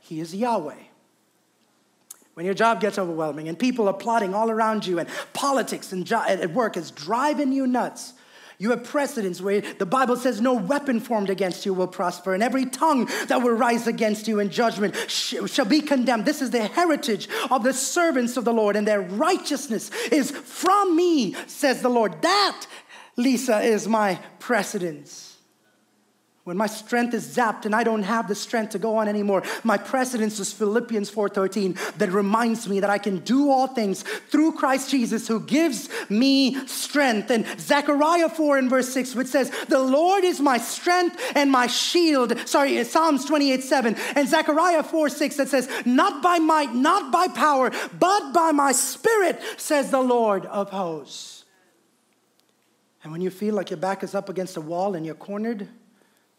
He 0.00 0.20
is 0.20 0.34
Yahweh. 0.34 0.91
When 2.34 2.46
your 2.46 2.54
job 2.54 2.80
gets 2.80 2.98
overwhelming 2.98 3.48
and 3.48 3.58
people 3.58 3.88
are 3.88 3.94
plotting 3.94 4.34
all 4.34 4.50
around 4.50 4.86
you 4.86 4.98
and 4.98 5.08
politics 5.34 5.92
and 5.92 6.06
jo- 6.06 6.24
at 6.26 6.52
work 6.52 6.76
is 6.76 6.90
driving 6.90 7.52
you 7.52 7.66
nuts, 7.66 8.14
you 8.58 8.70
have 8.70 8.84
precedents 8.84 9.40
where 9.40 9.60
the 9.60 9.84
Bible 9.84 10.14
says 10.16 10.40
no 10.40 10.54
weapon 10.54 11.00
formed 11.00 11.30
against 11.30 11.66
you 11.66 11.74
will 11.74 11.88
prosper, 11.88 12.32
and 12.32 12.44
every 12.44 12.64
tongue 12.64 13.08
that 13.26 13.42
will 13.42 13.54
rise 13.54 13.88
against 13.88 14.28
you 14.28 14.38
in 14.38 14.50
judgment 14.50 14.94
sh- 15.08 15.34
shall 15.46 15.64
be 15.64 15.80
condemned. 15.80 16.24
This 16.24 16.40
is 16.40 16.50
the 16.52 16.68
heritage 16.68 17.28
of 17.50 17.64
the 17.64 17.72
servants 17.72 18.36
of 18.36 18.44
the 18.44 18.52
Lord, 18.52 18.76
and 18.76 18.86
their 18.86 19.00
righteousness 19.00 19.90
is 20.12 20.30
from 20.30 20.94
me, 20.94 21.34
says 21.48 21.82
the 21.82 21.88
Lord. 21.88 22.22
That, 22.22 22.66
Lisa, 23.16 23.60
is 23.62 23.88
my 23.88 24.20
precedence. 24.38 25.31
When 26.44 26.56
my 26.56 26.66
strength 26.66 27.14
is 27.14 27.36
zapped 27.36 27.66
and 27.66 27.74
I 27.74 27.84
don't 27.84 28.02
have 28.02 28.26
the 28.26 28.34
strength 28.34 28.70
to 28.70 28.80
go 28.80 28.96
on 28.96 29.06
anymore, 29.06 29.44
my 29.62 29.78
precedence 29.78 30.40
is 30.40 30.52
Philippians 30.52 31.08
4:13 31.08 31.78
that 31.98 32.10
reminds 32.10 32.68
me 32.68 32.80
that 32.80 32.90
I 32.90 32.98
can 32.98 33.18
do 33.18 33.48
all 33.48 33.68
things 33.68 34.02
through 34.02 34.52
Christ 34.52 34.90
Jesus 34.90 35.28
who 35.28 35.38
gives 35.38 35.88
me 36.08 36.66
strength. 36.66 37.30
And 37.30 37.46
Zechariah 37.60 38.28
4 38.28 38.58
and 38.58 38.68
verse 38.68 38.88
6, 38.88 39.14
which 39.14 39.28
says, 39.28 39.50
The 39.68 39.78
Lord 39.78 40.24
is 40.24 40.40
my 40.40 40.58
strength 40.58 41.16
and 41.36 41.48
my 41.48 41.68
shield. 41.68 42.36
Sorry, 42.48 42.82
Psalms 42.82 43.24
28, 43.24 43.62
7. 43.62 43.94
And 44.16 44.28
Zechariah 44.28 44.82
4, 44.82 45.08
6 45.10 45.36
that 45.36 45.48
says, 45.48 45.68
Not 45.86 46.24
by 46.24 46.40
might, 46.40 46.74
not 46.74 47.12
by 47.12 47.28
power, 47.28 47.70
but 48.00 48.32
by 48.32 48.50
my 48.50 48.72
spirit, 48.72 49.40
says 49.58 49.92
the 49.92 50.00
Lord 50.00 50.46
of 50.46 50.70
hosts. 50.70 51.44
And 53.04 53.12
when 53.12 53.20
you 53.20 53.30
feel 53.30 53.54
like 53.54 53.70
your 53.70 53.76
back 53.76 54.02
is 54.02 54.16
up 54.16 54.28
against 54.28 54.56
a 54.56 54.60
wall 54.60 54.96
and 54.96 55.06
you're 55.06 55.14
cornered, 55.14 55.68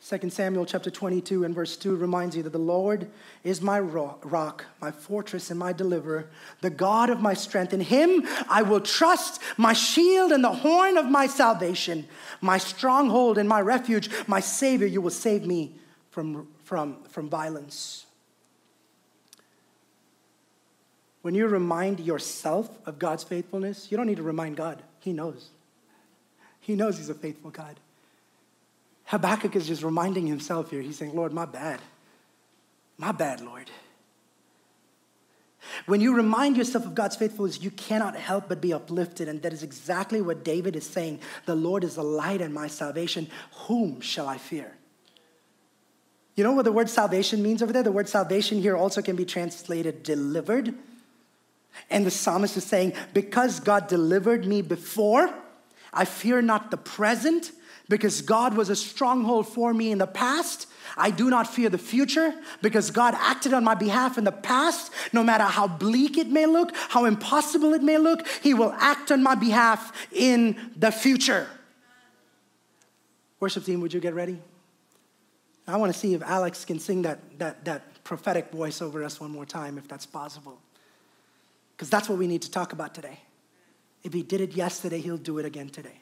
2 0.06 0.30
Samuel 0.30 0.66
chapter 0.66 0.92
22 0.92 1.46
and 1.46 1.56
verse 1.56 1.78
2 1.78 1.96
reminds 1.96 2.36
you 2.36 2.44
that 2.44 2.52
the 2.52 2.58
Lord 2.58 3.10
is 3.46 3.62
my 3.62 3.80
rock, 3.80 4.66
my 4.82 4.92
fortress, 4.92 5.50
and 5.50 5.58
my 5.58 5.72
deliverer, 5.72 6.28
the 6.60 6.70
God 6.70 7.10
of 7.10 7.22
my 7.22 7.34
strength. 7.34 7.74
In 7.74 7.80
him 7.80 8.28
I 8.50 8.64
will 8.64 8.82
trust, 8.82 9.42
my 9.56 9.72
shield 9.72 10.34
and 10.34 10.44
the 10.44 10.52
horn 10.52 10.98
of 10.98 11.06
my 11.06 11.26
salvation, 11.26 12.06
my 12.42 12.58
stronghold 12.58 13.38
and 13.38 13.48
my 13.48 13.62
refuge, 13.62 14.10
my 14.28 14.42
Savior. 14.42 14.88
You 14.88 15.00
will 15.00 15.10
save 15.10 15.46
me 15.46 15.76
from, 16.12 16.50
from, 16.66 17.02
from 17.04 17.30
violence. 17.30 18.06
When 21.22 21.34
you 21.34 21.48
remind 21.48 22.02
yourself 22.02 22.78
of 22.86 23.00
God's 23.00 23.24
faithfulness, 23.24 23.90
you 23.90 23.96
don't 23.96 24.08
need 24.08 24.18
to 24.18 24.24
remind 24.24 24.58
God. 24.58 24.84
He 25.00 25.14
knows. 25.14 25.52
He 26.60 26.76
knows 26.76 26.98
He's 26.98 27.10
a 27.10 27.16
faithful 27.16 27.52
God. 27.52 27.80
Habakkuk 29.06 29.56
is 29.56 29.68
just 29.68 29.84
reminding 29.84 30.28
himself 30.28 30.72
here. 30.72 30.82
He's 30.82 30.98
saying, 30.98 31.16
Lord, 31.16 31.34
my 31.34 31.46
bad. 31.46 31.80
My 32.98 33.12
bad, 33.12 33.42
Lord. 33.42 33.70
When 35.86 36.02
you 36.02 36.16
remind 36.16 36.58
yourself 36.58 36.86
of 36.86 36.96
God's 36.96 37.16
faithfulness, 37.16 37.62
you 37.62 37.72
cannot 37.72 38.16
help 38.16 38.50
but 38.50 38.62
be 38.62 38.74
uplifted. 38.74 39.28
And 39.28 39.42
that 39.42 39.54
is 39.54 39.64
exactly 39.64 40.22
what 40.22 40.44
David 40.44 40.76
is 40.76 40.86
saying. 40.86 41.20
The 41.46 41.56
Lord 41.56 41.84
is 41.84 41.96
the 41.96 42.04
light 42.04 42.42
and 42.42 42.54
my 42.54 42.68
salvation. 42.68 43.28
Whom 43.68 44.02
shall 44.02 44.28
I 44.28 44.38
fear? 44.38 44.76
You 46.36 46.44
know 46.44 46.52
what 46.52 46.66
the 46.66 46.72
word 46.72 46.90
salvation 46.90 47.44
means 47.44 47.62
over 47.62 47.72
there? 47.72 47.84
The 47.84 47.92
word 47.92 48.10
salvation 48.10 48.62
here 48.62 48.76
also 48.76 49.02
can 49.02 49.16
be 49.16 49.26
translated 49.26 50.04
delivered. 50.04 50.74
And 51.90 52.06
the 52.06 52.12
psalmist 52.12 52.58
is 52.58 52.64
saying, 52.64 52.94
Because 53.14 53.60
God 53.60 53.88
delivered 53.88 54.46
me 54.46 54.62
before, 54.62 55.34
I 55.94 56.06
fear 56.06 56.42
not 56.42 56.72
the 56.72 56.78
present 56.78 57.52
because 57.90 58.22
God 58.22 58.56
was 58.56 58.70
a 58.70 58.76
stronghold 58.76 59.48
for 59.48 59.74
me 59.74 59.92
in 59.92 59.98
the 59.98 60.08
past. 60.08 60.68
I 60.98 61.12
do 61.12 61.30
not 61.30 61.48
fear 61.48 61.70
the 61.70 61.78
future 61.78 62.34
because 62.62 62.92
God 62.92 63.14
acted 63.18 63.54
on 63.54 63.64
my 63.64 63.76
behalf 63.76 64.18
in 64.18 64.24
the 64.24 64.32
past. 64.32 64.92
No 65.12 65.24
matter 65.24 65.44
how 65.44 65.68
bleak 65.68 66.18
it 66.18 66.28
may 66.28 66.46
look, 66.46 66.72
how 66.76 67.06
impossible 67.06 67.74
it 67.74 67.84
may 67.84 67.98
look, 67.98 68.28
He 68.42 68.54
will 68.54 68.74
act 68.74 69.12
on 69.12 69.24
my 69.24 69.36
behalf 69.36 70.08
in 70.12 70.72
the 70.76 70.92
future. 70.92 71.48
Worship 73.40 73.66
team, 73.66 73.82
would 73.82 73.94
you 73.94 74.00
get 74.00 74.14
ready? 74.14 74.40
I 75.68 75.78
want 75.78 75.94
to 75.94 76.00
see 76.00 76.14
if 76.14 76.22
Alex 76.22 76.66
can 76.66 76.80
sing 76.80 77.04
that, 77.04 77.20
that, 77.40 77.66
that 77.66 78.04
prophetic 78.04 78.52
voice 78.52 78.82
over 78.82 79.04
us 79.04 79.20
one 79.20 79.32
more 79.32 79.46
time, 79.46 79.78
if 79.78 79.88
that's 79.88 80.06
possible. 80.06 80.60
Because 81.76 81.90
that's 81.90 82.10
what 82.10 82.18
we 82.18 82.28
need 82.28 82.42
to 82.44 82.52
talk 82.52 82.74
about 82.74 82.94
today. 82.94 83.20
If 84.04 84.14
he 84.14 84.22
did 84.22 84.42
it 84.42 84.54
yesterday, 84.54 85.00
he'll 85.00 85.18
do 85.18 85.40
it 85.40 85.46
again 85.46 85.70
today. 85.70 86.00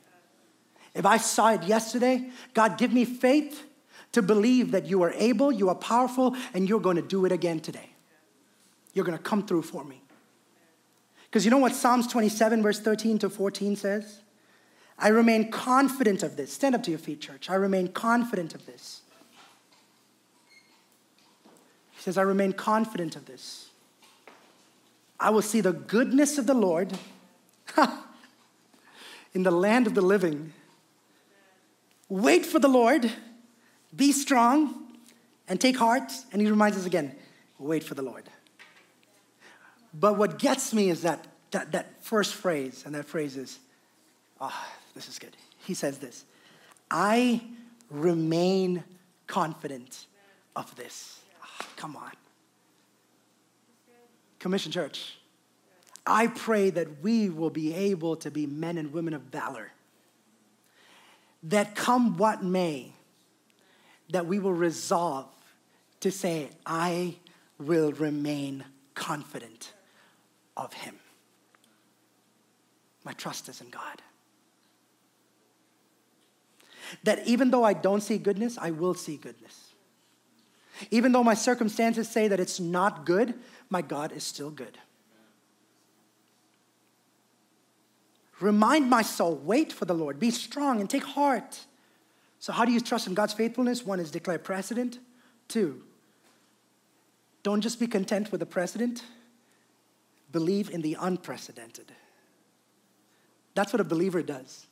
If 0.93 1.06
I 1.06 1.18
saw 1.18 1.54
it 1.54 1.64
yesterday, 1.64 2.30
God, 2.54 2.78
give 2.78 2.91
me 2.91 3.06
faith 3.06 3.64
to 4.12 4.22
believe 4.22 4.72
that 4.72 4.88
you 4.88 5.04
are 5.04 5.12
able, 5.12 5.52
you 5.52 5.70
are 5.70 5.76
powerful, 5.76 6.36
and 6.54 6.68
you're 6.68 6.80
going 6.80 6.97
to 6.97 7.02
do 7.02 7.26
it 7.26 7.32
again 7.32 7.60
today. 7.60 7.91
You're 8.93 9.06
going 9.06 9.18
to 9.18 9.24
come 9.24 9.45
through 9.45 9.62
for 9.62 9.84
me. 9.84 10.02
Because 11.26 11.45
you 11.45 11.52
know 11.52 11.60
what 11.60 11.74
Psalms 11.74 12.08
27, 12.08 12.62
verse 12.62 12.80
13 12.80 13.20
to 13.20 13.30
14 13.30 13.78
says? 13.78 14.20
I 14.99 15.08
remain 15.08 15.49
confident 15.49 16.24
of 16.24 16.36
this. 16.36 16.52
Stand 16.52 16.76
up 16.76 16.84
to 16.84 16.91
your 16.91 16.99
feet, 16.99 17.22
church. 17.22 17.49
I 17.49 17.56
remain 17.56 17.88
confident 17.88 18.54
of 18.54 18.66
this. 18.66 19.02
He 21.91 22.02
says, 22.02 22.18
I 22.18 22.24
remain 22.24 22.52
confident 22.52 23.16
of 23.16 23.26
this. 23.26 23.70
I 25.20 25.30
will 25.30 25.41
see 25.41 25.62
the 25.62 25.72
goodness 25.72 26.38
of 26.38 26.47
the 26.47 26.54
Lord 26.54 26.97
in 29.34 29.43
the 29.43 29.51
land 29.51 29.88
of 29.88 29.95
the 29.95 30.01
living. 30.01 30.53
Wait 32.09 32.45
for 32.45 32.59
the 32.59 32.67
Lord, 32.67 33.11
be 33.95 34.11
strong, 34.11 34.88
and 35.47 35.59
take 35.59 35.78
heart. 35.78 36.11
And 36.32 36.41
he 36.41 36.49
reminds 36.49 36.78
us 36.78 36.86
again 36.86 37.15
wait 37.57 37.84
for 37.84 37.93
the 37.93 38.01
Lord. 38.01 38.24
But 39.93 40.17
what 40.17 40.39
gets 40.39 40.74
me 40.74 40.89
is 40.89 41.01
that, 41.03 41.28
that, 41.51 41.72
that 41.74 42.03
first 42.03 42.34
phrase, 42.34 42.84
and 42.86 42.95
that 42.95 43.05
phrase 43.05 43.38
is, 43.38 43.59
oh, 44.39 44.67
this 44.95 45.07
is 45.07 45.19
good. 45.19 45.36
He 45.65 45.74
says 45.74 45.97
this 45.99 46.26
I 46.89 47.41
remain 47.89 48.84
confident 49.28 50.07
of 50.55 50.76
this. 50.76 51.19
Oh, 51.43 51.65
come 51.76 51.95
on. 51.95 52.11
Commission 54.39 54.72
Church, 54.72 55.17
I 56.06 56.28
pray 56.28 56.70
that 56.72 57.02
we 57.02 57.30
will 57.30 57.49
be 57.49 57.74
able 57.74 58.16
to 58.18 58.32
be 58.32 58.47
men 58.47 58.78
and 58.78 58.91
women 58.91 59.14
of 59.14 59.22
valor 59.24 59.72
that 61.43 61.76
come 61.76 62.18
what 62.18 62.43
may, 62.43 62.91
that 64.10 64.26
we 64.26 64.39
will 64.39 64.54
resolve 64.54 65.28
to 66.02 66.12
say, 66.12 66.49
I 66.66 67.16
will 67.60 67.91
remain 67.91 68.64
confident 68.95 69.74
of 70.58 70.74
Him. 70.74 70.95
My 73.04 73.14
trust 73.14 73.49
is 73.49 73.62
in 73.62 73.70
God. 73.70 74.02
That 77.04 77.26
even 77.28 77.52
though 77.52 77.64
I 77.64 77.74
don't 77.74 78.02
see 78.02 78.18
goodness, 78.18 78.58
I 78.60 78.72
will 78.72 78.93
see 78.93 79.18
goodness. 79.18 79.72
Even 80.89 81.12
though 81.12 81.24
my 81.24 81.36
circumstances 81.36 82.10
say 82.10 82.28
that 82.28 82.39
it's 82.39 82.60
not 82.60 83.06
good, 83.06 83.36
my 83.70 83.82
God 83.82 84.12
is 84.12 84.24
still 84.24 84.49
good. 84.49 84.78
Remind 88.42 88.89
my 88.89 89.04
soul, 89.04 89.36
wait 89.36 89.72
for 89.72 89.86
the 89.86 89.94
Lord, 89.94 90.20
be 90.20 90.32
strong 90.32 90.80
and 90.80 90.89
take 90.89 91.04
heart. 91.04 91.60
So, 92.39 92.52
how 92.52 92.66
do 92.66 92.72
you 92.72 92.82
trust 92.82 93.06
in 93.08 93.14
God's 93.14 93.34
faithfulness? 93.34 93.86
One 93.86 94.00
is 94.00 94.10
declare 94.10 94.39
precedent. 94.39 94.98
Two, 95.48 95.84
don't 97.44 97.62
just 97.62 97.80
be 97.80 97.88
content 97.88 98.32
with 98.32 98.39
the 98.39 98.46
precedent, 98.48 99.04
believe 100.32 100.70
in 100.70 100.82
the 100.82 100.98
unprecedented. 101.00 101.92
That's 103.54 103.72
what 103.74 103.80
a 103.80 103.84
believer 103.84 104.24
does. 104.24 104.66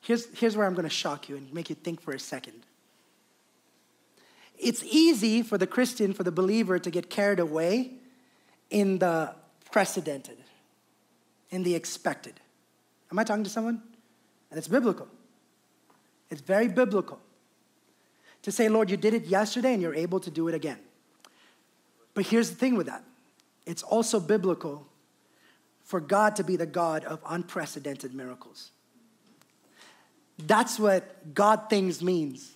Here's, 0.00 0.26
here's 0.38 0.56
where 0.56 0.66
I'm 0.66 0.74
going 0.74 0.84
to 0.84 0.90
shock 0.90 1.28
you 1.28 1.36
and 1.36 1.52
make 1.52 1.70
you 1.70 1.74
think 1.74 2.00
for 2.00 2.12
a 2.12 2.20
second. 2.20 2.64
it's 4.58 4.84
easy 4.84 5.42
for 5.42 5.58
the 5.58 5.66
Christian, 5.66 6.12
for 6.12 6.22
the 6.22 6.32
believer 6.32 6.78
to 6.78 6.90
get 6.90 7.10
carried 7.10 7.40
away 7.40 7.92
in 8.70 8.98
the 8.98 9.34
precedented, 9.70 10.38
in 11.50 11.62
the 11.62 11.74
expected. 11.74 12.40
Am 13.10 13.18
I 13.18 13.24
talking 13.24 13.44
to 13.44 13.50
someone? 13.50 13.82
And 14.50 14.58
it's 14.58 14.68
biblical. 14.68 15.08
It's 16.30 16.40
very 16.40 16.68
biblical 16.68 17.18
to 18.42 18.52
say, 18.52 18.68
Lord, 18.68 18.90
you 18.90 18.96
did 18.96 19.14
it 19.14 19.24
yesterday 19.26 19.72
and 19.72 19.82
you're 19.82 19.94
able 19.94 20.20
to 20.20 20.30
do 20.30 20.48
it 20.48 20.54
again. 20.54 20.78
But 22.14 22.26
here's 22.26 22.50
the 22.50 22.56
thing 22.56 22.76
with 22.76 22.86
that 22.86 23.04
it's 23.66 23.82
also 23.82 24.18
biblical 24.18 24.86
for 25.82 26.00
God 26.00 26.36
to 26.36 26.44
be 26.44 26.56
the 26.56 26.66
God 26.66 27.04
of 27.04 27.20
unprecedented 27.28 28.14
miracles. 28.14 28.70
That's 30.38 30.78
what 30.78 31.34
God 31.34 31.68
things 31.68 32.02
means. 32.02 32.52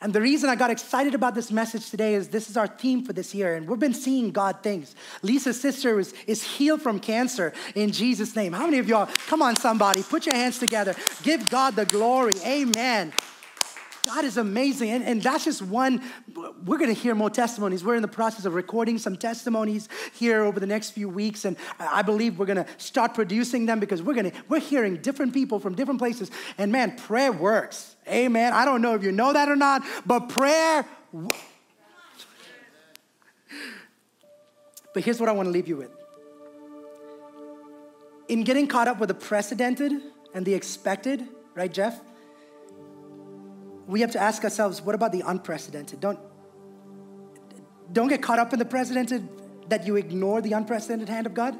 And 0.00 0.12
the 0.12 0.20
reason 0.20 0.48
I 0.48 0.54
got 0.54 0.70
excited 0.70 1.16
about 1.16 1.34
this 1.34 1.50
message 1.50 1.90
today 1.90 2.14
is 2.14 2.28
this 2.28 2.48
is 2.48 2.56
our 2.56 2.68
theme 2.68 3.04
for 3.04 3.12
this 3.12 3.34
year, 3.34 3.56
and 3.56 3.68
we've 3.68 3.80
been 3.80 3.94
seeing 3.94 4.30
God 4.30 4.62
things. 4.62 4.94
Lisa's 5.22 5.60
sister 5.60 5.98
is, 5.98 6.14
is 6.28 6.40
healed 6.40 6.82
from 6.82 7.00
cancer 7.00 7.52
in 7.74 7.90
Jesus' 7.90 8.36
name. 8.36 8.52
How 8.52 8.66
many 8.66 8.78
of 8.78 8.88
y'all, 8.88 9.08
come 9.26 9.42
on, 9.42 9.56
somebody, 9.56 10.04
put 10.04 10.24
your 10.24 10.36
hands 10.36 10.60
together, 10.60 10.94
give 11.24 11.50
God 11.50 11.74
the 11.74 11.84
glory. 11.84 12.34
Amen. 12.46 13.12
God 14.06 14.24
is 14.24 14.36
amazing. 14.38 14.90
And, 14.90 15.04
and 15.04 15.22
that's 15.22 15.44
just 15.44 15.60
one. 15.60 16.00
We're 16.64 16.78
going 16.78 16.94
to 16.94 16.98
hear 16.98 17.14
more 17.14 17.28
testimonies. 17.28 17.84
We're 17.84 17.96
in 17.96 18.02
the 18.02 18.08
process 18.08 18.46
of 18.46 18.54
recording 18.54 18.96
some 18.96 19.16
testimonies 19.16 19.88
here 20.14 20.44
over 20.44 20.58
the 20.60 20.66
next 20.66 20.92
few 20.92 21.08
weeks. 21.10 21.44
And 21.44 21.56
I 21.78 22.00
believe 22.00 22.38
we're 22.38 22.46
going 22.46 22.64
to 22.64 22.66
start 22.78 23.12
producing 23.12 23.66
them 23.66 23.80
because 23.80 24.02
we're 24.02 24.14
going 24.14 24.30
to, 24.30 24.36
we're 24.48 24.60
hearing 24.60 24.96
different 24.96 25.34
people 25.34 25.60
from 25.60 25.74
different 25.74 26.00
places. 26.00 26.30
And 26.56 26.72
man, 26.72 26.96
prayer 26.96 27.32
works. 27.32 27.96
Amen. 28.08 28.52
I 28.52 28.64
don't 28.64 28.82
know 28.82 28.94
if 28.94 29.02
you 29.02 29.12
know 29.12 29.32
that 29.32 29.48
or 29.48 29.56
not, 29.56 29.82
but 30.06 30.28
prayer. 30.28 30.84
But 34.94 35.04
here's 35.04 35.20
what 35.20 35.28
I 35.28 35.32
want 35.32 35.46
to 35.46 35.50
leave 35.50 35.68
you 35.68 35.76
with. 35.76 35.90
In 38.28 38.42
getting 38.44 38.66
caught 38.66 38.88
up 38.88 38.98
with 38.98 39.08
the 39.08 39.14
precedented 39.14 39.92
and 40.34 40.44
the 40.44 40.54
expected, 40.54 41.26
right, 41.54 41.72
Jeff? 41.72 42.00
we 43.88 44.02
have 44.02 44.10
to 44.12 44.20
ask 44.20 44.44
ourselves 44.44 44.82
what 44.82 44.94
about 44.94 45.10
the 45.12 45.22
unprecedented? 45.26 45.98
Don't, 45.98 46.18
don't 47.90 48.08
get 48.08 48.22
caught 48.22 48.38
up 48.38 48.52
in 48.52 48.58
the 48.58 48.64
precedented 48.64 49.26
that 49.70 49.86
you 49.86 49.96
ignore 49.96 50.40
the 50.42 50.52
unprecedented 50.52 51.08
hand 51.08 51.26
of 51.26 51.34
God. 51.34 51.58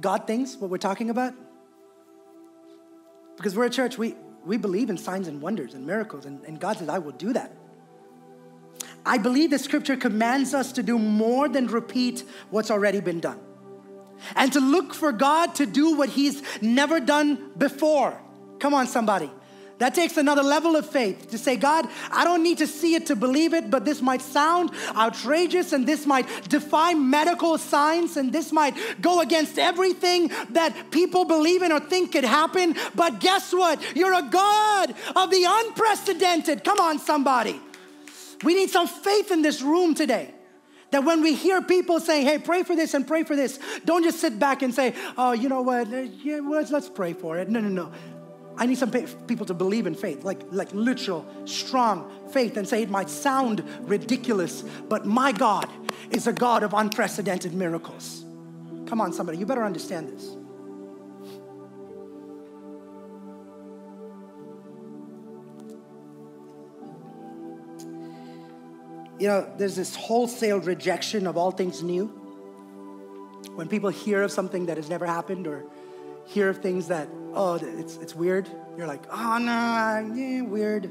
God 0.00 0.26
thinks 0.26 0.56
what 0.56 0.70
we're 0.70 0.76
talking 0.76 1.08
about. 1.08 1.34
Because 3.36 3.56
we're 3.56 3.64
a 3.64 3.70
church, 3.70 3.96
we, 3.96 4.14
we 4.44 4.56
believe 4.56 4.90
in 4.90 4.98
signs 4.98 5.28
and 5.28 5.40
wonders 5.40 5.74
and 5.74 5.86
miracles, 5.86 6.26
and, 6.26 6.42
and 6.44 6.60
God 6.60 6.78
says, 6.78 6.88
I 6.88 6.98
will 6.98 7.12
do 7.12 7.32
that. 7.32 7.52
I 9.06 9.18
believe 9.18 9.50
the 9.50 9.58
scripture 9.58 9.96
commands 9.96 10.54
us 10.54 10.72
to 10.72 10.82
do 10.82 10.98
more 10.98 11.48
than 11.48 11.66
repeat 11.66 12.24
what's 12.50 12.70
already 12.70 13.00
been 13.00 13.20
done 13.20 13.38
and 14.34 14.52
to 14.52 14.60
look 14.60 14.94
for 14.94 15.12
God 15.12 15.54
to 15.56 15.66
do 15.66 15.96
what 15.96 16.08
He's 16.08 16.42
never 16.62 17.00
done 17.00 17.50
before. 17.56 18.18
Come 18.58 18.74
on, 18.74 18.86
somebody. 18.86 19.30
That 19.78 19.94
takes 19.94 20.16
another 20.16 20.42
level 20.42 20.76
of 20.76 20.88
faith 20.88 21.30
to 21.30 21.38
say, 21.38 21.56
God, 21.56 21.88
I 22.10 22.24
don't 22.24 22.44
need 22.44 22.58
to 22.58 22.66
see 22.66 22.94
it 22.94 23.06
to 23.06 23.16
believe 23.16 23.54
it, 23.54 23.70
but 23.70 23.84
this 23.84 24.00
might 24.00 24.22
sound 24.22 24.70
outrageous 24.94 25.72
and 25.72 25.86
this 25.86 26.06
might 26.06 26.48
defy 26.48 26.94
medical 26.94 27.58
science 27.58 28.16
and 28.16 28.32
this 28.32 28.52
might 28.52 28.76
go 29.00 29.20
against 29.20 29.58
everything 29.58 30.30
that 30.50 30.90
people 30.92 31.24
believe 31.24 31.62
in 31.62 31.72
or 31.72 31.80
think 31.80 32.12
could 32.12 32.24
happen. 32.24 32.76
But 32.94 33.18
guess 33.18 33.52
what? 33.52 33.80
You're 33.96 34.14
a 34.14 34.22
God 34.22 34.94
of 35.16 35.30
the 35.30 35.44
unprecedented. 35.46 36.62
Come 36.62 36.78
on, 36.78 37.00
somebody. 37.00 37.60
We 38.44 38.54
need 38.54 38.70
some 38.70 38.86
faith 38.86 39.32
in 39.32 39.42
this 39.42 39.60
room 39.60 39.94
today. 39.94 40.32
That 40.92 41.02
when 41.02 41.22
we 41.22 41.34
hear 41.34 41.60
people 41.60 41.98
saying, 41.98 42.26
hey, 42.26 42.38
pray 42.38 42.62
for 42.62 42.76
this 42.76 42.94
and 42.94 43.04
pray 43.04 43.24
for 43.24 43.34
this, 43.34 43.58
don't 43.84 44.04
just 44.04 44.20
sit 44.20 44.38
back 44.38 44.62
and 44.62 44.72
say, 44.72 44.94
oh, 45.18 45.32
you 45.32 45.48
know 45.48 45.62
what, 45.62 45.88
yeah, 45.88 46.38
let's, 46.40 46.70
let's 46.70 46.88
pray 46.88 47.14
for 47.14 47.38
it. 47.38 47.48
No, 47.48 47.58
no, 47.58 47.68
no. 47.68 47.92
I 48.56 48.66
need 48.66 48.78
some 48.78 48.90
people 48.90 49.46
to 49.46 49.54
believe 49.54 49.86
in 49.86 49.94
faith, 49.94 50.22
like, 50.22 50.40
like 50.50 50.72
literal, 50.72 51.26
strong 51.44 52.10
faith, 52.30 52.56
and 52.56 52.68
say 52.68 52.82
it 52.82 52.90
might 52.90 53.10
sound 53.10 53.64
ridiculous, 53.80 54.62
but 54.88 55.04
my 55.04 55.32
God 55.32 55.68
is 56.10 56.26
a 56.26 56.32
God 56.32 56.62
of 56.62 56.72
unprecedented 56.72 57.52
miracles. 57.52 58.24
Come 58.86 59.00
on, 59.00 59.12
somebody, 59.12 59.38
you 59.38 59.46
better 59.46 59.64
understand 59.64 60.08
this. 60.08 60.36
You 69.18 69.28
know, 69.28 69.52
there's 69.56 69.76
this 69.76 69.96
wholesale 69.96 70.60
rejection 70.60 71.26
of 71.26 71.36
all 71.36 71.50
things 71.50 71.82
new. 71.82 72.06
When 73.54 73.68
people 73.68 73.90
hear 73.90 74.22
of 74.22 74.32
something 74.32 74.66
that 74.66 74.76
has 74.76 74.88
never 74.88 75.06
happened 75.06 75.46
or 75.46 75.64
hear 76.26 76.48
of 76.48 76.58
things 76.58 76.88
that, 76.88 77.08
oh, 77.32 77.54
it's, 77.54 77.96
it's 77.96 78.14
weird. 78.14 78.48
You're 78.76 78.86
like, 78.86 79.04
oh, 79.10 79.38
no, 79.38 80.14
yeah, 80.14 80.42
weird. 80.42 80.90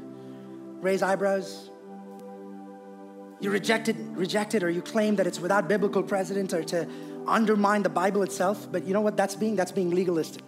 Raise 0.80 1.02
eyebrows. 1.02 1.70
You 3.40 3.50
reject 3.50 3.88
it, 3.88 3.96
reject 4.12 4.54
it, 4.54 4.62
or 4.62 4.70
you 4.70 4.80
claim 4.80 5.16
that 5.16 5.26
it's 5.26 5.40
without 5.40 5.68
biblical 5.68 6.02
precedent 6.02 6.52
or 6.54 6.62
to 6.64 6.88
undermine 7.26 7.82
the 7.82 7.90
Bible 7.90 8.22
itself. 8.22 8.68
But 8.70 8.84
you 8.84 8.94
know 8.94 9.00
what 9.00 9.16
that's 9.16 9.34
being? 9.34 9.56
That's 9.56 9.72
being 9.72 9.90
legalistic. 9.90 10.42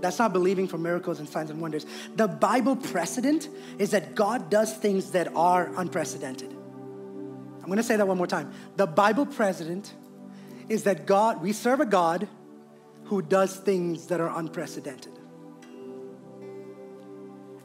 That's 0.00 0.18
not 0.18 0.32
believing 0.32 0.68
for 0.68 0.78
miracles 0.78 1.18
and 1.18 1.28
signs 1.28 1.50
and 1.50 1.60
wonders. 1.60 1.86
The 2.16 2.28
Bible 2.28 2.76
precedent 2.76 3.48
is 3.78 3.92
that 3.92 4.14
God 4.14 4.50
does 4.50 4.74
things 4.76 5.12
that 5.12 5.34
are 5.34 5.70
unprecedented. 5.76 6.52
I'm 6.52 7.68
gonna 7.68 7.82
say 7.82 7.96
that 7.96 8.06
one 8.06 8.18
more 8.18 8.26
time. 8.26 8.52
The 8.76 8.86
Bible 8.86 9.26
precedent 9.26 9.94
is 10.68 10.84
that 10.84 11.06
God, 11.06 11.42
we 11.42 11.52
serve 11.52 11.80
a 11.80 11.86
God 11.86 12.28
who 13.06 13.22
does 13.22 13.56
things 13.56 14.06
that 14.08 14.20
are 14.20 14.38
unprecedented. 14.38 15.12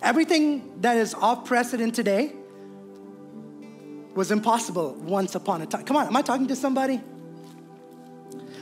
Everything 0.02 0.82
that 0.82 0.98
is 0.98 1.14
off 1.14 1.46
precedent 1.46 1.94
today 1.94 2.34
was 4.16 4.32
impossible 4.32 4.94
once 4.96 5.36
upon 5.36 5.62
a 5.62 5.66
time. 5.66 5.84
Come 5.84 5.98
on, 5.98 6.08
am 6.08 6.16
I 6.16 6.22
talking 6.22 6.48
to 6.48 6.56
somebody? 6.56 7.02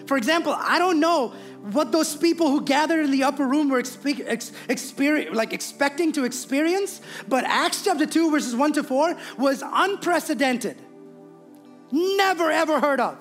For 0.06 0.18
example, 0.18 0.56
I 0.58 0.80
don't 0.80 1.00
know 1.00 1.30
what 1.72 1.92
those 1.92 2.16
people 2.16 2.50
who 2.50 2.64
gathered 2.64 3.06
in 3.06 3.12
the 3.12 3.24
upper 3.24 3.46
room 3.46 3.70
were 3.70 3.82
expe- 3.82 4.24
ex- 4.26 5.32
like 5.34 5.54
expecting 5.54 6.12
to 6.14 6.24
experience, 6.24 7.02
but 7.28 7.44
Acts 7.44 7.84
chapter 7.84 8.06
2, 8.06 8.32
verses 8.32 8.56
1 8.56 8.74
to 8.74 8.84
4 8.84 9.18
was 9.38 9.64
unprecedented. 9.66 10.78
Never 11.92 12.50
ever 12.52 12.80
heard 12.80 13.00
of. 13.00 13.18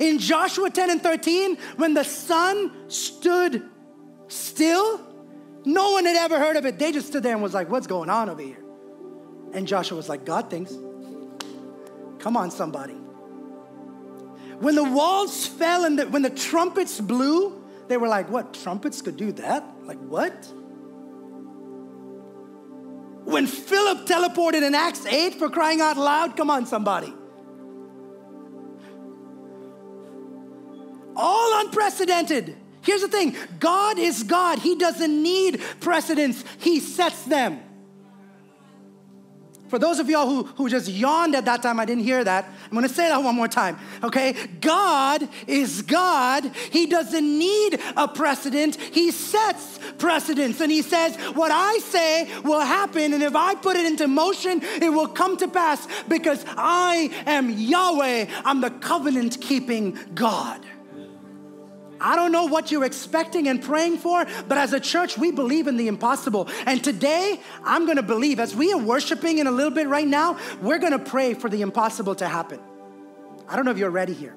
In 0.00 0.18
Joshua 0.18 0.70
10 0.70 0.90
and 0.90 1.02
13, 1.02 1.56
when 1.76 1.94
the 1.94 2.04
sun 2.04 2.90
stood 2.90 3.68
still, 4.28 5.00
no 5.64 5.92
one 5.92 6.04
had 6.04 6.16
ever 6.16 6.38
heard 6.38 6.56
of 6.56 6.66
it. 6.66 6.78
They 6.78 6.92
just 6.92 7.08
stood 7.08 7.22
there 7.22 7.32
and 7.32 7.42
was 7.42 7.54
like, 7.54 7.68
What's 7.68 7.86
going 7.86 8.10
on 8.10 8.28
over 8.28 8.42
here? 8.42 8.62
And 9.52 9.66
Joshua 9.66 9.96
was 9.96 10.08
like, 10.08 10.24
God 10.24 10.50
thinks. 10.50 10.76
Come 12.18 12.36
on, 12.36 12.50
somebody. 12.50 12.94
When 14.58 14.74
the 14.74 14.84
walls 14.84 15.46
fell 15.46 15.84
and 15.84 15.98
the, 15.98 16.08
when 16.08 16.22
the 16.22 16.30
trumpets 16.30 17.00
blew, 17.00 17.62
they 17.88 17.96
were 17.96 18.08
like, 18.08 18.30
What? 18.30 18.54
Trumpets 18.54 19.02
could 19.02 19.16
do 19.16 19.32
that? 19.32 19.64
Like, 19.84 19.98
what? 19.98 20.32
When 23.24 23.48
Philip 23.48 24.06
teleported 24.06 24.62
in 24.62 24.74
Acts 24.74 25.04
8 25.04 25.34
for 25.34 25.50
crying 25.50 25.80
out 25.80 25.96
loud, 25.96 26.36
come 26.36 26.48
on, 26.48 26.64
somebody. 26.64 27.12
All 31.16 31.60
unprecedented. 31.60 32.56
Here's 32.82 33.02
the 33.02 33.08
thing 33.08 33.36
God 33.58 33.98
is 33.98 34.22
God, 34.22 34.60
He 34.60 34.76
doesn't 34.76 35.22
need 35.22 35.60
precedents, 35.80 36.44
He 36.58 36.80
sets 36.80 37.22
them. 37.24 37.60
For 39.68 39.80
those 39.80 39.98
of 39.98 40.08
y'all 40.08 40.28
who, 40.28 40.44
who 40.44 40.68
just 40.68 40.88
yawned 40.88 41.34
at 41.34 41.46
that 41.46 41.62
time, 41.62 41.80
I 41.80 41.84
didn't 41.84 42.04
hear 42.04 42.22
that. 42.22 42.44
I'm 42.44 42.70
gonna 42.72 42.88
say 42.88 43.08
that 43.08 43.22
one 43.22 43.34
more 43.34 43.48
time, 43.48 43.78
okay? 44.04 44.34
God 44.60 45.28
is 45.48 45.82
God. 45.82 46.44
He 46.70 46.86
doesn't 46.86 47.38
need 47.38 47.80
a 47.96 48.06
precedent, 48.06 48.76
He 48.76 49.10
sets 49.10 49.80
precedents. 49.98 50.60
And 50.60 50.70
He 50.70 50.82
says, 50.82 51.16
What 51.34 51.50
I 51.50 51.78
say 51.78 52.30
will 52.42 52.60
happen, 52.60 53.12
and 53.12 53.22
if 53.22 53.34
I 53.34 53.56
put 53.56 53.76
it 53.76 53.86
into 53.86 54.06
motion, 54.06 54.60
it 54.62 54.90
will 54.90 55.08
come 55.08 55.36
to 55.38 55.48
pass 55.48 55.86
because 56.06 56.44
I 56.56 57.10
am 57.26 57.50
Yahweh. 57.50 58.26
I'm 58.44 58.60
the 58.60 58.70
covenant 58.70 59.40
keeping 59.40 59.98
God. 60.14 60.64
I 62.00 62.16
don't 62.16 62.32
know 62.32 62.46
what 62.46 62.70
you're 62.70 62.84
expecting 62.84 63.48
and 63.48 63.62
praying 63.62 63.98
for, 63.98 64.24
but 64.48 64.58
as 64.58 64.72
a 64.72 64.80
church, 64.80 65.16
we 65.18 65.30
believe 65.30 65.66
in 65.66 65.76
the 65.76 65.88
impossible. 65.88 66.48
And 66.66 66.82
today, 66.82 67.40
I'm 67.64 67.86
gonna 67.86 68.02
believe, 68.02 68.40
as 68.40 68.54
we 68.54 68.72
are 68.72 68.78
worshiping 68.78 69.38
in 69.38 69.46
a 69.46 69.50
little 69.50 69.70
bit 69.70 69.88
right 69.88 70.06
now, 70.06 70.38
we're 70.60 70.78
gonna 70.78 70.98
pray 70.98 71.34
for 71.34 71.48
the 71.48 71.62
impossible 71.62 72.14
to 72.16 72.28
happen. 72.28 72.60
I 73.48 73.56
don't 73.56 73.64
know 73.64 73.70
if 73.70 73.78
you're 73.78 73.90
ready 73.90 74.12
here, 74.12 74.36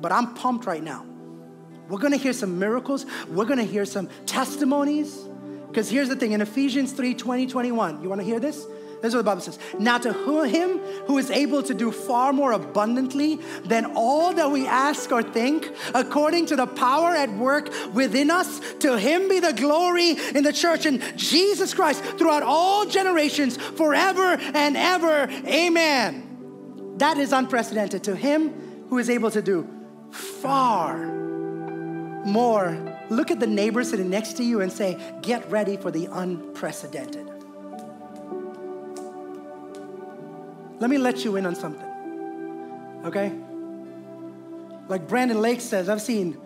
but 0.00 0.12
I'm 0.12 0.34
pumped 0.34 0.66
right 0.66 0.82
now. 0.82 1.06
We're 1.88 2.00
gonna 2.00 2.16
hear 2.16 2.32
some 2.32 2.58
miracles, 2.58 3.06
we're 3.28 3.44
gonna 3.44 3.64
hear 3.64 3.84
some 3.84 4.08
testimonies. 4.26 5.16
Because 5.68 5.90
here's 5.90 6.08
the 6.08 6.16
thing 6.16 6.32
in 6.32 6.40
Ephesians 6.40 6.92
3 6.92 7.14
20, 7.14 7.46
21, 7.46 8.02
you 8.02 8.08
wanna 8.08 8.22
hear 8.22 8.40
this? 8.40 8.66
This 9.02 9.10
is 9.10 9.14
what 9.14 9.22
the 9.22 9.30
Bible 9.30 9.42
says. 9.42 9.58
Now, 9.78 9.98
to 9.98 10.42
him 10.44 10.78
who 11.06 11.18
is 11.18 11.30
able 11.30 11.62
to 11.62 11.74
do 11.74 11.92
far 11.92 12.32
more 12.32 12.52
abundantly 12.52 13.36
than 13.64 13.84
all 13.94 14.32
that 14.32 14.50
we 14.50 14.66
ask 14.66 15.12
or 15.12 15.22
think, 15.22 15.70
according 15.94 16.46
to 16.46 16.56
the 16.56 16.66
power 16.66 17.14
at 17.14 17.30
work 17.32 17.70
within 17.92 18.30
us, 18.30 18.60
to 18.80 18.98
him 18.98 19.28
be 19.28 19.40
the 19.40 19.52
glory 19.52 20.16
in 20.34 20.44
the 20.44 20.52
church 20.52 20.86
and 20.86 21.02
Jesus 21.16 21.74
Christ 21.74 22.02
throughout 22.02 22.42
all 22.42 22.86
generations, 22.86 23.56
forever 23.56 24.38
and 24.54 24.76
ever. 24.76 25.28
Amen. 25.46 26.94
That 26.96 27.18
is 27.18 27.32
unprecedented. 27.32 28.04
To 28.04 28.16
him 28.16 28.86
who 28.88 28.98
is 28.98 29.10
able 29.10 29.30
to 29.30 29.42
do 29.42 29.68
far 30.10 30.96
more. 32.24 32.96
Look 33.10 33.30
at 33.30 33.40
the 33.40 33.46
neighbor 33.46 33.84
sitting 33.84 34.10
next 34.10 34.36
to 34.38 34.44
you 34.44 34.60
and 34.60 34.72
say, 34.72 34.98
Get 35.22 35.48
ready 35.50 35.76
for 35.76 35.90
the 35.90 36.06
unprecedented. 36.10 37.25
Let 40.78 40.90
me 40.90 40.98
let 40.98 41.24
you 41.24 41.36
in 41.36 41.46
on 41.46 41.54
something, 41.54 41.88
okay? 43.04 43.32
Like 44.88 45.08
Brandon 45.08 45.40
Lake 45.40 45.60
says, 45.60 45.88
I've 45.88 46.02
seen 46.02 46.38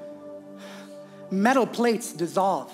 metal 1.30 1.66
plates 1.66 2.12
dissolve. 2.12 2.72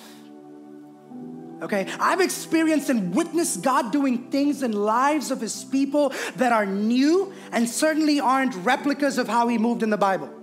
Okay, 1.62 1.86
I've 1.98 2.20
experienced 2.20 2.90
and 2.90 3.14
witnessed 3.14 3.62
God 3.62 3.90
doing 3.90 4.30
things 4.30 4.62
in 4.62 4.72
lives 4.72 5.30
of 5.30 5.40
His 5.40 5.64
people 5.64 6.12
that 6.36 6.52
are 6.52 6.66
new 6.66 7.32
and 7.50 7.66
certainly 7.66 8.20
aren't 8.20 8.54
replicas 8.56 9.16
of 9.16 9.26
how 9.26 9.48
He 9.48 9.56
moved 9.56 9.82
in 9.82 9.88
the 9.88 9.96
Bible. 9.96 10.35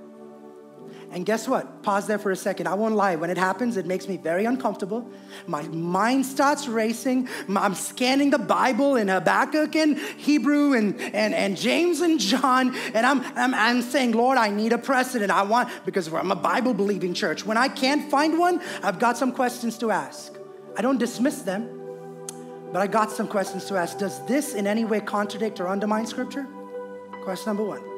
And 1.14 1.28
guess 1.28 1.47
what? 1.47 1.84
Pause 1.84 2.07
there 2.07 2.18
for 2.18 2.32
a 2.32 2.36
second. 2.36 2.66
I 2.66 2.74
won't 2.74 2.95
lie. 2.95 3.16
When 3.18 3.30
it 3.30 3.38
happens, 3.38 3.78
it 3.78 3.86
makes 3.86 4.07
me 4.07 4.18
very 4.18 4.45
uncomfortable. 4.45 5.07
My 5.45 5.61
mind 5.61 6.26
starts 6.26 6.68
racing. 6.68 7.30
I'm 7.55 7.76
scanning 7.76 8.32
the 8.32 8.39
Bible 8.39 8.95
in 8.95 9.09
Habakkuk 9.09 9.76
and 9.76 9.99
Hebrew 9.99 10.74
and, 10.74 10.99
and, 10.99 11.36
and 11.36 11.55
James 11.55 12.01
and 12.01 12.20
John. 12.20 12.76
And 12.95 13.05
I'm, 13.05 13.22
I'm, 13.38 13.53
I'm 13.53 13.82
saying, 13.84 14.14
Lord, 14.14 14.39
I 14.39 14.49
need 14.49 14.74
a 14.74 14.80
precedent. 14.80 15.30
I 15.30 15.43
want, 15.43 15.70
because 15.86 16.11
I'm 16.11 16.32
a 16.32 16.36
Bible 16.36 16.74
believing 16.74 17.14
church. 17.14 17.45
When 17.45 17.57
I 17.57 17.68
can't 17.68 18.09
find 18.09 18.39
one, 18.39 18.59
I've 18.82 18.97
got 18.97 19.16
some 19.16 19.32
questions 19.32 19.78
to 19.78 19.91
ask. 19.91 20.34
I 20.76 20.82
don't 20.82 20.97
dismiss 20.97 21.43
them, 21.43 21.70
but 22.72 22.82
I 22.82 22.88
got 22.88 23.11
some 23.11 23.28
questions 23.28 23.66
to 23.66 23.78
ask. 23.78 23.99
Does 23.99 24.26
this 24.26 24.55
in 24.55 24.66
any 24.66 24.84
way 24.84 24.99
contradict 24.99 25.59
or 25.59 25.68
undermine 25.68 26.07
Scripture? 26.07 26.47
Question 27.24 27.51
number 27.51 27.66
one. 27.66 27.93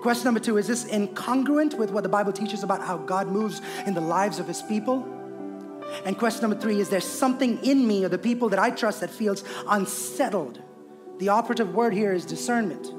Question 0.00 0.24
number 0.24 0.40
two 0.40 0.56
is 0.56 0.66
this 0.66 0.84
incongruent 0.84 1.74
with 1.74 1.90
what 1.90 2.02
the 2.02 2.08
Bible 2.08 2.32
teaches 2.32 2.62
about 2.62 2.80
how 2.80 2.96
God 2.96 3.28
moves 3.28 3.60
in 3.86 3.92
the 3.92 4.00
lives 4.00 4.38
of 4.38 4.46
his 4.46 4.62
people? 4.62 5.06
And 6.06 6.16
question 6.16 6.42
number 6.42 6.58
three 6.58 6.80
is 6.80 6.88
there 6.88 7.00
something 7.00 7.62
in 7.62 7.86
me 7.86 8.04
or 8.04 8.08
the 8.08 8.18
people 8.18 8.48
that 8.48 8.58
I 8.58 8.70
trust 8.70 9.00
that 9.00 9.10
feels 9.10 9.44
unsettled? 9.68 10.62
The 11.18 11.28
operative 11.28 11.74
word 11.74 11.92
here 11.92 12.12
is 12.12 12.24
discernment. 12.24 12.94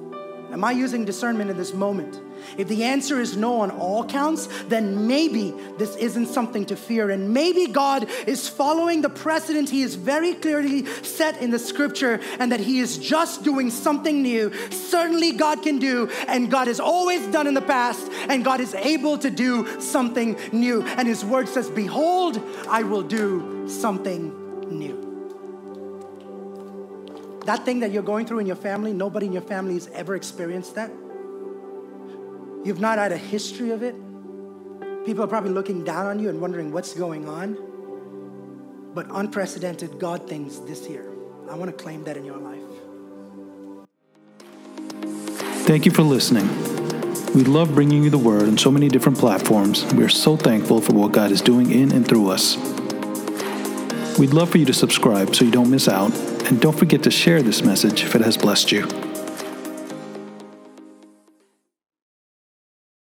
Am 0.51 0.63
I 0.63 0.71
using 0.71 1.03
discernment 1.05 1.49
in 1.49 1.57
this 1.57 1.73
moment? 1.73 2.21
If 2.57 2.67
the 2.67 2.83
answer 2.83 3.19
is 3.19 3.37
no 3.37 3.61
on 3.61 3.71
all 3.71 4.05
counts, 4.05 4.47
then 4.67 5.07
maybe 5.07 5.53
this 5.77 5.95
isn't 5.95 6.27
something 6.27 6.65
to 6.65 6.75
fear. 6.75 7.09
And 7.09 7.33
maybe 7.33 7.67
God 7.67 8.09
is 8.27 8.47
following 8.47 9.01
the 9.01 9.09
precedent 9.09 9.69
He 9.69 9.81
is 9.81 9.95
very 9.95 10.33
clearly 10.33 10.85
set 11.03 11.41
in 11.41 11.51
the 11.51 11.59
scripture 11.59 12.19
and 12.39 12.51
that 12.51 12.59
He 12.59 12.79
is 12.79 12.97
just 12.97 13.43
doing 13.43 13.69
something 13.69 14.21
new. 14.21 14.51
Certainly, 14.71 15.33
God 15.33 15.63
can 15.63 15.79
do, 15.79 16.09
and 16.27 16.51
God 16.51 16.67
has 16.67 16.79
always 16.79 17.25
done 17.27 17.47
in 17.47 17.53
the 17.53 17.61
past, 17.61 18.11
and 18.29 18.43
God 18.43 18.59
is 18.59 18.73
able 18.75 19.17
to 19.19 19.29
do 19.29 19.79
something 19.81 20.37
new. 20.51 20.83
And 20.83 21.07
His 21.07 21.23
word 21.23 21.47
says, 21.47 21.69
Behold, 21.69 22.41
I 22.67 22.83
will 22.83 23.03
do 23.03 23.67
something 23.67 24.69
new. 24.69 25.11
That 27.45 27.65
thing 27.65 27.79
that 27.79 27.91
you're 27.91 28.03
going 28.03 28.25
through 28.25 28.39
in 28.39 28.45
your 28.45 28.55
family, 28.55 28.93
nobody 28.93 29.25
in 29.25 29.33
your 29.33 29.41
family 29.41 29.73
has 29.73 29.87
ever 29.93 30.15
experienced 30.15 30.75
that. 30.75 30.91
You've 32.63 32.79
not 32.79 32.99
had 32.99 33.11
a 33.11 33.17
history 33.17 33.71
of 33.71 33.81
it. 33.81 33.95
People 35.05 35.23
are 35.23 35.27
probably 35.27 35.49
looking 35.49 35.83
down 35.83 36.05
on 36.05 36.19
you 36.19 36.29
and 36.29 36.39
wondering 36.39 36.71
what's 36.71 36.93
going 36.93 37.27
on. 37.27 37.57
But 38.93 39.07
unprecedented 39.09 39.97
God 39.99 40.29
things 40.29 40.59
this 40.61 40.87
year. 40.87 41.11
I 41.49 41.55
want 41.55 41.75
to 41.75 41.83
claim 41.83 42.03
that 42.03 42.17
in 42.17 42.25
your 42.25 42.37
life. 42.37 42.59
Thank 45.65 45.85
you 45.85 45.91
for 45.91 46.03
listening. 46.03 46.47
We 47.33 47.43
love 47.45 47.73
bringing 47.73 48.03
you 48.03 48.09
the 48.09 48.17
word 48.17 48.43
on 48.43 48.57
so 48.57 48.69
many 48.69 48.89
different 48.89 49.17
platforms. 49.17 49.85
We 49.93 50.03
are 50.03 50.09
so 50.09 50.35
thankful 50.35 50.81
for 50.81 50.93
what 50.93 51.13
God 51.13 51.31
is 51.31 51.41
doing 51.41 51.71
in 51.71 51.91
and 51.93 52.07
through 52.07 52.29
us. 52.29 52.57
We'd 54.19 54.33
love 54.33 54.49
for 54.49 54.57
you 54.57 54.65
to 54.65 54.73
subscribe 54.73 55.33
so 55.33 55.45
you 55.45 55.51
don't 55.51 55.71
miss 55.71 55.87
out, 55.87 56.13
and 56.45 56.59
don't 56.59 56.77
forget 56.77 57.01
to 57.03 57.11
share 57.11 57.41
this 57.41 57.63
message 57.63 58.03
if 58.03 58.13
it 58.13 58.21
has 58.21 58.37
blessed 58.37 58.71
you. 58.71 59.10